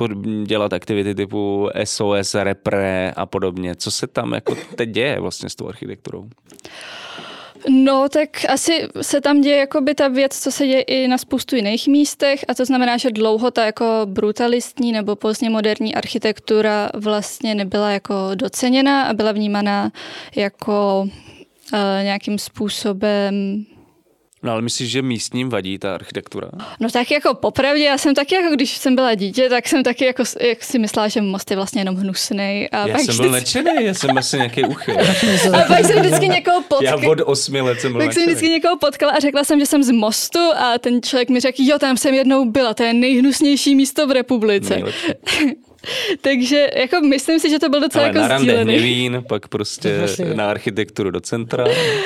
dělat 0.45 0.73
aktivity 0.73 1.15
typu 1.15 1.71
SOS, 1.85 2.35
repre 2.35 3.13
a 3.17 3.27
podobně? 3.27 3.75
Co 3.75 3.91
se 3.91 4.07
tam 4.07 4.33
jako 4.33 4.57
teď 4.75 4.91
děje 4.91 5.21
vlastně 5.21 5.51
s 5.51 5.55
tou 5.55 5.69
architekturou? 5.69 6.29
No, 7.69 8.09
tak 8.09 8.29
asi 8.49 8.89
se 9.03 9.21
tam 9.21 9.41
děje 9.41 9.57
jako 9.57 9.81
by 9.81 9.95
ta 9.95 10.09
věc, 10.09 10.39
co 10.39 10.53
se 10.53 10.67
děje 10.67 10.83
i 10.83 11.09
na 11.09 11.19
spoustu 11.19 11.57
jiných 11.57 11.89
místech 11.89 12.45
a 12.49 12.55
to 12.55 12.65
znamená, 12.65 12.97
že 12.97 13.11
dlouho 13.11 13.51
ta 13.51 13.67
jako 13.67 13.85
brutalistní 14.05 14.93
nebo 14.93 15.17
pozdně 15.17 15.51
moderní 15.51 15.95
architektura 15.95 16.91
vlastně 16.95 17.55
nebyla 17.55 17.91
jako 17.91 18.15
doceněna 18.35 19.03
a 19.03 19.13
byla 19.13 19.33
vnímaná 19.33 19.93
jako 20.37 21.09
uh, 21.73 21.79
nějakým 22.03 22.39
způsobem 22.39 23.65
No 24.45 24.53
ale 24.53 24.63
myslíš, 24.63 24.91
že 24.91 25.03
místním 25.03 25.49
vadí 25.49 25.79
ta 25.79 25.95
architektura? 25.95 26.49
No 26.81 26.91
tak 26.91 27.11
jako 27.11 27.35
popravdě, 27.35 27.85
já 27.85 27.99
jsem 27.99 28.15
taky 28.15 28.35
jako, 28.35 28.55
když 28.55 28.77
jsem 28.77 28.95
byla 28.95 29.15
dítě, 29.15 29.49
tak 29.49 29.69
jsem 29.69 29.83
taky 29.83 30.05
jako, 30.05 30.23
jak 30.41 30.65
si 30.65 30.79
myslela, 30.79 31.09
že 31.09 31.21
most 31.21 31.51
je 31.51 31.57
vlastně 31.57 31.81
jenom 31.81 31.97
hnusný. 31.97 32.69
A 32.73 32.87
já 32.89 32.95
pak 32.95 33.01
jsem 33.01 33.17
byl 33.17 33.31
vždycky... 33.31 33.63
nadšený, 33.63 33.87
já 33.87 33.95
jsem 33.95 34.19
asi 34.19 34.37
nějaký 34.37 34.65
uchyl. 34.65 34.97
a 35.55 35.65
pak 35.69 35.85
jsem 35.85 36.01
vždycky 36.01 36.29
někoho 36.29 36.63
potkala. 36.63 37.01
Já 37.03 37.11
od 37.11 37.21
osmi 37.25 37.61
let 37.61 37.81
jsem 37.81 37.93
byl 37.93 38.01
Tak 38.01 38.13
jsem 38.13 38.23
vždycky 38.23 38.49
někoho 38.49 38.79
potkala 38.79 39.13
a 39.13 39.21
řekla 39.21 39.45
jsem, 39.45 39.61
že 39.61 39.67
jsem 39.67 39.83
z 39.83 39.91
mostu 39.91 40.39
a 40.39 40.79
ten 40.79 41.03
člověk 41.03 41.29
mi 41.29 41.41
řekl, 41.41 41.63
jo, 41.63 41.79
tam 41.79 41.97
jsem 41.97 42.15
jednou 42.15 42.45
byla, 42.51 42.75
to 42.75 42.83
je 42.83 42.93
nejhnusnější 42.93 43.75
místo 43.75 44.07
v 44.07 44.11
republice. 44.11 44.79
Takže 46.21 46.71
jako 46.77 47.01
myslím 47.01 47.41
si, 47.41 47.51
že 47.51 47.59
to 47.59 47.69
byl 47.69 47.81
docela 47.81 48.05
Ale 48.05 48.09
jako 48.09 48.21
na 48.21 48.29
rande 48.29 48.65
hněvín, 48.65 49.25
pak 49.29 49.49
prostě 49.49 50.07
na 50.35 50.51
architekturu 50.51 51.11
do 51.11 51.21
centra, 51.21 51.65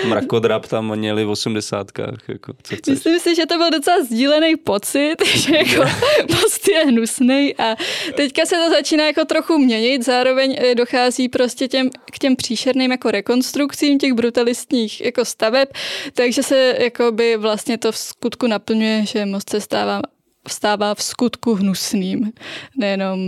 mrakodrap 0.08 0.66
tam 0.66 0.96
měli 0.96 1.24
v 1.24 1.30
osmdesátkách. 1.30 2.28
Jako, 2.28 2.52
co 2.62 2.76
chceš? 2.76 2.94
Myslím 2.94 3.18
si, 3.18 3.34
že 3.34 3.46
to 3.46 3.56
byl 3.56 3.70
docela 3.70 4.04
sdílený 4.04 4.56
pocit, 4.56 5.16
že 5.34 5.56
jako 5.56 5.90
prostě 6.26 6.72
je 6.72 6.86
hnusný 6.86 7.54
a 7.58 7.76
teďka 8.14 8.46
se 8.46 8.56
to 8.56 8.70
začíná 8.70 9.06
jako 9.06 9.24
trochu 9.24 9.58
měnit, 9.58 10.04
zároveň 10.04 10.56
eh, 10.58 10.74
dochází 10.74 11.28
prostě 11.28 11.68
těm, 11.68 11.90
k 12.12 12.18
těm 12.18 12.36
příšerným 12.36 12.90
jako 12.90 13.10
rekonstrukcím 13.10 13.98
těch 13.98 14.12
brutalistních 14.12 15.04
jako 15.04 15.24
staveb, 15.24 15.68
takže 16.14 16.42
se 16.42 16.74
jako 16.78 17.12
by 17.12 17.36
vlastně 17.36 17.78
to 17.78 17.92
v 17.92 17.96
skutku 17.96 18.46
naplňuje, 18.46 19.06
že 19.06 19.26
most 19.26 19.50
se 19.50 19.60
stává 19.60 20.02
vstává 20.48 20.94
v 20.94 21.02
skutku 21.02 21.54
hnusným, 21.54 22.32
nejenom 22.76 23.18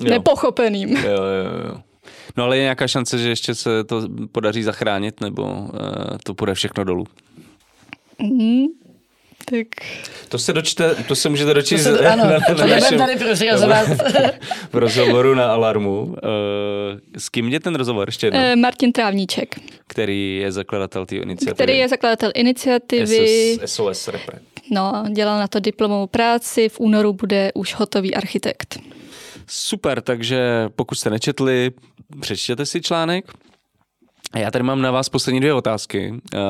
jo. 0.00 0.10
nepochopeným. 0.10 0.96
Jo, 0.96 1.02
jo, 1.04 1.68
jo. 1.68 1.80
No 2.36 2.44
ale 2.44 2.56
je 2.56 2.62
nějaká 2.62 2.88
šance, 2.88 3.18
že 3.18 3.28
ještě 3.28 3.54
se 3.54 3.84
to 3.84 4.02
podaří 4.32 4.62
zachránit, 4.62 5.20
nebo 5.20 5.42
uh, 5.42 5.68
to 6.24 6.34
půjde 6.34 6.54
všechno 6.54 6.84
dolů? 6.84 7.06
Mm, 8.18 8.66
tak... 9.50 9.66
To 10.28 10.38
se 10.38 10.52
dočte, 10.52 10.94
to 10.94 11.16
se 11.16 11.28
můžete 11.28 11.54
dočíst 11.54 11.84
to 11.84 11.96
se, 11.96 12.08
ano, 12.12 12.24
na, 12.24 12.30
na, 12.30 12.54
na 12.54 12.66
našem, 12.66 12.98
tady 12.98 13.16
v 14.72 14.74
rozhovoru 14.74 15.34
na 15.34 15.52
Alarmu. 15.52 16.02
Uh, 16.02 16.14
s 17.18 17.28
kým 17.28 17.48
je 17.48 17.60
ten 17.60 17.74
rozhovor 17.74 18.08
ještě 18.08 18.26
jednou? 18.26 18.40
Uh, 18.40 18.56
Martin 18.56 18.92
Trávníček. 18.92 19.54
Který 19.86 20.36
je 20.36 20.52
zakladatel 20.52 21.06
té 21.06 21.16
iniciativy. 21.16 21.54
Který 21.54 21.78
je 21.78 21.88
zakladatel 21.88 22.32
iniciativy. 22.34 23.58
SS, 23.64 23.74
SOS 23.74 24.08
Repre. 24.08 24.38
No, 24.70 25.04
dělal 25.12 25.38
na 25.38 25.48
to 25.48 25.60
diplomovou 25.60 26.06
práci, 26.06 26.68
v 26.68 26.80
únoru 26.80 27.12
bude 27.12 27.52
už 27.54 27.74
hotový 27.74 28.14
architekt. 28.14 28.78
Super, 29.48 30.00
takže 30.00 30.68
pokud 30.76 30.94
jste 30.94 31.10
nečetli, 31.10 31.70
přečtěte 32.20 32.66
si 32.66 32.80
článek. 32.80 33.32
Já 34.36 34.50
tady 34.50 34.62
mám 34.62 34.82
na 34.82 34.90
vás 34.90 35.08
poslední 35.08 35.40
dvě 35.40 35.54
otázky. 35.54 36.10
Uh, 36.10 36.40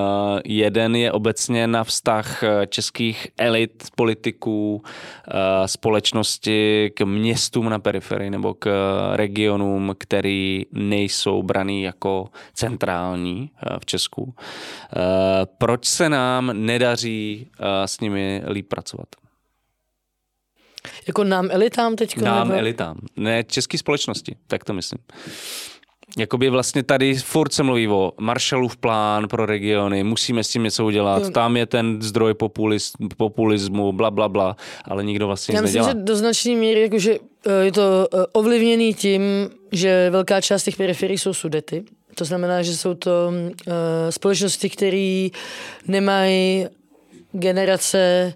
jeden 0.45 0.97
je 0.97 1.13
obecně 1.13 1.67
na 1.67 1.85
vztah 1.85 2.43
eh, 2.43 2.67
českých 2.67 3.29
elit, 3.39 3.85
politiků, 3.97 4.75
uh, 4.75 4.83
společnosti 5.67 6.91
k 6.95 7.05
městům 7.05 7.69
na 7.69 7.79
periferii 7.79 8.31
nebo 8.31 8.55
k 8.55 8.71
regionům, 9.13 9.95
který 9.99 10.67
nejsou 10.73 11.43
braný 11.43 11.83
jako 11.83 12.29
centrální 12.55 13.51
uh, 13.71 13.79
v 13.79 13.87
Česku. 13.87 14.23
Uh, 14.23 14.33
proč 15.59 15.85
se 15.85 16.09
nám 16.09 16.51
nedaří 16.53 17.47
uh, 17.61 17.67
s 17.87 18.01
nimi 18.01 18.43
líp 18.49 18.69
pracovat? 18.69 19.09
Jako 21.07 21.25
nám 21.25 21.49
elitám 21.51 21.97
teď? 21.97 22.17
Nám 22.17 22.49
nebo? 22.49 22.61
elitám, 22.61 22.99
ne 23.17 23.45
české 23.45 23.79
společnosti, 23.79 24.37
tak 24.47 24.65
to 24.65 24.75
myslím. 24.75 24.99
Jakoby 26.19 26.51
vlastně 26.51 26.83
tady 26.83 27.15
furt 27.15 27.53
se 27.53 27.63
mluví 27.63 27.89
o 27.89 28.13
Marshallův 28.21 28.77
plán 28.77 29.29
pro 29.29 29.47
regiony, 29.47 30.05
musíme 30.05 30.45
s 30.45 30.49
tím 30.49 30.63
něco 30.63 30.85
udělat, 30.85 31.31
tam 31.31 31.57
je 31.57 31.67
ten 31.67 32.03
zdroj 32.03 32.35
populis, 32.35 32.93
populismu, 33.17 33.93
bla, 33.93 34.11
bla, 34.11 34.29
bla, 34.29 34.57
ale 34.85 35.05
nikdo 35.05 35.27
vlastně 35.27 35.55
Já 35.55 35.61
nic 35.61 35.63
myslím, 35.63 35.83
nedělá. 35.83 36.01
že 36.01 36.05
do 36.05 36.17
značné 36.17 36.55
míry 36.55 36.83
jakože, 36.83 37.17
eh, 37.47 37.65
je 37.65 37.73
to 37.73 38.09
eh, 38.15 38.17
ovlivněný 38.33 38.95
tím, 38.95 39.23
že 39.73 40.11
velká 40.11 40.41
část 40.41 40.65
těch 40.65 40.77
periferií 40.77 41.19
jsou 41.19 41.35
sudety. 41.35 41.85
To 42.15 42.25
znamená, 42.25 42.63
že 42.63 42.77
jsou 42.77 42.95
to 42.95 43.11
uh, 43.31 43.73
společnosti, 44.11 44.71
které 44.71 45.29
nemají 45.87 46.67
generace 47.33 48.35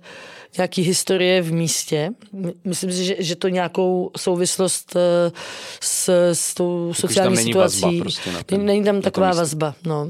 nějaký 0.57 0.83
historie 0.83 1.43
v 1.43 1.53
místě. 1.53 2.11
My- 2.33 2.53
Myslím 2.65 2.93
si, 2.93 3.05
že, 3.05 3.17
že 3.19 3.37
to 3.37 3.49
nějakou 3.49 4.11
souvislost 4.17 4.97
uh, 4.97 5.01
s, 5.81 6.09
s 6.33 6.55
tou 6.55 6.93
sociální 6.95 7.37
situací. 7.37 7.81
vazba 7.83 7.99
prostě 8.03 8.31
ten- 8.47 8.67
není 8.67 8.85
tam 8.85 9.01
taková 9.01 9.33
vazba. 9.33 9.75
No. 9.87 10.09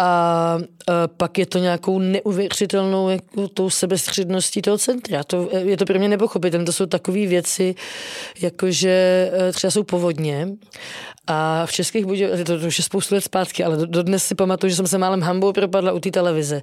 A 0.00 0.58
e, 0.60 0.92
pak 1.16 1.38
je 1.38 1.46
to 1.46 1.58
nějakou 1.58 1.98
neuvěřitelnou 1.98 3.08
jako 3.08 3.48
tou 3.48 3.70
sebestředností 3.70 4.62
toho 4.62 4.78
centra. 4.78 5.24
To, 5.24 5.48
je 5.52 5.76
to 5.76 5.84
pro 5.84 5.98
mě 5.98 6.08
nepochopitelné. 6.08 6.66
To 6.66 6.72
jsou 6.72 6.86
takové 6.86 7.26
věci, 7.26 7.74
jakože 8.40 9.30
e, 9.32 9.52
třeba 9.52 9.70
jsou 9.70 9.82
povodně 9.82 10.48
a 11.26 11.66
v 11.66 11.72
Českých 11.72 12.06
Budějovicích, 12.06 12.46
to, 12.46 12.60
to 12.60 12.66
už 12.66 12.78
je 12.78 12.84
spoustu 12.84 13.14
let 13.14 13.20
zpátky, 13.20 13.64
ale 13.64 13.76
do- 13.76 13.86
dodnes 13.86 14.24
si 14.24 14.34
pamatuju, 14.34 14.70
že 14.70 14.76
jsem 14.76 14.86
se 14.86 14.98
málem 14.98 15.22
hambou 15.22 15.52
propadla 15.52 15.92
u 15.92 15.98
té 15.98 16.10
televize. 16.10 16.62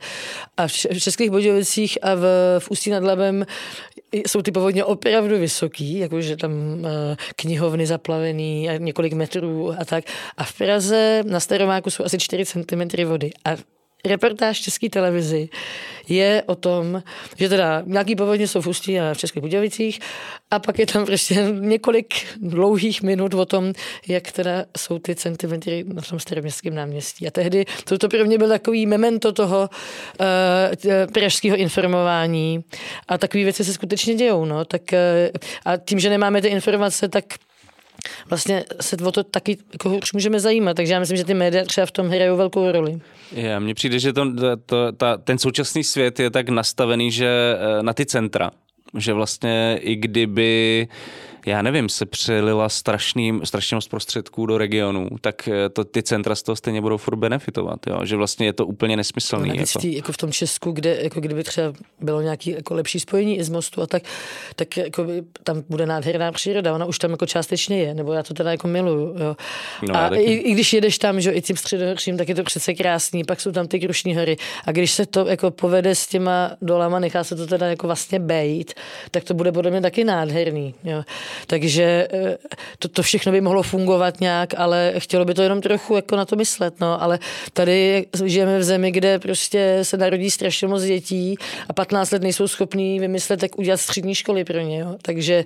A 0.57 0.67
v, 0.67 0.71
v 0.71 0.99
Českých 0.99 1.29
Budějovicích 1.29 1.97
a 2.01 2.15
v, 2.15 2.21
v 2.59 2.71
Ústí 2.71 2.89
nad 2.89 3.03
Labem 3.03 3.45
jsou 4.13 4.41
ty 4.41 4.51
povodně 4.51 4.83
opravdu 4.83 5.37
vysoký, 5.37 5.97
jakože 5.97 6.37
tam 6.37 6.51
e, 6.51 7.15
knihovny 7.35 7.87
zaplavený 7.87 8.69
a 8.69 8.77
několik 8.77 9.13
metrů 9.13 9.73
a 9.79 9.85
tak. 9.85 10.03
A 10.37 10.43
v 10.43 10.53
Praze 10.53 11.23
na 11.27 11.39
Staromáku 11.39 11.89
jsou 11.89 12.03
asi 12.03 12.17
4 12.17 12.45
cm 12.45 13.05
vody. 13.05 13.26
A 13.45 13.55
reportáž 14.05 14.59
České 14.59 14.89
televizi 14.89 15.49
je 16.07 16.43
o 16.45 16.55
tom, 16.55 17.03
že 17.37 17.49
teda 17.49 17.83
nějaký 17.85 18.15
povodně 18.15 18.47
jsou 18.47 18.61
v 18.61 18.67
Ústí 18.67 18.99
a 18.99 19.13
v 19.13 19.17
Českých 19.17 19.41
Budějovicích 19.41 19.99
a 20.51 20.59
pak 20.59 20.79
je 20.79 20.85
tam 20.85 21.05
prostě 21.05 21.35
několik 21.59 22.13
dlouhých 22.41 23.01
minut 23.01 23.33
o 23.33 23.45
tom, 23.45 23.73
jak 24.07 24.31
teda 24.31 24.65
jsou 24.77 24.99
ty 24.99 25.15
centimetry 25.15 25.85
na 25.87 26.01
tom 26.01 26.19
staroměstském 26.19 26.75
náměstí. 26.75 27.27
A 27.27 27.31
tehdy 27.31 27.65
to, 27.83 27.97
to 27.97 28.09
pro 28.09 28.25
mě 28.25 28.37
byl 28.37 28.47
takový 28.47 28.85
memento 28.85 29.31
toho 29.31 29.69
uh, 30.19 30.25
pražského 31.13 31.57
informování 31.57 32.63
a 33.07 33.17
takové 33.17 33.43
věci 33.43 33.63
se 33.63 33.73
skutečně 33.73 34.15
dějou. 34.15 34.45
No. 34.45 34.65
Tak, 34.65 34.81
uh, 34.93 35.37
a 35.65 35.77
tím, 35.77 35.99
že 35.99 36.09
nemáme 36.09 36.41
ty 36.41 36.47
informace, 36.47 37.07
tak 37.07 37.25
vlastně 38.29 38.63
se 38.81 38.95
o 38.95 39.11
to 39.11 39.23
taky 39.23 39.57
jako 39.73 39.99
můžeme 40.13 40.39
zajímat. 40.39 40.73
Takže 40.73 40.93
já 40.93 40.99
myslím, 40.99 41.17
že 41.17 41.25
ty 41.25 41.33
média 41.33 41.65
třeba 41.65 41.85
v 41.85 41.91
tom 41.91 42.07
hrajou 42.07 42.37
velkou 42.37 42.71
roli. 42.71 42.99
Je, 43.31 43.59
mně 43.59 43.73
přijde, 43.73 43.99
že 43.99 44.13
to, 44.13 44.25
to, 44.65 44.91
ta, 44.91 45.17
ten 45.17 45.37
současný 45.37 45.83
svět 45.83 46.19
je 46.19 46.29
tak 46.29 46.49
nastavený, 46.49 47.11
že 47.11 47.57
eh, 47.57 47.83
na 47.83 47.93
ty 47.93 48.05
centra, 48.05 48.51
že 48.97 49.13
vlastně 49.13 49.79
i 49.81 49.95
kdyby 49.95 50.87
já 51.47 51.61
nevím, 51.61 51.89
se 51.89 52.05
přelila 52.05 52.69
strašným, 52.69 53.41
strašně 53.43 53.75
moc 53.75 53.87
prostředků 53.87 54.45
do 54.45 54.57
regionů, 54.57 55.07
tak 55.21 55.47
eh, 55.47 55.69
to 55.69 55.83
ty 55.83 56.03
centra 56.03 56.35
z 56.35 56.43
toho 56.43 56.55
stejně 56.55 56.81
budou 56.81 56.97
furt 56.97 57.15
benefitovat, 57.15 57.87
jo? 57.87 58.05
že 58.05 58.15
vlastně 58.15 58.45
je 58.45 58.53
to 58.53 58.65
úplně 58.65 58.97
nesmyslný. 58.97 59.47
Navíc 59.47 59.69
Jako. 59.75 59.79
v 59.79 59.81
tý, 59.81 59.95
jako 59.95 60.11
v 60.11 60.17
tom 60.17 60.31
Česku, 60.31 60.71
kde 60.71 60.97
jako 61.01 61.19
kdyby 61.19 61.43
třeba 61.43 61.73
bylo 62.01 62.21
nějaký 62.21 62.49
jako 62.49 62.73
lepší 62.73 62.99
spojení 62.99 63.37
i 63.37 63.43
z 63.43 63.49
mostu 63.49 63.81
a 63.81 63.87
tak, 63.87 64.03
tak 64.55 64.77
jako 64.77 65.03
by 65.03 65.23
tam 65.43 65.63
bude 65.69 65.85
nádherná 65.85 66.31
příroda, 66.31 66.75
ona 66.75 66.85
už 66.85 66.99
tam 66.99 67.11
jako 67.11 67.25
částečně 67.25 67.79
je, 67.79 67.93
nebo 67.93 68.13
já 68.13 68.23
to 68.23 68.33
teda 68.33 68.51
jako 68.51 68.67
miluju. 68.67 69.15
Jo. 69.19 69.35
No, 69.89 69.95
a 69.95 70.07
i, 70.15 70.21
i, 70.21 70.53
když 70.53 70.73
jedeš 70.73 70.97
tam, 70.97 71.21
že 71.21 71.31
i 71.31 71.41
tím 71.41 71.57
středohorším, 71.57 72.17
tak 72.17 72.29
je 72.29 72.35
to 72.35 72.43
přece 72.43 72.73
krásný, 72.73 73.23
pak 73.23 73.41
jsou 73.41 73.51
tam 73.51 73.67
ty 73.67 73.79
Krušní 73.79 74.15
hory 74.15 74.37
a 74.65 74.71
když 74.71 74.91
se 74.91 75.05
to 75.05 75.25
jako 75.25 75.51
povede 75.51 75.95
s 75.95 76.07
těma 76.07 76.51
dolama, 76.61 76.99
nechá 76.99 77.23
se 77.23 77.35
to 77.35 77.47
teda 77.47 77.67
jako 77.67 77.87
vlastně 77.87 78.19
bejt, 78.19 78.73
tak 79.11 79.23
to 79.23 79.33
bude 79.33 79.51
podle 79.51 79.71
mě 79.71 79.81
taky 79.81 80.03
nádherný. 80.03 80.75
Jo. 80.83 81.03
Takže 81.47 82.07
eh, 82.13 82.37
to, 82.79 82.87
to 82.87 83.03
všechno 83.03 83.31
by 83.31 83.41
mohlo 83.41 83.63
fungovat 83.63 84.21
nějak, 84.21 84.53
ale 84.57 84.93
chtělo 84.97 85.25
by 85.25 85.33
to 85.33 85.41
jenom 85.41 85.61
trochu 85.61 85.95
jako 85.95 86.15
na 86.15 86.25
to 86.25 86.35
myslet, 86.35 86.79
no, 86.79 87.01
ale 87.01 87.19
tady 87.53 88.05
žijeme 88.25 88.59
v 88.59 88.63
zemi, 88.63 88.91
kde 88.91 89.19
prostě 89.19 89.79
se 89.83 89.97
narodí 89.97 90.31
strašně 90.31 90.67
moc 90.67 90.83
dětí 90.83 91.35
a 91.69 91.73
15 91.73 92.11
let 92.11 92.21
nejsou 92.21 92.47
schopní 92.47 92.99
vymyslet, 92.99 93.43
jak 93.43 93.59
udělat 93.59 93.77
střední 93.77 94.15
školy 94.15 94.43
pro 94.43 94.59
ně, 94.59 94.79
jo. 94.79 94.95
takže 95.01 95.45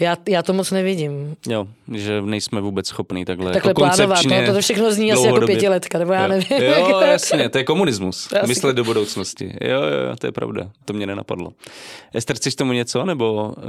já, 0.00 0.16
já 0.28 0.42
to 0.42 0.52
moc 0.52 0.70
nevidím. 0.70 1.36
Jo, 1.48 1.66
že 1.94 2.22
nejsme 2.22 2.60
vůbec 2.60 2.86
schopní 2.86 3.24
takhle, 3.24 3.52
Takhle 3.52 3.70
jako 3.70 3.80
plánovat, 3.80 4.24
no, 4.24 4.54
to 4.54 4.60
všechno 4.60 4.92
zní 4.92 5.12
asi 5.12 5.26
jako 5.26 5.46
pětiletka, 5.46 5.98
nebo 5.98 6.12
já 6.12 6.22
Jo. 6.22 6.28
nevím. 6.28 6.46
Jo, 6.62 7.00
jasně, 7.00 7.48
to 7.48 7.58
je 7.58 7.64
komunismus. 7.64 8.32
Asi. 8.32 8.48
Myslet 8.48 8.76
do 8.76 8.84
budoucnosti. 8.84 9.52
Jo, 9.60 9.82
jo, 9.82 10.08
jo, 10.08 10.16
to 10.18 10.26
je 10.26 10.32
pravda. 10.32 10.70
To 10.84 10.92
mě 10.92 11.06
nenapadlo. 11.06 11.52
Ester, 12.14 12.36
chceš 12.36 12.54
tomu 12.54 12.72
něco, 12.72 13.04
nebo 13.04 13.54
uh, 13.56 13.62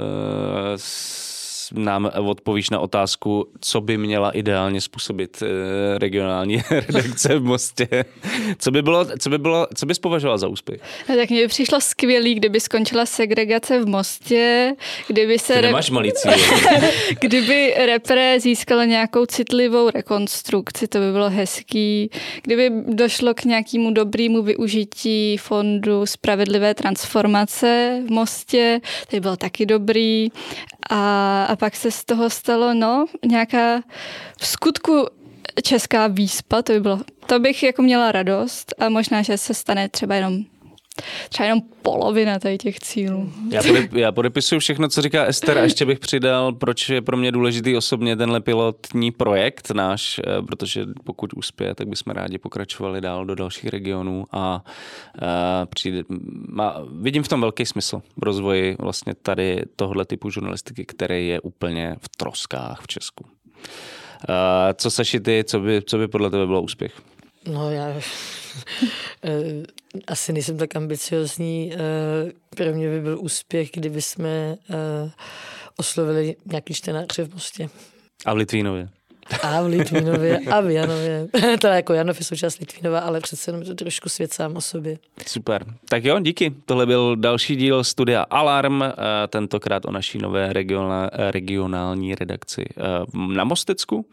nám 1.73 2.11
odpovíš 2.21 2.69
na 2.69 2.79
otázku, 2.79 3.47
co 3.61 3.81
by 3.81 3.97
měla 3.97 4.31
ideálně 4.31 4.81
způsobit 4.81 5.41
uh, 5.41 5.47
regionální 5.97 6.61
redakce 6.71 7.39
v 7.39 7.43
Mostě? 7.43 7.87
Co 8.57 8.71
by 8.71 8.81
bylo, 8.81 9.05
co 9.19 9.29
by 9.29 9.37
bylo, 9.37 9.67
co 9.75 9.85
bys 9.85 9.99
považoval 9.99 10.37
za 10.37 10.47
úspěch? 10.47 10.81
No, 11.09 11.15
tak 11.15 11.29
mně 11.29 11.41
by 11.41 11.47
přišlo 11.47 11.81
skvělý, 11.81 12.35
kdyby 12.35 12.59
skončila 12.59 13.05
segregace 13.05 13.79
v 13.79 13.87
Mostě, 13.87 14.73
kdyby 15.07 15.39
se 15.39 15.53
Ty 15.53 15.61
re- 15.61 15.67
nemáš 15.67 15.89
malý 15.89 16.11
cíl. 16.11 16.31
kdyby 17.19 17.73
repre 17.85 18.39
získalo 18.39 18.83
nějakou 18.83 19.25
citlivou 19.25 19.89
rekonstrukci, 19.89 20.87
to 20.87 20.99
by 20.99 21.11
bylo 21.11 21.29
hezký. 21.29 22.09
Kdyby 22.43 22.71
došlo 22.87 23.33
k 23.33 23.43
nějakému 23.43 23.91
dobrému 23.91 24.41
využití 24.41 25.37
fondu 25.37 26.05
spravedlivé 26.05 26.73
transformace 26.73 28.01
v 28.07 28.11
Mostě, 28.11 28.81
to 29.09 29.15
by 29.15 29.19
bylo 29.19 29.37
taky 29.37 29.65
dobrý. 29.65 30.29
A, 30.89 31.45
a 31.45 31.55
pak 31.63 31.75
se 31.75 31.91
z 31.91 32.05
toho 32.05 32.29
stalo, 32.29 32.73
no, 32.73 33.05
nějaká 33.25 33.81
v 34.37 34.47
skutku 34.47 35.07
česká 35.63 36.07
výspa, 36.07 36.61
to 36.61 36.73
by 36.73 36.79
bylo, 36.79 36.99
to 37.25 37.39
bych 37.39 37.63
jako 37.63 37.81
měla 37.81 38.11
radost 38.11 38.73
a 38.79 38.89
možná, 38.89 39.21
že 39.21 39.37
se 39.37 39.53
stane 39.53 39.89
třeba 39.89 40.15
jenom 40.15 40.39
třeba 41.29 41.47
jenom 41.47 41.61
polovina 41.81 42.39
tady 42.39 42.57
těch 42.57 42.79
cílů. 42.79 43.33
Já, 43.51 43.63
podep, 43.63 43.93
já 43.93 44.11
podepisuju 44.11 44.59
všechno, 44.59 44.89
co 44.89 45.01
říká 45.01 45.25
Ester 45.25 45.57
a 45.57 45.61
ještě 45.61 45.85
bych 45.85 45.99
přidal, 45.99 46.53
proč 46.53 46.89
je 46.89 47.01
pro 47.01 47.17
mě 47.17 47.31
důležitý 47.31 47.77
osobně 47.77 48.15
tenhle 48.15 48.41
pilotní 48.41 49.11
projekt 49.11 49.71
náš, 49.71 50.19
eh, 50.19 50.41
protože 50.41 50.85
pokud 51.03 51.33
uspěje, 51.33 51.75
tak 51.75 51.87
bychom 51.87 52.13
rádi 52.13 52.37
pokračovali 52.37 53.01
dál 53.01 53.25
do 53.25 53.35
dalších 53.35 53.69
regionů 53.69 54.25
a 54.31 54.63
uh, 55.21 55.29
přijde, 55.69 56.03
má, 56.49 56.81
vidím 56.91 57.23
v 57.23 57.27
tom 57.27 57.41
velký 57.41 57.65
smysl 57.65 58.01
v 58.17 58.23
rozvoji 58.23 58.75
vlastně 58.79 59.13
tady 59.15 59.63
tohle 59.75 60.05
typu 60.05 60.29
žurnalistiky, 60.29 60.85
který 60.85 61.27
je 61.27 61.39
úplně 61.39 61.95
v 61.99 62.09
troskách 62.17 62.81
v 62.81 62.87
Česku. 62.87 63.23
Uh, 63.23 64.35
co 64.73 64.91
Saši 64.91 65.19
ty, 65.19 65.43
co 65.47 65.59
by, 65.59 65.81
co 65.85 65.97
by 65.97 66.07
podle 66.07 66.29
tebe 66.29 66.45
bylo 66.45 66.61
úspěch? 66.61 67.01
No 67.47 67.71
já 67.71 67.87
eh, 69.23 69.63
asi 70.07 70.33
nejsem 70.33 70.57
tak 70.57 70.75
ambiciozní. 70.75 71.73
Eh, 71.73 71.77
Pro 72.55 72.73
mě 72.73 72.89
by 72.89 73.01
byl 73.01 73.19
úspěch, 73.21 73.71
kdyby 73.73 74.01
jsme 74.01 74.57
eh, 74.69 75.11
oslovili 75.77 76.35
nějaký 76.45 76.73
čtenáře 76.73 77.23
v 77.23 77.33
Mostě. 77.33 77.69
A 78.25 78.33
v 78.33 78.37
Litvínově. 78.37 78.89
A 79.41 79.61
v 79.61 79.65
Litvínově 79.65 80.39
a 80.39 80.61
v 80.61 80.69
Janově. 80.69 81.27
teda 81.61 81.75
jako 81.75 81.93
Janov 81.93 82.19
je 82.19 82.25
součást 82.25 82.59
Litvínova, 82.59 82.99
ale 82.99 83.19
přece 83.19 83.49
jenom 83.49 83.61
je 83.61 83.67
to 83.67 83.75
trošku 83.75 84.09
svět 84.09 84.33
sám 84.33 84.55
o 84.55 84.61
sobě. 84.61 84.97
Super. 85.27 85.65
Tak 85.89 86.05
jo, 86.05 86.19
díky. 86.19 86.53
Tohle 86.65 86.85
byl 86.85 87.15
další 87.15 87.55
díl 87.55 87.83
studia 87.83 88.25
Alarm, 88.29 88.83
eh, 88.83 88.93
tentokrát 89.27 89.85
o 89.85 89.91
naší 89.91 90.17
nové 90.17 90.53
regionál, 90.53 91.09
regionální 91.13 92.15
redakci 92.15 92.65
eh, 92.77 92.81
na 93.13 93.43
Mostecku, 93.43 94.05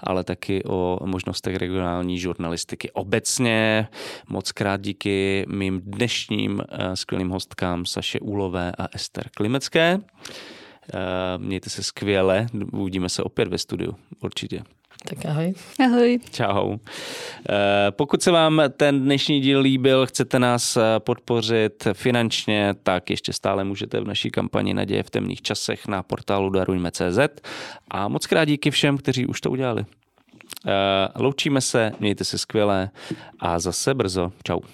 ale 0.00 0.24
taky 0.24 0.64
o 0.64 0.98
možnostech 1.04 1.56
regionální 1.56 2.18
žurnalistiky 2.18 2.90
obecně. 2.90 3.88
Moc 4.28 4.52
krát 4.52 4.80
díky 4.80 5.46
mým 5.48 5.80
dnešním 5.84 6.62
eh, 6.68 6.96
skvělým 6.96 7.28
hostkám 7.28 7.86
Saše 7.86 8.20
Úlové 8.20 8.72
a 8.78 8.86
Ester 8.94 9.28
Klimecké. 9.36 10.00
Eh, 10.94 11.38
Mějte 11.38 11.70
se 11.70 11.82
skvěle, 11.82 12.46
uvidíme 12.72 13.08
se 13.08 13.22
opět 13.22 13.48
ve 13.48 13.58
studiu, 13.58 13.94
určitě. 14.20 14.62
Tak 15.04 15.26
ahoj. 15.26 15.54
Ahoj. 15.84 16.18
Čau. 16.30 16.76
Eh, 17.50 17.90
Pokud 17.90 18.22
se 18.22 18.30
vám 18.30 18.62
ten 18.76 19.00
dnešní 19.00 19.40
díl 19.40 19.60
líbil, 19.60 20.06
chcete 20.06 20.38
nás 20.38 20.76
eh, 20.76 20.82
podpořit 20.98 21.86
finančně, 21.92 22.74
tak 22.82 23.10
ještě 23.10 23.32
stále 23.32 23.64
můžete 23.64 24.00
v 24.00 24.04
naší 24.06 24.30
kampani 24.30 24.74
Naděje 24.74 25.02
v 25.02 25.10
temných 25.10 25.42
časech 25.42 25.86
na 25.88 26.02
portálu 26.02 26.50
darujme.cz 26.50 27.18
a 27.90 28.08
moc 28.08 28.26
krát 28.26 28.44
díky 28.44 28.70
všem, 28.70 28.98
kteří 28.98 29.26
už 29.26 29.40
to 29.40 29.50
udělali. 29.50 29.84
Eh, 30.66 30.72
Loučíme 31.16 31.60
se, 31.60 31.92
mějte 32.00 32.24
se 32.24 32.38
skvěle 32.38 32.90
a 33.40 33.58
zase 33.58 33.94
brzo. 33.94 34.32
Čau. 34.44 34.60